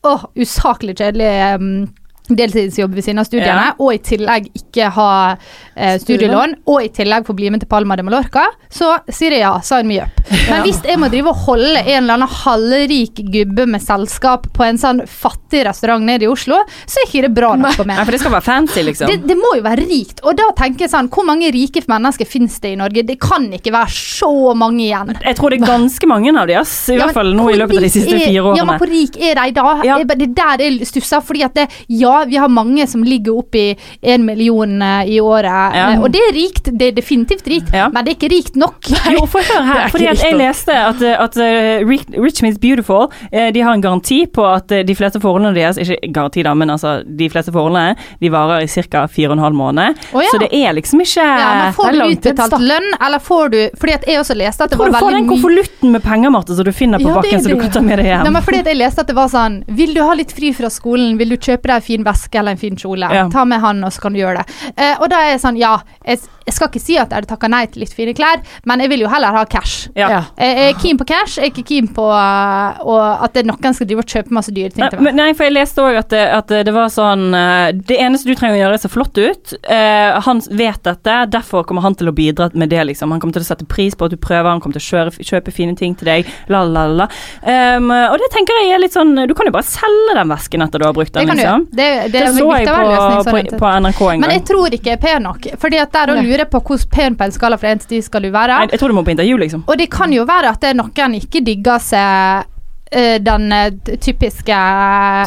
åh, 0.07 0.24
usaklig 0.39 0.97
kjedelig 0.99 1.32
um, 1.59 1.88
deltidsjobb 2.36 2.94
ved 2.98 3.04
siden 3.06 3.20
av 3.20 3.26
studiene, 3.30 3.68
Ja. 3.70 3.74
og 3.80 3.94
i 3.94 3.98
tillegg 4.04 4.50
ikke 4.58 4.90
ha 4.98 5.38
eh, 5.76 5.98
studielån, 6.02 6.56
og 6.68 6.84
i 6.84 6.90
tillegg 6.90 7.26
få 7.28 7.36
bli 7.38 7.50
med 7.54 7.62
til 7.64 7.70
Palma 7.72 7.96
de 7.96 8.04
Mallorca, 8.04 8.48
så 8.70 8.98
sier 9.10 9.32
jeg 9.38 9.46
ja, 9.46 9.54
sign 9.64 9.88
me 9.88 10.02
up. 10.04 10.10
Men 10.50 10.64
hvis 10.66 10.82
jeg 10.84 11.00
må 11.00 11.08
drive 11.10 11.30
og 11.32 11.36
holde 11.46 11.80
en 11.86 12.04
eller 12.04 12.18
annen 12.18 12.28
halvrik 12.44 13.22
gubbe 13.32 13.66
med 13.70 13.82
selskap 13.84 14.48
på 14.54 14.64
en 14.66 14.78
sånn 14.82 15.04
fattig 15.08 15.64
restaurant 15.68 16.04
nede 16.04 16.26
i 16.28 16.28
Oslo, 16.32 16.58
så 16.86 17.00
er 17.02 17.08
ikke 17.08 17.22
det 17.28 17.34
bra 17.38 17.54
nok 17.56 17.76
for 17.78 17.88
meg. 17.88 17.98
Nei, 18.00 18.06
for 18.08 18.12
det 18.18 18.20
skal 18.24 18.34
være 18.36 18.48
fancy, 18.48 18.84
liksom. 18.84 19.08
Det, 19.12 19.20
det 19.30 19.38
må 19.40 19.54
jo 19.60 19.64
være 19.66 19.86
rikt. 19.88 20.22
Og 20.28 20.36
da 20.40 20.50
tenker 20.58 20.86
jeg 20.88 20.92
sånn, 20.92 21.10
hvor 21.14 21.26
mange 21.28 21.52
rike 21.54 21.84
mennesker 21.88 22.28
finnes 22.28 22.58
det 22.64 22.74
i 22.74 22.80
Norge? 22.80 23.04
Det 23.08 23.18
kan 23.22 23.48
ikke 23.54 23.72
være 23.76 23.94
så 23.94 24.32
mange 24.58 24.84
igjen. 24.88 25.14
Jeg 25.24 25.38
tror 25.40 25.54
det 25.54 25.62
er 25.62 25.68
ganske 25.70 26.10
mange 26.10 26.34
av 26.36 26.48
de, 26.50 26.58
ass. 26.60 26.76
I 26.90 26.98
Ja, 26.98 27.06
hvert 27.06 27.14
fall 27.20 27.34
nå 27.38 27.48
i 27.54 27.58
løpet 27.60 27.78
av 27.78 27.86
de 27.88 27.90
siste 27.94 28.18
fire 28.18 28.56
Ja, 28.58 28.66
men 28.68 28.80
hvor 28.82 28.90
rik 28.90 29.16
er 29.22 29.38
de 29.40 29.52
da? 29.56 29.68
Ja. 29.86 29.98
Det 30.04 30.18
er 30.28 30.34
der 30.42 30.64
jeg 30.66 30.88
stusser. 30.90 31.22
Fordi 31.28 31.44
at 31.46 31.54
det, 31.58 31.68
ja, 31.94 32.16
vi 32.26 32.38
har 32.41 32.49
mange 32.49 32.88
som 32.88 33.03
ligger 33.03 33.38
oppi 33.38 33.78
en 34.01 34.26
million 34.26 34.82
eh, 34.82 35.11
i 35.15 35.20
året. 35.22 35.76
Ja. 35.78 35.91
eh, 35.93 36.01
Og 36.01 36.11
det 36.11 36.22
er 36.30 36.34
rikt. 36.36 36.72
Det 36.74 36.88
er 36.91 36.97
definitivt 36.97 37.47
rikt. 37.47 37.74
Ja. 37.74 37.89
Men 37.93 38.05
det 38.05 38.13
er 38.15 38.20
ikke 38.20 38.32
rikt 38.34 38.55
nok. 38.55 38.80
Jo, 39.13 39.24
høre 39.28 39.63
her. 39.63 39.88
for 39.91 39.97
Fordi 39.97 40.07
jeg 40.09 40.36
leste 40.38 40.74
at, 40.76 41.01
at 41.01 41.38
uh, 41.38 41.88
Rich 41.88 42.41
Means 42.43 42.57
Beautiful 42.59 43.07
eh, 43.32 43.49
De 43.53 43.61
har 43.63 43.74
en 43.74 43.82
garanti 43.82 44.26
på 44.28 44.43
at 44.45 44.72
eh, 44.72 44.84
de 44.88 44.95
fleste 44.97 45.22
forholdene 45.24 45.53
deres 45.55 45.78
Ikke 45.82 46.11
garanti, 46.13 46.43
da, 46.45 46.53
men 46.57 46.70
altså 46.74 46.97
de 47.05 47.30
fleste 47.32 47.53
forholdene 47.55 47.95
De 48.22 48.32
varer 48.34 48.65
i 48.65 48.68
ca. 48.68 49.05
fire 49.11 49.30
og 49.32 49.38
en 49.38 49.43
halv 49.45 49.55
måned. 49.57 49.97
Å, 50.13 50.22
ja. 50.24 50.32
Så 50.32 50.41
det 50.41 50.49
er 50.55 50.76
liksom 50.78 51.01
ikke 51.03 51.24
Ja, 51.24 51.47
men 51.61 51.74
får 51.78 51.91
du 51.95 52.01
utbetalt 52.07 52.57
lønn, 52.63 52.89
eller 53.07 53.24
får 53.24 53.53
du 53.53 53.59
Fordi 53.80 53.95
at 53.97 54.07
jeg 54.09 54.22
også 54.22 54.38
leste 54.38 54.68
at 54.68 54.74
det 54.74 54.80
Tror 54.80 54.89
var 54.89 54.93
du 54.93 54.99
får 54.99 55.07
veldig 55.11 55.20
den 55.22 55.28
mye 55.28 55.36
konvolutten 55.36 55.95
med 55.95 56.05
penger, 56.05 56.34
Marte, 56.36 56.57
som 56.57 56.68
du 56.68 56.74
finner 56.76 57.01
på 57.03 57.09
Ja, 57.11 57.18
bakken, 57.22 57.43
så 57.43 57.53
du 57.53 57.59
kan 57.61 57.74
ta 57.78 57.84
med 57.86 57.99
deg 58.01 58.07
Nei, 58.07 58.13
hjem? 58.15 58.32
men 58.38 58.45
fordi 58.45 58.61
at 58.63 58.72
jeg 58.74 58.80
leste 58.82 59.03
at 59.05 59.11
det 59.11 59.18
var 59.18 59.32
sånn 59.34 59.59
Vil 59.80 59.95
du 59.97 60.01
ha 60.03 60.13
litt 60.18 60.34
fri 60.36 60.51
fra 60.57 60.72
skolen? 60.74 61.18
Vil 61.20 61.34
du 61.36 61.38
kjøpe 61.38 61.72
deg 61.72 61.86
fin 61.88 62.05
veske 62.08 62.39
eller 62.41 62.55
en 62.58 62.62
fin 62.62 62.76
kjole? 62.80 63.12
Ja. 63.14 63.28
Ta 63.34 63.43
med 63.45 63.62
han, 63.64 63.84
og 63.88 63.93
så 63.95 64.01
kan 64.08 64.16
du 64.16 64.22
gjøre 64.24 64.41
det. 64.41 64.58
Eh, 64.76 64.95
og 65.01 65.10
da 65.14 65.22
er 65.26 65.34
jeg 65.36 65.43
sånn, 65.43 65.60
ja, 65.60 65.76
jeg, 66.08 66.24
jeg 66.47 66.55
skal 66.55 66.72
ikke 66.72 66.82
si 66.84 66.95
at 66.97 67.12
jeg 67.12 67.20
hadde 67.22 67.30
takka 67.30 67.49
nei 67.51 67.66
til 67.68 67.84
litt 67.84 67.93
fine 67.95 68.14
klær, 68.18 68.41
men 68.70 68.82
jeg 68.84 68.89
vil 68.93 69.03
jo 69.05 69.12
heller 69.12 69.36
ha 69.36 69.43
cash. 69.51 69.89
Ja. 69.99 70.10
Ja. 70.16 70.22
Jeg 70.39 70.58
jeg 70.58 70.74
er 70.74 70.78
keen 70.82 70.97
på 70.99 71.05
cash, 71.10 71.38
jeg 71.38 71.49
er 71.49 71.51
ikke 71.53 71.66
keen 71.68 71.88
på 71.93 72.05
uh, 72.08 72.80
og 72.88 73.24
at 73.26 73.34
det 73.36 73.43
er 73.43 73.47
noen 73.51 73.76
skal 73.76 73.88
drive 73.89 74.03
og 74.03 74.10
kjøpe 74.10 74.34
masse 74.36 74.51
dyre 74.55 74.72
ting 74.74 74.84
Nei, 74.86 74.89
til 74.93 75.03
meg. 75.05 75.16
nei, 75.18 75.28
for 75.38 75.47
jeg 75.47 75.53
leste 75.58 75.84
òg 75.84 75.97
at, 75.99 76.10
det- 76.14 76.30
at 76.38 76.53
det 76.68 76.74
var 76.76 76.88
sånn 76.93 77.26
eh, 77.36 77.72
Det 77.76 77.97
eneste 78.01 78.30
du 78.32 78.36
trenger 78.39 78.55
å 78.58 78.62
gjøre, 78.62 78.78
er 78.78 78.82
så 78.84 78.89
flott 78.91 79.18
ut. 79.20 79.53
Uh, 79.68 80.18
han 80.26 80.41
vet 80.49 80.82
dette, 80.88 81.16
derfor 81.34 81.66
kommer 81.68 81.84
han 81.86 81.95
til 81.99 82.10
å 82.10 82.14
bidra 82.16 82.49
med 82.53 82.70
det, 82.72 82.84
liksom. 82.89 83.12
Han 83.12 83.20
kommer 83.24 83.38
til 83.38 83.43
å 83.45 83.49
sette 83.49 83.68
pris 83.70 83.95
på 83.97 84.08
at 84.08 84.16
du 84.16 84.18
prøver, 84.22 84.49
han 84.49 84.62
kommer 84.64 84.80
til 84.80 84.86
å 84.86 84.88
kjøre, 84.88 85.28
kjøpe 85.28 85.51
fine 85.53 85.76
ting 85.78 85.95
til 85.99 86.08
deg, 86.10 86.32
la, 86.53 86.64
la, 86.64 86.86
la. 87.03 87.10
Um, 87.43 87.91
og 87.91 88.18
det 88.24 88.30
tenker 88.34 88.58
jeg 88.64 88.74
er 88.76 88.82
litt 88.82 88.95
sånn 88.95 89.14
Du 89.28 89.34
kan 89.38 89.47
jo 89.49 89.53
bare 89.55 89.68
selge 89.68 90.16
den 90.18 90.32
vesken 90.32 90.64
etter 90.66 90.80
du 90.82 90.86
har 90.88 90.95
brukt 90.95 91.12
Det 91.14 91.22
den, 91.22 91.28
kan 91.30 91.38
du 91.38 91.43
liksom. 91.43 91.68
Det, 91.78 91.88
det, 92.06 92.12
Det 92.14 92.34
så 92.38 92.48
jeg 92.58 92.68
på, 92.68 93.32
på, 93.32 93.62
på 93.62 93.72
NRK 93.82 94.02
en 94.02 94.08
gang. 94.08 94.24
Men 94.26 94.36
jeg 94.36 94.43
tror 94.50 94.78
ikke 94.78 94.93
jeg 94.93 95.00
er 95.00 95.04
pen 95.06 95.26
nok. 95.28 95.48
Fordi 95.62 95.82
at 95.84 95.95
der 95.95 96.14
å 96.14 96.20
lure 96.22 96.45
på 96.52 96.62
hvor 96.68 96.86
pen 96.91 97.18
på 97.18 97.28
en 97.28 97.34
skala 97.36 97.60
fra 97.62 97.74
1 97.76 97.86
til 97.86 97.98
10 98.00 98.10
skal 98.10 98.28
du 98.28 98.32
være. 98.34 98.60
Nei, 98.62 98.70
jeg 98.74 98.82
tror 98.82 98.93
du 98.93 98.98
må 99.00 99.06
på 99.08 99.16
intervju, 99.16 99.39
liksom. 99.45 99.66
Og 99.68 99.82
det 99.82 99.89
kan 99.93 100.14
jo 100.14 100.28
være 100.28 100.54
at 100.56 100.64
det 100.64 100.74
er 100.74 100.80
noen 100.82 101.18
ikke 101.22 101.43
digger 101.45 101.82
seg 101.84 102.54
den 102.92 103.52
eh, 103.54 103.96
typiske 104.04 104.58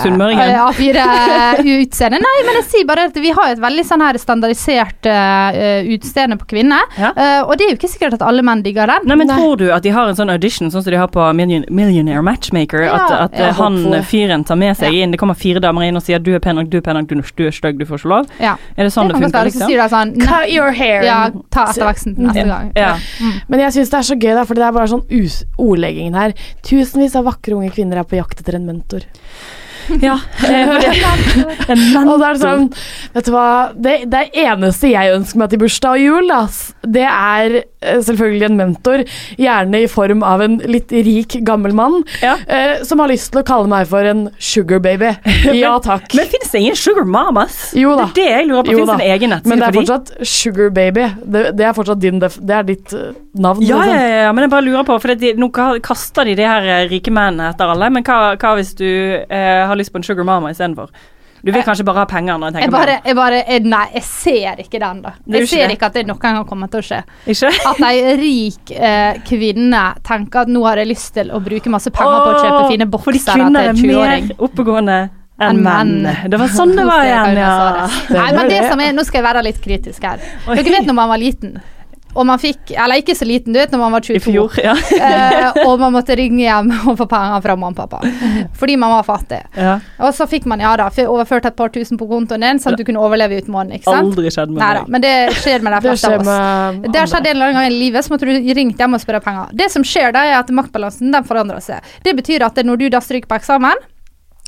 Sunnmøringen? 0.05 0.53
uh, 0.57 0.69
A4-utseendet. 0.71 2.25
Nei, 2.25 2.37
men 2.47 2.61
jeg 2.61 2.69
sier 2.69 2.89
bare 2.89 3.09
at 3.11 3.17
vi 3.21 3.33
har 3.37 3.55
et 3.55 3.63
veldig 3.63 3.87
sånn 3.87 4.05
her 4.05 4.19
standardisert 4.21 5.09
uh, 5.09 5.87
utseende 5.95 6.39
på 6.41 6.51
kvinner. 6.55 6.87
Ja. 7.01 7.13
Uh, 7.17 7.49
og 7.49 7.57
det 7.59 7.67
er 7.67 7.75
jo 7.75 7.81
ikke 7.81 7.93
sikkert 7.93 8.19
at 8.19 8.27
alle 8.27 8.45
menn 8.47 8.65
digger 8.67 8.91
den. 8.91 9.09
Nei, 9.11 9.19
men 9.21 9.31
Tror 9.31 9.57
du 9.61 9.69
at 9.73 9.85
de 9.87 9.93
har 9.95 10.11
en 10.11 10.19
sånn 10.19 10.33
audition 10.33 10.71
sånn 10.73 10.83
som 10.83 10.93
de 10.93 10.99
har 11.01 11.11
på 11.13 11.25
Million, 11.37 11.65
Millionaire 11.71 12.23
Matchmaker? 12.27 12.85
Ja, 12.87 12.99
at 13.25 13.31
at 13.35 13.41
eh, 13.41 13.55
han 13.55 14.05
fyren 14.05 14.45
tar 14.45 14.59
med 14.61 14.77
seg 14.79 14.95
inn 14.95 15.15
Det 15.15 15.21
kommer 15.21 15.39
fire 15.39 15.63
damer 15.63 15.87
inn 15.87 15.99
og 15.99 16.05
sier 16.05 16.19
'du 16.19 16.33
er 16.35 16.43
pen 16.43 16.59
nok, 16.59 16.71
du 16.71 16.79
er 16.79 16.85
pen 16.85 16.99
nok, 16.99 17.09
du, 17.09 17.47
er 17.47 17.55
stygg, 17.55 17.79
du 17.79 17.87
får 17.87 18.01
ikke 18.01 18.13
lov'? 18.13 18.31
Ja. 18.41 18.57
Er 18.77 18.89
det 18.89 18.93
sånn 18.95 19.11
det, 19.11 19.17
det 19.17 19.25
funker? 19.25 19.49
Liksom? 19.49 19.61
Så 19.61 19.71
sier 19.71 19.83
de 19.83 19.89
sånn 19.93 20.15
Cut 20.21 20.49
your 20.51 20.73
hair. 20.77 21.05
Ja, 21.07 21.19
ta 21.51 21.69
etterveksten 21.71 22.17
neste 22.19 22.47
gang. 22.49 22.73
Ja. 22.77 22.95
Men 23.49 23.65
jeg 23.65 23.77
syns 23.77 23.93
det 23.93 23.99
er 24.01 24.09
så 24.11 24.17
gøy, 24.17 24.33
da, 24.37 24.45
for 24.49 24.59
det 24.59 24.67
er 24.67 24.75
bare 24.77 24.91
sånn 24.91 25.05
ordleggingen 25.61 26.19
her. 26.19 26.35
Tusenvis 26.67 27.17
av 27.19 27.27
vakre 27.29 27.50
unge 27.57 27.73
kvinner 27.75 28.01
er 28.01 28.09
på 28.09 28.19
jakt 28.19 28.43
etter 28.43 28.59
en 28.59 28.69
mentor. 28.69 29.07
ja. 30.07 30.17
en 30.47 30.69
mentor. 30.69 31.55
En 31.69 32.09
Og 32.09 32.21
det 32.21 32.29
er 32.29 32.39
sånn 32.39 32.67
Vet 33.15 33.27
du 33.27 33.33
hva, 33.35 33.47
det, 33.75 33.97
det 34.13 34.27
eneste 34.39 34.93
jeg 34.93 35.17
ønsker 35.17 35.41
meg 35.41 35.51
til 35.51 35.63
bursdag 35.65 35.97
og 35.97 36.05
jul, 36.05 36.31
da, 36.31 36.43
det 36.99 37.07
er 37.09 37.57
selvfølgelig 37.81 38.47
en 38.51 38.57
mentor. 38.59 39.03
Gjerne 39.41 39.81
i 39.85 39.89
form 39.91 40.22
av 40.26 40.43
en 40.45 40.59
litt 40.68 40.93
rik, 40.93 41.39
gammel 41.47 41.72
mann 41.76 42.03
Ja. 42.22 42.37
eh, 42.47 42.83
som 42.85 43.01
har 43.01 43.09
lyst 43.09 43.31
til 43.33 43.41
å 43.41 43.47
kalle 43.47 43.70
meg 43.70 43.89
for 43.89 44.05
en 44.05 44.26
sugar 44.39 44.81
baby. 44.85 45.14
Ja 45.61 45.76
takk. 45.83 46.12
Men 46.14 46.28
finnes 46.31 46.51
det 46.53 46.61
ingen 46.61 46.76
Sugar 46.76 47.05
Mamas? 47.09 47.72
Jo 47.76 47.95
da. 47.97 48.09
Det 48.14 48.24
er 48.24 48.31
det 48.31 48.39
jeg 48.41 48.49
lurer 48.51 48.68
på. 48.68 48.76
Fins 48.81 48.93
en 48.95 49.05
egen 49.07 49.31
nettside 49.35 49.51
Men 49.53 49.62
det 49.62 49.66
er 49.68 49.72
de? 49.72 49.81
fortsatt 49.81 50.26
sugar 50.28 50.70
baby. 50.76 51.07
Det, 51.24 51.45
det 51.59 51.66
er 51.66 51.72
fortsatt 51.76 52.01
din 52.03 52.20
Det 52.20 52.31
er 52.59 52.66
ditt 52.68 52.93
eh, 52.97 53.14
navn. 53.41 53.62
Ja, 53.64 53.78
ja, 53.81 53.87
liksom. 53.93 54.18
ja, 54.24 54.33
men 54.37 54.45
jeg 54.47 54.53
bare 54.57 54.66
lurer 54.66 54.85
på, 54.89 54.99
for 55.01 55.14
de, 55.24 55.33
nå 55.41 55.49
kaster 55.83 56.28
de 56.28 56.35
de 56.39 56.47
her 56.47 56.68
eh, 56.68 56.85
rike 56.91 57.12
mennene 57.14 57.51
etter 57.55 57.70
alle, 57.72 57.89
men 57.93 58.05
hva, 58.07 58.35
hva 58.41 58.53
hvis 58.59 58.74
du 58.78 58.87
eh, 58.87 59.62
har 59.66 59.76
lyst 59.81 59.93
på 59.95 60.01
en 60.01 60.07
Sugar 60.07 60.26
Mama 60.28 60.53
istedenfor? 60.53 60.93
Du 61.45 61.53
vil 61.53 61.62
kanskje 61.64 61.84
bare 61.88 62.03
ha 62.03 62.09
penger 62.11 62.38
når 62.38 62.51
jeg 62.53 62.55
Jeg 62.55 62.62
tenker 62.70 62.76
bare, 62.78 62.97
meg 62.99 63.07
jeg 63.11 63.16
bare 63.16 63.38
jeg, 63.49 63.62
Nei, 63.64 63.84
jeg 63.95 64.03
ser 64.05 64.61
ikke 64.64 64.80
den, 64.82 65.03
da. 65.03 65.12
Er 65.16 65.36
Jeg 65.38 65.47
ikke 65.47 65.51
ser 65.55 65.66
det. 65.66 65.76
ikke 65.78 65.86
at 65.86 65.95
det 66.01 66.07
noen 66.11 66.20
gang 66.20 66.41
kommer 66.49 66.68
til 66.72 66.80
å 66.82 66.86
skje. 66.91 67.01
Ikke? 67.34 67.53
At 67.70 67.80
ei 67.91 68.16
rik 68.20 68.74
eh, 68.76 69.20
kvinne 69.28 69.84
tenker 70.07 70.43
at 70.45 70.53
nå 70.53 70.64
har 70.66 70.76
jeg 70.82 70.91
lyst 70.91 71.14
til 71.16 71.30
å 71.32 71.41
bruke 71.41 71.72
masse 71.72 71.91
penger 71.91 72.20
på 72.20 72.34
å 72.34 72.43
kjøpe 72.45 72.68
fine 72.74 72.86
Fordi 72.91 73.18
boksere 73.18 73.38
kvinner 73.41 73.61
til 73.61 73.70
er 73.70 73.72
en 73.72 73.80
20-åring. 73.80 74.28
mer 74.28 74.47
oppegående 74.49 74.99
enn 75.01 75.51
Enn 75.57 75.62
menn. 75.64 75.93
menn. 76.05 76.30
Det 76.30 76.36
var 76.43 76.49
sånn 76.53 76.74
det 76.76 76.84
var 76.84 77.05
igjen, 77.09 77.38
ja. 77.41 77.88
Nei, 78.12 78.26
men 78.36 78.49
det 78.53 78.59
som 78.68 78.80
er, 78.84 78.93
Nå 78.93 79.05
skal 79.09 79.22
jeg 79.22 79.28
være 79.30 79.43
litt 79.47 79.61
kritisk 79.64 80.05
her. 80.05 80.20
Dere 80.51 80.74
vet 80.76 80.84
når 80.91 80.99
man 80.99 81.09
var 81.09 81.20
liten, 81.22 81.55
og 82.15 82.27
man 82.27 82.41
fikk 82.43 82.73
Eller 82.75 83.01
ikke 83.01 83.15
så 83.15 83.27
liten, 83.29 83.55
du 83.55 83.59
vet 83.61 83.71
når 83.73 83.81
man 83.83 83.95
var 83.95 84.05
22. 84.05 84.17
I 84.17 84.23
fjor, 84.25 84.57
ja. 84.63 84.75
eh, 84.97 85.61
og 85.67 85.81
man 85.81 85.95
måtte 85.95 86.17
ringe 86.19 86.43
hjem 86.43 86.73
og 86.91 86.97
få 86.99 87.07
penger 87.11 87.45
fra 87.45 87.57
mamma 87.57 87.71
og 87.71 87.91
pappa. 87.91 88.49
Fordi 88.59 88.77
man 88.81 88.95
var 88.97 89.07
fattig. 89.07 89.41
ja. 89.57 89.77
Og 90.01 90.15
så 90.17 90.27
fikk 90.31 90.47
man 90.51 90.63
ja 90.63 90.73
da, 90.81 90.89
overført 91.07 91.47
et 91.51 91.57
par 91.59 91.71
tusen 91.75 92.01
på 92.01 92.09
kontoen 92.11 92.43
din, 92.45 92.61
sånn 92.63 92.75
at 92.75 92.81
du 92.81 92.87
kunne 92.89 93.03
overleve 93.03 93.39
ut 93.41 93.51
måneden. 93.53 93.79
ikke 93.79 93.91
sant? 93.91 94.11
Aldri 94.11 94.33
skjedd 94.33 94.51
med 94.55 94.63
Neida, 94.63 94.83
meg. 94.87 94.95
men 94.97 95.05
det 95.05 95.15
skjer 95.43 95.65
med 95.67 95.77
de 95.77 95.81
Det 95.85 95.95
fleste 95.95 96.11
av 96.11 96.21
oss. 96.21 96.27
med 96.31 96.91
Det 96.91 97.03
har 97.03 97.13
skjedd 97.15 97.31
en 97.31 97.37
eller 97.37 97.51
annen 97.51 97.61
gang 97.61 97.71
i 97.71 97.79
livet, 97.79 98.07
så 98.07 98.15
måtte 98.15 98.29
du 98.29 98.53
ringt 98.61 98.81
hjem 98.83 98.99
og 98.99 99.05
spørre 99.05 99.23
penger. 99.25 99.55
Det 99.63 99.71
som 99.73 99.87
skjer 99.87 100.13
da, 100.17 100.27
er 100.27 100.41
at 100.41 100.51
maktbalansen 100.55 101.15
den 101.15 101.27
forandrer 101.29 101.63
seg. 101.65 101.95
Det 102.07 102.17
betyr 102.19 102.47
at 102.49 102.61
når 102.67 102.83
du 102.83 102.89
da 102.93 103.01
stryker 103.05 103.31
på 103.31 103.39
eksamen, 103.41 103.87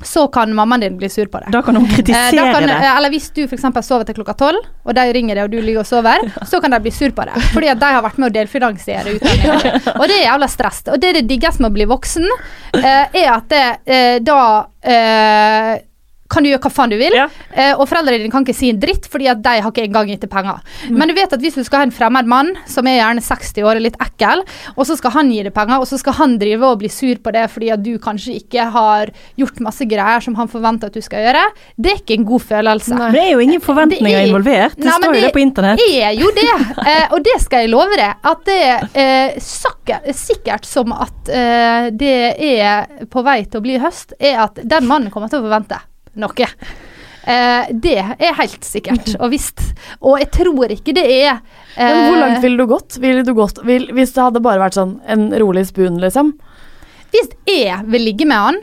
så 0.04 0.26
kan 0.32 0.52
mammaen 0.54 0.80
din 0.80 0.96
bli 0.98 1.08
sur 1.08 1.26
på 1.32 1.40
det. 1.42 1.52
Da 1.54 1.62
kan 1.62 1.76
hun 1.76 1.86
kritisere 1.88 2.46
Eh, 2.46 2.52
kan, 2.52 2.66
det. 2.66 2.74
eh, 2.76 2.96
Eller 2.96 3.10
hvis 3.14 3.30
du 3.34 3.42
f.eks. 3.46 3.62
sover 3.86 4.04
til 4.08 4.14
klokka 4.18 4.34
tolv, 4.38 4.64
og 4.84 4.94
de 4.94 5.04
ringer 5.12 5.34
deg 5.38 5.44
og 5.44 5.50
du 5.52 5.60
ligger 5.60 5.80
og 5.84 5.86
sover, 5.86 6.24
så 6.50 6.60
kan 6.60 6.70
de 6.74 6.80
bli 6.84 6.90
sur 6.90 7.10
på 7.16 7.24
det. 7.28 7.40
Fordi 7.52 7.68
at 7.72 7.80
de 7.80 7.92
har 7.96 8.02
vært 8.02 8.18
med 8.18 8.30
å 8.30 8.34
delfinansiere 8.38 9.14
utdanningen. 9.16 9.80
Og 10.00 10.04
det 10.08 10.16
er 10.18 10.26
jævla 10.26 10.48
stress. 10.48 10.82
Og 10.92 11.00
det 11.00 11.12
det 11.18 11.24
digges 11.28 11.58
med 11.60 11.70
å 11.70 11.74
bli 11.74 11.84
voksen, 11.90 12.26
eh, 12.80 13.06
er 13.22 13.30
at 13.36 13.48
det, 13.52 13.64
eh, 13.86 14.18
da 14.24 14.40
kan 16.32 16.44
du 16.44 16.48
gjøre 16.50 16.62
hva 16.64 16.72
faen 16.72 16.92
du 16.92 16.96
vil, 17.00 17.14
eh, 17.18 17.72
og 17.76 17.84
foreldrene 17.90 18.22
dine 18.22 18.32
kan 18.32 18.46
ikke 18.46 18.56
si 18.56 18.70
en 18.72 18.80
dritt, 18.80 19.06
fordi 19.12 19.28
at 19.32 19.42
de 19.44 19.54
har 19.60 19.70
ikke 19.70 19.84
engang 19.86 20.08
gitt 20.08 20.22
deg 20.24 20.30
penger. 20.32 20.62
Men 20.90 21.10
du 21.10 21.14
vet 21.16 21.32
at 21.36 21.42
hvis 21.44 21.58
du 21.58 21.62
skal 21.66 21.82
ha 21.82 21.88
en 21.88 21.94
fremmed 21.94 22.28
mann, 22.30 22.52
som 22.66 22.88
er 22.88 22.98
gjerne 23.00 23.22
60 23.24 23.62
år 23.68 23.80
og 23.80 23.84
litt 23.86 23.98
ekkel, 24.02 24.44
og 24.76 24.86
så 24.88 24.96
skal 24.98 25.14
han 25.18 25.30
gi 25.32 25.42
deg 25.46 25.54
penger, 25.56 25.82
og 25.82 25.88
så 25.90 25.98
skal 26.00 26.16
han 26.18 26.38
drive 26.40 26.64
og 26.72 26.80
bli 26.82 26.88
sur 26.92 27.20
på 27.22 27.32
det 27.36 27.44
fordi 27.52 27.70
at 27.74 27.82
du 27.84 27.92
kanskje 28.02 28.36
ikke 28.40 28.64
har 28.72 29.12
gjort 29.38 29.60
masse 29.64 29.84
greier 29.90 30.24
som 30.24 30.34
han 30.38 30.48
forventer 30.48 30.88
at 30.88 30.96
du 30.96 31.04
skal 31.04 31.26
gjøre, 31.26 31.44
det 31.76 31.92
er 31.92 32.00
ikke 32.00 32.16
en 32.18 32.26
god 32.32 32.46
følelse. 32.48 32.96
Men 32.96 33.12
det 33.12 33.22
er 33.26 33.30
jo 33.34 33.44
ingen 33.44 33.60
forventninger 33.60 34.08
Det 34.08 34.22
er- 34.22 34.28
involvert. 34.30 34.76
Det 34.76 34.84
Nei, 34.88 34.96
står 34.98 35.14
jo 35.14 35.20
det 35.26 35.32
på 35.36 35.42
internett. 35.44 35.78
Det 35.78 36.02
er 36.02 36.12
jo 36.16 36.30
det, 36.30 36.48
eh, 36.86 37.06
og 37.12 37.22
det 37.22 37.36
skal 37.44 37.66
jeg 37.66 37.70
love 37.70 37.96
deg. 37.96 38.14
At 38.32 38.44
det 38.48 38.58
er 38.62 38.88
eh, 38.94 39.38
sakker, 39.38 40.12
sikkert 40.16 40.64
som 40.64 40.92
at 40.92 41.28
eh, 41.28 41.90
det 41.90 42.16
er 42.38 43.06
på 43.10 43.22
vei 43.26 43.42
til 43.44 43.60
å 43.60 43.64
bli 43.64 43.78
høst, 43.82 44.14
er 44.20 44.40
at 44.46 44.60
den 44.62 44.86
mannen 44.88 45.10
kommer 45.10 45.28
til 45.28 45.42
å 45.42 45.46
forvente 45.48 45.80
noe. 46.18 46.48
Eh, 47.22 47.68
det 47.70 47.98
er 48.02 48.38
helt 48.40 48.66
sikkert 48.66 49.14
og 49.20 49.30
visst. 49.34 49.62
Og 50.02 50.18
jeg 50.18 50.30
tror 50.34 50.74
ikke 50.74 50.94
det 50.96 51.04
er 51.06 51.36
eh, 51.36 51.86
Men 51.86 52.08
hvor 52.08 52.18
langt 52.24 52.42
ville 52.42 52.58
du 52.58 52.70
gått? 52.70 52.98
Ville 53.02 53.22
du 53.26 53.32
gått 53.38 53.62
vil, 53.66 53.86
hvis 53.94 54.14
det 54.16 54.24
hadde 54.26 54.42
bare 54.42 54.62
vært 54.64 54.78
sånn 54.80 54.96
en 55.06 55.28
rolig 55.42 55.68
spoon, 55.70 56.00
liksom? 56.02 56.34
Hvis 57.12 57.30
jeg 57.46 57.78
vil 57.92 58.06
ligge 58.08 58.26
med 58.26 58.40
han, 58.40 58.60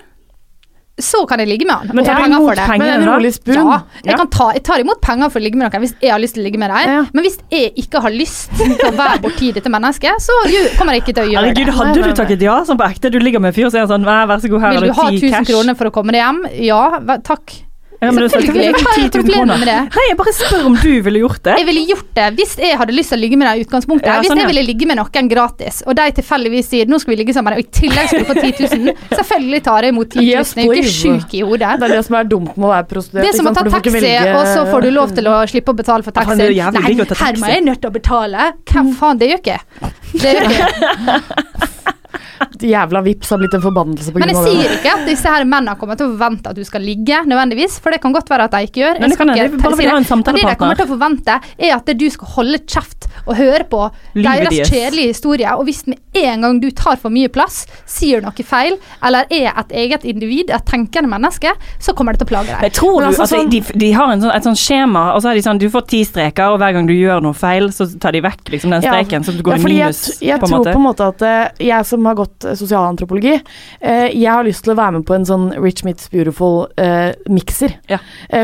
så 0.99 1.25
kan 1.29 1.39
jeg 1.39 1.47
ligge 1.49 1.65
med 1.65 1.75
han. 1.75 1.91
Men 1.95 2.05
tar 2.05 2.15
du 2.15 2.21
penger 2.23 2.35
imot 2.37 2.49
for 2.49 2.55
det. 2.59 2.65
Penger? 2.69 2.85
Ja, 2.89 3.17
jeg, 3.19 4.11
Ja. 4.11 4.17
kan 4.17 4.29
ta, 4.29 4.47
jeg 4.53 4.63
tar 4.63 4.79
imot 4.83 5.01
penger 5.01 5.29
for 5.29 5.39
å 5.39 5.43
ligge 5.43 5.57
med 5.59 5.71
noen 5.71 5.81
hvis 5.85 5.93
jeg 6.01 6.11
har 6.11 6.19
lyst 6.19 6.35
til 6.35 6.43
å 6.43 6.47
ligge 6.47 6.59
med 6.59 6.69
deg. 6.71 7.13
Men 7.13 7.23
hvis 7.23 7.37
jeg 7.51 7.71
ikke 7.83 8.01
har 8.03 8.11
lyst 8.11 8.49
til 8.57 8.75
å 8.89 8.91
være 8.97 9.21
borti 9.23 9.51
dette 9.53 9.69
mennesket, 9.69 10.19
så 10.21 10.33
kommer 10.77 10.93
jeg 10.97 11.03
ikke 11.05 11.15
til 11.15 11.23
å 11.23 11.29
gjøre 11.31 11.45
Herregud, 11.49 11.65
det. 11.65 11.77
hadde 11.79 12.03
du 12.03 12.13
takket 12.23 12.41
ja 12.41 12.59
sånn 12.67 12.77
på 12.79 12.87
ekte? 12.89 13.11
Du 13.11 13.19
ligger 13.19 13.39
med 13.39 13.53
en 13.53 13.57
fyr 13.61 13.65
og 13.69 13.71
sier 13.75 13.87
sånn 13.89 14.05
Vær 14.09 14.39
så 14.39 14.49
god, 14.49 14.61
her 14.61 14.69
Vil 14.75 14.77
er 14.77 14.81
du 14.81 14.87
det 14.93 14.95
ha 14.99 15.09
ti 15.09 15.19
1000 15.29 15.45
kroner 15.49 15.75
for 15.79 15.85
å 15.89 15.91
komme 15.91 16.11
deg 16.11 16.21
hjem? 16.23 16.43
Ja, 16.65 16.99
takk. 17.23 17.68
Ja, 17.99 18.11
men 18.11 18.23
du 18.23 18.29
sa 18.29 18.39
Selvfølgelig. 18.39 18.75
selvfølgelig 18.79 18.83
Hva 18.85 18.91
er 18.91 18.95
10 18.95 19.01
000 19.01 19.11
problemet 19.11 19.39
kroner. 19.39 19.57
med 19.59 19.67
det? 19.67 19.79
Nei, 19.95 20.03
jeg 20.07 20.17
bare 20.19 20.33
spør 20.37 20.67
om 20.69 20.75
du 20.79 20.91
ville 21.03 21.19
gjort 21.19 21.41
det. 21.43 21.55
Jeg 21.59 21.67
ville 21.67 21.81
gjort 21.89 22.11
det 22.19 22.27
hvis 22.37 22.53
jeg 22.63 22.77
hadde 22.79 22.95
lyst 22.95 23.11
til 23.11 23.17
å 23.17 23.21
ligge 23.23 23.39
med 23.39 23.49
deg 23.49 23.59
i 23.59 23.65
utgangspunktet. 23.65 24.07
Ja, 24.07 24.15
hvis 24.23 24.31
sånn, 24.31 24.39
jeg 24.39 24.47
ja. 24.47 24.51
ville 24.53 24.63
ligge 24.69 24.87
med 24.87 24.99
noen 25.01 25.31
gratis, 25.33 25.81
og 25.83 25.97
de 25.99 26.05
tilfeldigvis 26.19 26.71
sier 26.71 26.87
nå 26.87 26.99
skal 27.03 27.13
vi 27.13 27.17
ligge 27.19 27.35
sammen, 27.35 27.57
og 27.57 27.59
i 27.59 27.67
tillegg 27.79 28.07
skal 28.07 28.23
du 28.23 28.29
få 28.29 28.37
10 28.39 28.53
000, 28.87 28.95
selvfølgelig 29.19 29.61
tar 29.67 29.87
jeg 29.89 29.95
imot 29.95 30.15
10 30.15 30.19
000. 30.21 30.29
Jeg 30.29 30.39
er 30.39 30.69
jo 30.69 30.79
ikke 30.79 30.95
sjuk 30.95 31.35
i 31.35 31.43
hodet. 31.43 31.75
Det 31.83 31.89
er 31.89 31.95
det 31.97 32.01
som 32.07 32.19
er 32.21 32.31
dumt 32.31 32.55
med 32.55 32.69
å 32.69 32.71
være 32.71 32.89
prostituert. 32.93 33.25
Det 33.25 33.33
er 33.33 33.37
som 33.41 33.51
å 33.51 33.55
ta 33.57 33.65
ikke 33.67 33.75
taxi, 33.75 33.95
velge- 33.99 34.39
og 34.39 34.51
så 34.53 34.65
får 34.71 34.87
du 34.87 34.91
lov 34.95 35.15
til 35.19 35.27
å 35.27 35.35
slippe 35.51 35.75
å 35.75 35.79
betale 35.83 36.07
for 36.07 36.15
taxi. 36.15 36.39
Nei, 36.39 36.95
her 37.03 37.43
må 37.43 37.51
jeg 37.51 37.67
nødt 37.67 37.83
til 37.83 37.91
å 37.91 37.95
betale. 37.99 38.51
Hvem 38.71 38.95
faen, 38.95 39.19
det 39.19 39.33
gjør 39.33 39.43
ikke 39.43 39.59
jeg. 39.59 39.93
Det 40.15 40.35
gjør 40.37 40.47
ikke 40.47 40.59
jeg. 40.63 41.95
Jævla 42.73 43.01
vips 43.05 43.29
har 43.33 43.39
blitt 43.41 43.53
en 43.57 43.63
forbannelse 43.63 44.11
på 44.13 44.19
Men 44.19 44.29
grunn 44.29 44.35
jeg 44.35 44.39
av 44.39 44.45
det. 44.45 44.53
sier 44.55 44.75
ikke 44.79 44.93
at 44.97 45.05
disse 45.09 45.33
her 45.33 45.45
mennene 45.45 45.75
kommer 45.79 45.95
til 45.99 46.09
å 46.09 46.13
forvente 46.15 46.49
at 46.51 46.55
du 46.59 46.63
skal 46.67 46.81
ligge, 46.85 47.21
nødvendigvis, 47.29 47.79
for 47.83 47.91
det 47.95 48.01
kan 48.03 48.13
godt 48.15 48.29
være 48.31 48.47
at 48.49 48.55
de 48.57 48.61
ikke 48.69 48.81
gjør. 48.83 48.99
Men 48.99 49.09
Jeg 49.09 49.09
det 49.09 49.17
kan 49.19 49.27
skal 49.29 49.37
ikke 49.37 49.61
bare 49.63 49.77
si 49.79 49.87
en 49.89 50.23
det. 50.23 50.33
Men 50.33 50.39
det 50.39 50.49
de 50.49 50.55
kommer 50.59 50.79
til 50.79 50.85
å 50.87 50.91
forvente, 50.93 51.37
er 51.59 51.75
at 51.75 51.91
du 51.99 52.05
skal 52.09 52.27
holde 52.35 52.59
kjeft 52.65 53.07
og 53.25 53.35
høre 53.37 53.65
på 53.69 53.81
Livet 54.15 54.49
deres 54.49 54.69
kjedelige 54.71 55.11
historier. 55.13 55.53
Og 55.59 55.65
hvis 55.69 55.83
med 55.87 55.99
en 56.19 56.41
gang 56.45 56.59
du 56.63 56.69
tar 56.71 56.97
for 57.01 57.13
mye 57.13 57.29
plass, 57.29 57.61
sier 57.89 58.21
noe 58.25 58.45
feil, 58.45 58.77
eller 59.05 59.27
er 59.29 59.51
et 59.59 59.71
eget 59.83 60.05
individ, 60.09 60.49
et 60.55 60.65
tenkende 60.65 61.09
menneske, 61.11 61.51
så 61.79 61.93
kommer 61.93 62.13
det 62.15 62.23
til 62.23 62.29
å 62.29 62.31
plage 62.33 62.49
deg. 62.53 62.63
Jeg 62.69 62.73
tror 62.79 62.99
Men 63.01 63.11
du 63.13 63.21
altså, 63.21 63.27
sånn- 63.35 63.51
de, 63.53 63.61
de 63.85 63.91
har 63.93 64.11
en 64.13 64.21
sånn, 64.23 64.33
et 64.35 64.43
sånt 64.49 64.57
skjema, 64.59 65.03
og 65.15 65.21
så 65.21 65.31
er 65.31 65.39
de 65.39 65.41
sånn 65.45 65.59
Du 65.59 65.67
får 65.69 65.87
ti 65.91 66.03
streker, 66.07 66.53
og 66.53 66.59
hver 66.61 66.73
gang 66.73 66.87
du 66.87 66.93
gjør 66.95 67.21
noe 67.21 67.33
feil, 67.37 67.69
så 67.75 67.85
tar 67.99 68.11
de 68.15 68.21
vekk 68.21 68.49
liksom 68.55 68.71
den 68.71 68.81
Ja. 68.81 68.93
streken, 68.93 69.23
så 69.27 69.35
du 69.35 69.43
går 69.43 69.57
Ja, 69.57 69.59
i 69.59 69.63
minus. 69.63 70.01
Jeg, 70.19 70.29
jeg 70.29 70.39
på 70.39 70.47
en 70.47 70.53
tror 70.55 70.71
på 70.71 70.79
en 70.79 70.85
måte 70.87 71.07
at 71.11 71.21
eh, 71.21 71.65
jeg 71.67 71.85
som 71.85 71.98
har 72.07 72.17
gått 72.19 72.45
eh, 72.45 72.57
sosialantropologi, 72.59 73.35
eh, 73.81 74.07
jeg 74.13 74.29
har 74.29 74.47
lyst 74.47 74.63
til 74.65 74.75
å 74.75 74.79
være 74.79 74.99
med 74.99 75.07
på 75.09 75.17
en 75.17 75.27
sånn 75.27 75.49
Rich 75.57 75.83
Meets 75.87 76.09
Beautiful-mikser. 76.13 77.77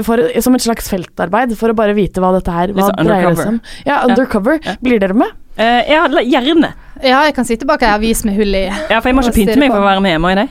for, 0.03 0.27
som 0.41 0.57
et 0.57 0.65
slags 0.65 0.89
feltarbeid, 0.91 1.55
for 1.59 1.71
å 1.71 1.77
bare 1.77 1.95
vite 1.97 2.23
hva 2.23 2.33
dette 2.35 2.51
her 2.51 2.75
hva 2.75 2.89
sånn 2.89 3.09
dreier 3.09 3.39
seg 3.39 3.55
om. 3.55 3.63
Ja, 3.87 4.03
undercover. 4.09 4.61
Blir 4.83 5.01
dere 5.01 5.17
med? 5.17 5.35
Uh, 5.55 5.79
ja, 5.87 6.03
gjerne. 6.19 6.73
Ja, 7.03 7.21
jeg 7.27 7.35
kan 7.35 7.45
sitte 7.47 7.67
bak 7.67 7.83
ei 7.83 7.91
avis 7.95 8.23
med 8.27 8.35
hull 8.35 8.55
i. 8.55 8.65
Ja, 8.67 8.99
for 8.99 9.07
jeg 9.07 9.15
må 9.15 9.23
ikke 9.23 9.35
pynte 9.37 9.55
meg 9.59 9.71
for 9.71 9.83
å 9.83 9.85
være 9.87 10.01
med, 10.03 10.15
må 10.23 10.31
jeg 10.31 10.39
det? 10.41 10.45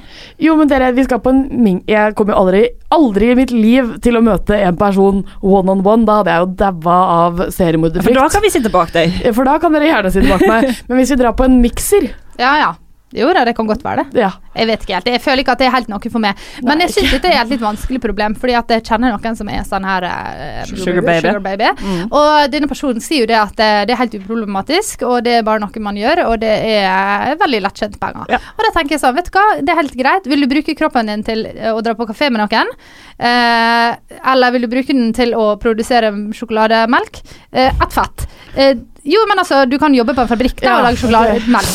Jo, 0.46 0.54
men 0.56 0.68
dere, 0.68 0.90
vi 0.96 1.04
skal 1.04 1.20
på 1.24 1.32
en 1.32 1.42
ming... 1.60 1.82
Jeg 1.88 2.14
kommer 2.16 2.32
jo 2.32 2.40
aldri, 2.44 2.62
aldri 2.92 3.30
i 3.32 3.36
mitt 3.36 3.52
liv 3.52 3.94
til 4.04 4.16
å 4.16 4.22
møte 4.24 4.56
en 4.56 4.78
person 4.80 5.22
one 5.40 5.72
on 5.72 5.84
one. 5.84 6.04
Da 6.08 6.20
hadde 6.20 6.36
jeg 6.36 6.44
jo 6.44 6.50
daua 6.60 6.98
av 7.16 7.42
seriemorderfrykt. 7.52 8.12
For 8.12 8.20
da 8.20 8.28
kan 8.32 8.44
vi 8.44 8.52
sitte 8.52 8.72
bak 8.72 8.92
deg. 8.96 9.20
For 9.26 9.48
da 9.48 9.58
kan 9.60 9.76
dere 9.76 9.90
gjerne 9.90 10.14
sitte 10.14 10.32
bak 10.32 10.46
meg. 10.48 10.70
Men 10.88 11.00
hvis 11.00 11.12
vi 11.12 11.20
drar 11.20 11.36
på 11.36 11.48
en 11.48 11.60
mikser 11.64 12.08
Ja, 12.40 12.56
ja. 12.60 12.72
Jo 13.14 13.30
da, 13.36 13.44
det 13.46 13.54
kan 13.56 13.68
godt 13.68 13.84
være 13.84 14.02
det. 14.04 14.22
Ja. 14.24 14.30
Jeg 14.54 14.68
vet 14.70 14.84
ikke 14.84 14.94
helt. 14.98 15.08
Jeg 15.14 15.22
føler 15.22 15.42
ikke 15.42 15.54
at 15.54 15.62
det 15.62 15.66
er 15.68 15.74
helt 15.74 15.90
noe 15.90 16.10
for 16.12 16.22
meg. 16.22 16.40
Men 16.66 16.82
jeg 16.84 16.92
syns 16.94 17.12
dette 17.14 17.30
er 17.30 17.40
et 17.42 17.52
litt 17.52 17.62
vanskelig 17.62 18.00
problem, 18.02 18.34
fordi 18.38 18.56
at 18.58 18.74
jeg 18.74 18.84
kjenner 18.86 19.14
noen 19.14 19.38
som 19.38 19.50
er 19.50 19.64
sånn 19.68 19.86
her 19.86 20.06
eh, 20.08 20.60
Sugar 20.70 21.00
baby. 21.06 21.28
sugar 21.28 21.42
baby. 21.44 21.70
Mm. 21.80 22.04
Og 22.10 22.52
denne 22.52 22.70
personen 22.70 23.02
sier 23.04 23.24
jo 23.24 23.30
det 23.30 23.38
at 23.40 23.54
det, 23.58 23.70
det 23.88 23.96
er 23.96 24.00
helt 24.02 24.16
uproblematisk, 24.20 25.04
og 25.08 25.24
det 25.26 25.38
er 25.40 25.46
bare 25.46 25.62
noe 25.62 25.84
man 25.84 25.98
gjør, 25.98 26.24
og 26.28 26.38
det 26.42 26.52
er 26.74 27.38
veldig 27.40 27.62
lettkjent 27.66 27.98
penger. 28.02 28.34
Og 28.54 28.64
da 28.66 28.72
tenker 28.76 28.96
jeg 28.96 29.02
sånn, 29.04 29.16
vet 29.18 29.30
du 29.30 29.38
hva, 29.38 29.46
det 29.60 29.74
er 29.74 29.80
helt 29.82 29.98
greit. 29.98 30.30
Vil 30.30 30.44
du 30.44 30.50
bruke 30.50 30.76
kroppen 30.78 31.10
din 31.10 31.24
til 31.26 31.46
eh, 31.54 31.70
å 31.74 31.82
dra 31.84 31.94
på 31.98 32.08
kafé 32.10 32.30
med 32.34 32.42
noen? 32.44 32.72
Eh, 33.18 34.18
eller 34.34 34.54
vil 34.54 34.66
du 34.66 34.72
bruke 34.72 34.94
den 34.96 35.12
til 35.16 35.34
å 35.38 35.52
produsere 35.62 36.10
sjokolademelk? 36.34 37.22
Eh, 37.52 37.70
et 37.70 37.94
fett. 37.94 38.26
Eh, 38.56 38.74
jo, 39.04 39.20
men 39.28 39.40
altså, 39.42 39.64
du 39.68 39.76
kan 39.78 39.94
jobbe 39.94 40.14
på 40.16 40.22
en 40.24 40.28
fabrikk 40.30 40.60
da, 40.62 40.66
Ja, 40.66 40.74
og 40.78 40.86
lage 40.86 41.00
sjokolademelk. 41.02 41.72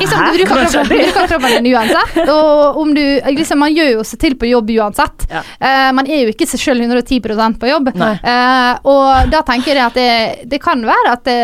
Liksom? 0.00 0.22
Du 0.24 0.38
bruker 0.38 0.54
kroppen, 0.54 0.88
bruker 0.88 1.26
kroppen 1.28 1.56
din 1.58 1.68
uansett. 1.74 2.30
Og 2.32 2.78
om 2.80 2.94
du, 2.96 3.02
liksom, 3.36 3.60
man 3.60 3.74
gjør 3.76 3.90
jo 3.98 4.04
seg 4.08 4.22
til 4.22 4.36
på 4.40 4.48
jobb 4.48 4.72
uansett. 4.78 5.26
Eh, 5.30 5.90
man 5.96 6.08
er 6.08 6.22
jo 6.24 6.32
ikke 6.32 6.48
seg 6.48 6.62
sjøl 6.62 6.80
110 6.86 7.20
på 7.60 7.68
jobb. 7.68 7.90
Eh, 8.00 8.70
og 8.88 9.32
da 9.32 9.42
tenker 9.44 9.76
jeg 9.76 9.84
at 9.84 9.98
det, 9.98 10.48
det 10.54 10.62
kan 10.64 10.80
være 10.88 11.18
at 11.18 11.28
det, 11.28 11.40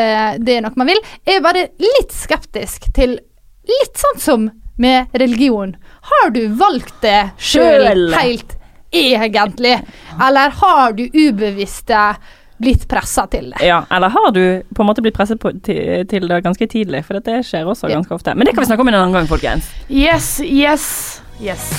det 0.46 0.56
er 0.56 0.64
noe 0.64 0.80
man 0.80 0.88
vil. 0.88 1.02
Jeg 1.28 1.40
er 1.40 1.44
bare 1.44 1.68
litt 1.84 2.16
skeptisk 2.16 2.88
til 2.96 3.18
Litt 3.70 4.00
sånn 4.00 4.18
som 4.18 4.46
med 4.80 5.12
religion. 5.20 5.76
Har 6.08 6.30
du 6.34 6.40
valgt 6.58 7.02
det 7.04 7.28
sjøl 7.38 8.08
helt 8.16 8.56
egentlig? 8.90 9.76
Eller 10.16 10.50
har 10.62 10.96
du 10.96 11.04
ubevisste 11.12 12.00
blitt 12.60 12.84
pressa 12.90 13.24
til 13.32 13.50
det? 13.54 13.62
Ja, 13.66 13.82
eller 13.90 14.12
har 14.12 14.30
du 14.36 14.42
på 14.74 14.84
en 14.84 14.90
måte 14.90 15.02
blitt 15.04 15.16
presset 15.16 15.40
på, 15.40 15.52
til, 15.64 16.04
til 16.10 16.28
det 16.28 16.42
ganske 16.44 16.68
tidlig? 16.70 17.02
For 17.08 17.20
det 17.24 17.40
skjer 17.48 17.68
også 17.68 17.88
ganske 17.92 18.14
ofte. 18.14 18.34
Men 18.36 18.46
det 18.48 18.54
kan 18.54 18.64
vi 18.66 18.70
snakke 18.72 18.84
om 18.86 18.92
en 18.92 19.00
annen 19.00 19.16
gang, 19.16 19.30
folkens. 19.30 19.72
Yes, 19.88 20.36
yes, 20.44 20.86
yes. 21.40 21.70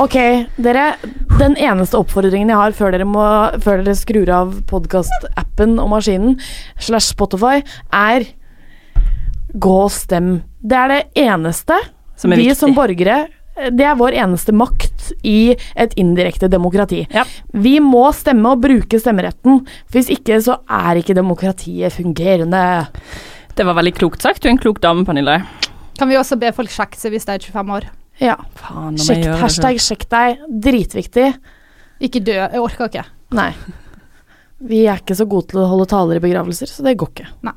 Ok, 0.00 0.14
dere. 0.56 0.94
Den 1.40 1.56
eneste 1.60 1.98
oppfordringen 2.00 2.50
jeg 2.52 2.58
har 2.58 2.74
før 2.76 2.94
dere, 2.94 3.06
må, 3.08 3.24
før 3.64 3.82
dere 3.84 3.96
skrur 3.98 4.30
av 4.32 4.54
podkastappen 4.68 5.76
og 5.80 5.90
maskinen 5.92 6.36
slash 6.80 7.12
Spotify, 7.14 7.60
er 7.96 8.26
gå 9.60 9.76
og 9.86 9.92
stem. 9.92 10.38
Det 10.60 10.76
er 10.78 10.92
det 10.94 11.00
eneste 11.24 11.76
Som 12.20 12.32
er 12.32 12.40
vi 12.40 12.48
viktig. 12.48 12.58
som 12.60 12.74
borgere 12.76 13.22
det 13.76 13.86
er 13.86 13.98
vår 13.98 14.16
eneste 14.22 14.54
makt 14.56 15.10
i 15.26 15.52
et 15.74 15.94
indirekte 16.00 16.48
demokrati. 16.52 17.04
Vi 17.52 17.76
må 17.84 18.06
stemme 18.16 18.54
og 18.54 18.62
bruke 18.64 19.00
stemmeretten. 19.00 19.62
Hvis 19.92 20.10
ikke 20.12 20.40
så 20.44 20.58
er 20.70 21.00
ikke 21.00 21.16
demokratiet 21.18 21.94
fungerende. 21.96 22.62
Det 23.56 23.66
var 23.66 23.76
veldig 23.78 23.94
klokt 23.98 24.22
sagt. 24.24 24.42
Du 24.42 24.48
er 24.48 24.54
en 24.54 24.62
klok 24.62 24.80
dame, 24.82 25.04
Pernille. 25.08 25.40
Kan 25.98 26.08
vi 26.08 26.16
også 26.16 26.38
be 26.40 26.52
folk 26.56 26.72
sjekke 26.72 26.96
seg 26.96 27.12
hvis 27.12 27.26
de 27.28 27.36
er 27.36 27.44
25 27.44 27.74
år? 27.76 27.88
Ja. 28.20 28.36
Faen, 28.56 28.96
Sjekk, 29.00 29.26
hashtag 29.40 29.80
sjekk 29.80 30.06
deg. 30.12 30.44
Dritviktig. 30.68 31.28
Ikke 32.04 32.22
dø. 32.24 32.36
Jeg 32.40 32.60
orker 32.62 32.88
ikke. 32.88 33.04
Nei. 33.36 33.50
Vi 34.60 34.82
er 34.88 35.00
ikke 35.00 35.16
så 35.16 35.24
gode 35.28 35.52
til 35.52 35.62
å 35.62 35.68
holde 35.70 35.88
taler 35.88 36.20
i 36.20 36.22
begravelser, 36.24 36.68
så 36.68 36.84
det 36.84 36.96
går 37.00 37.12
ikke. 37.14 37.28
Nei. 37.48 37.56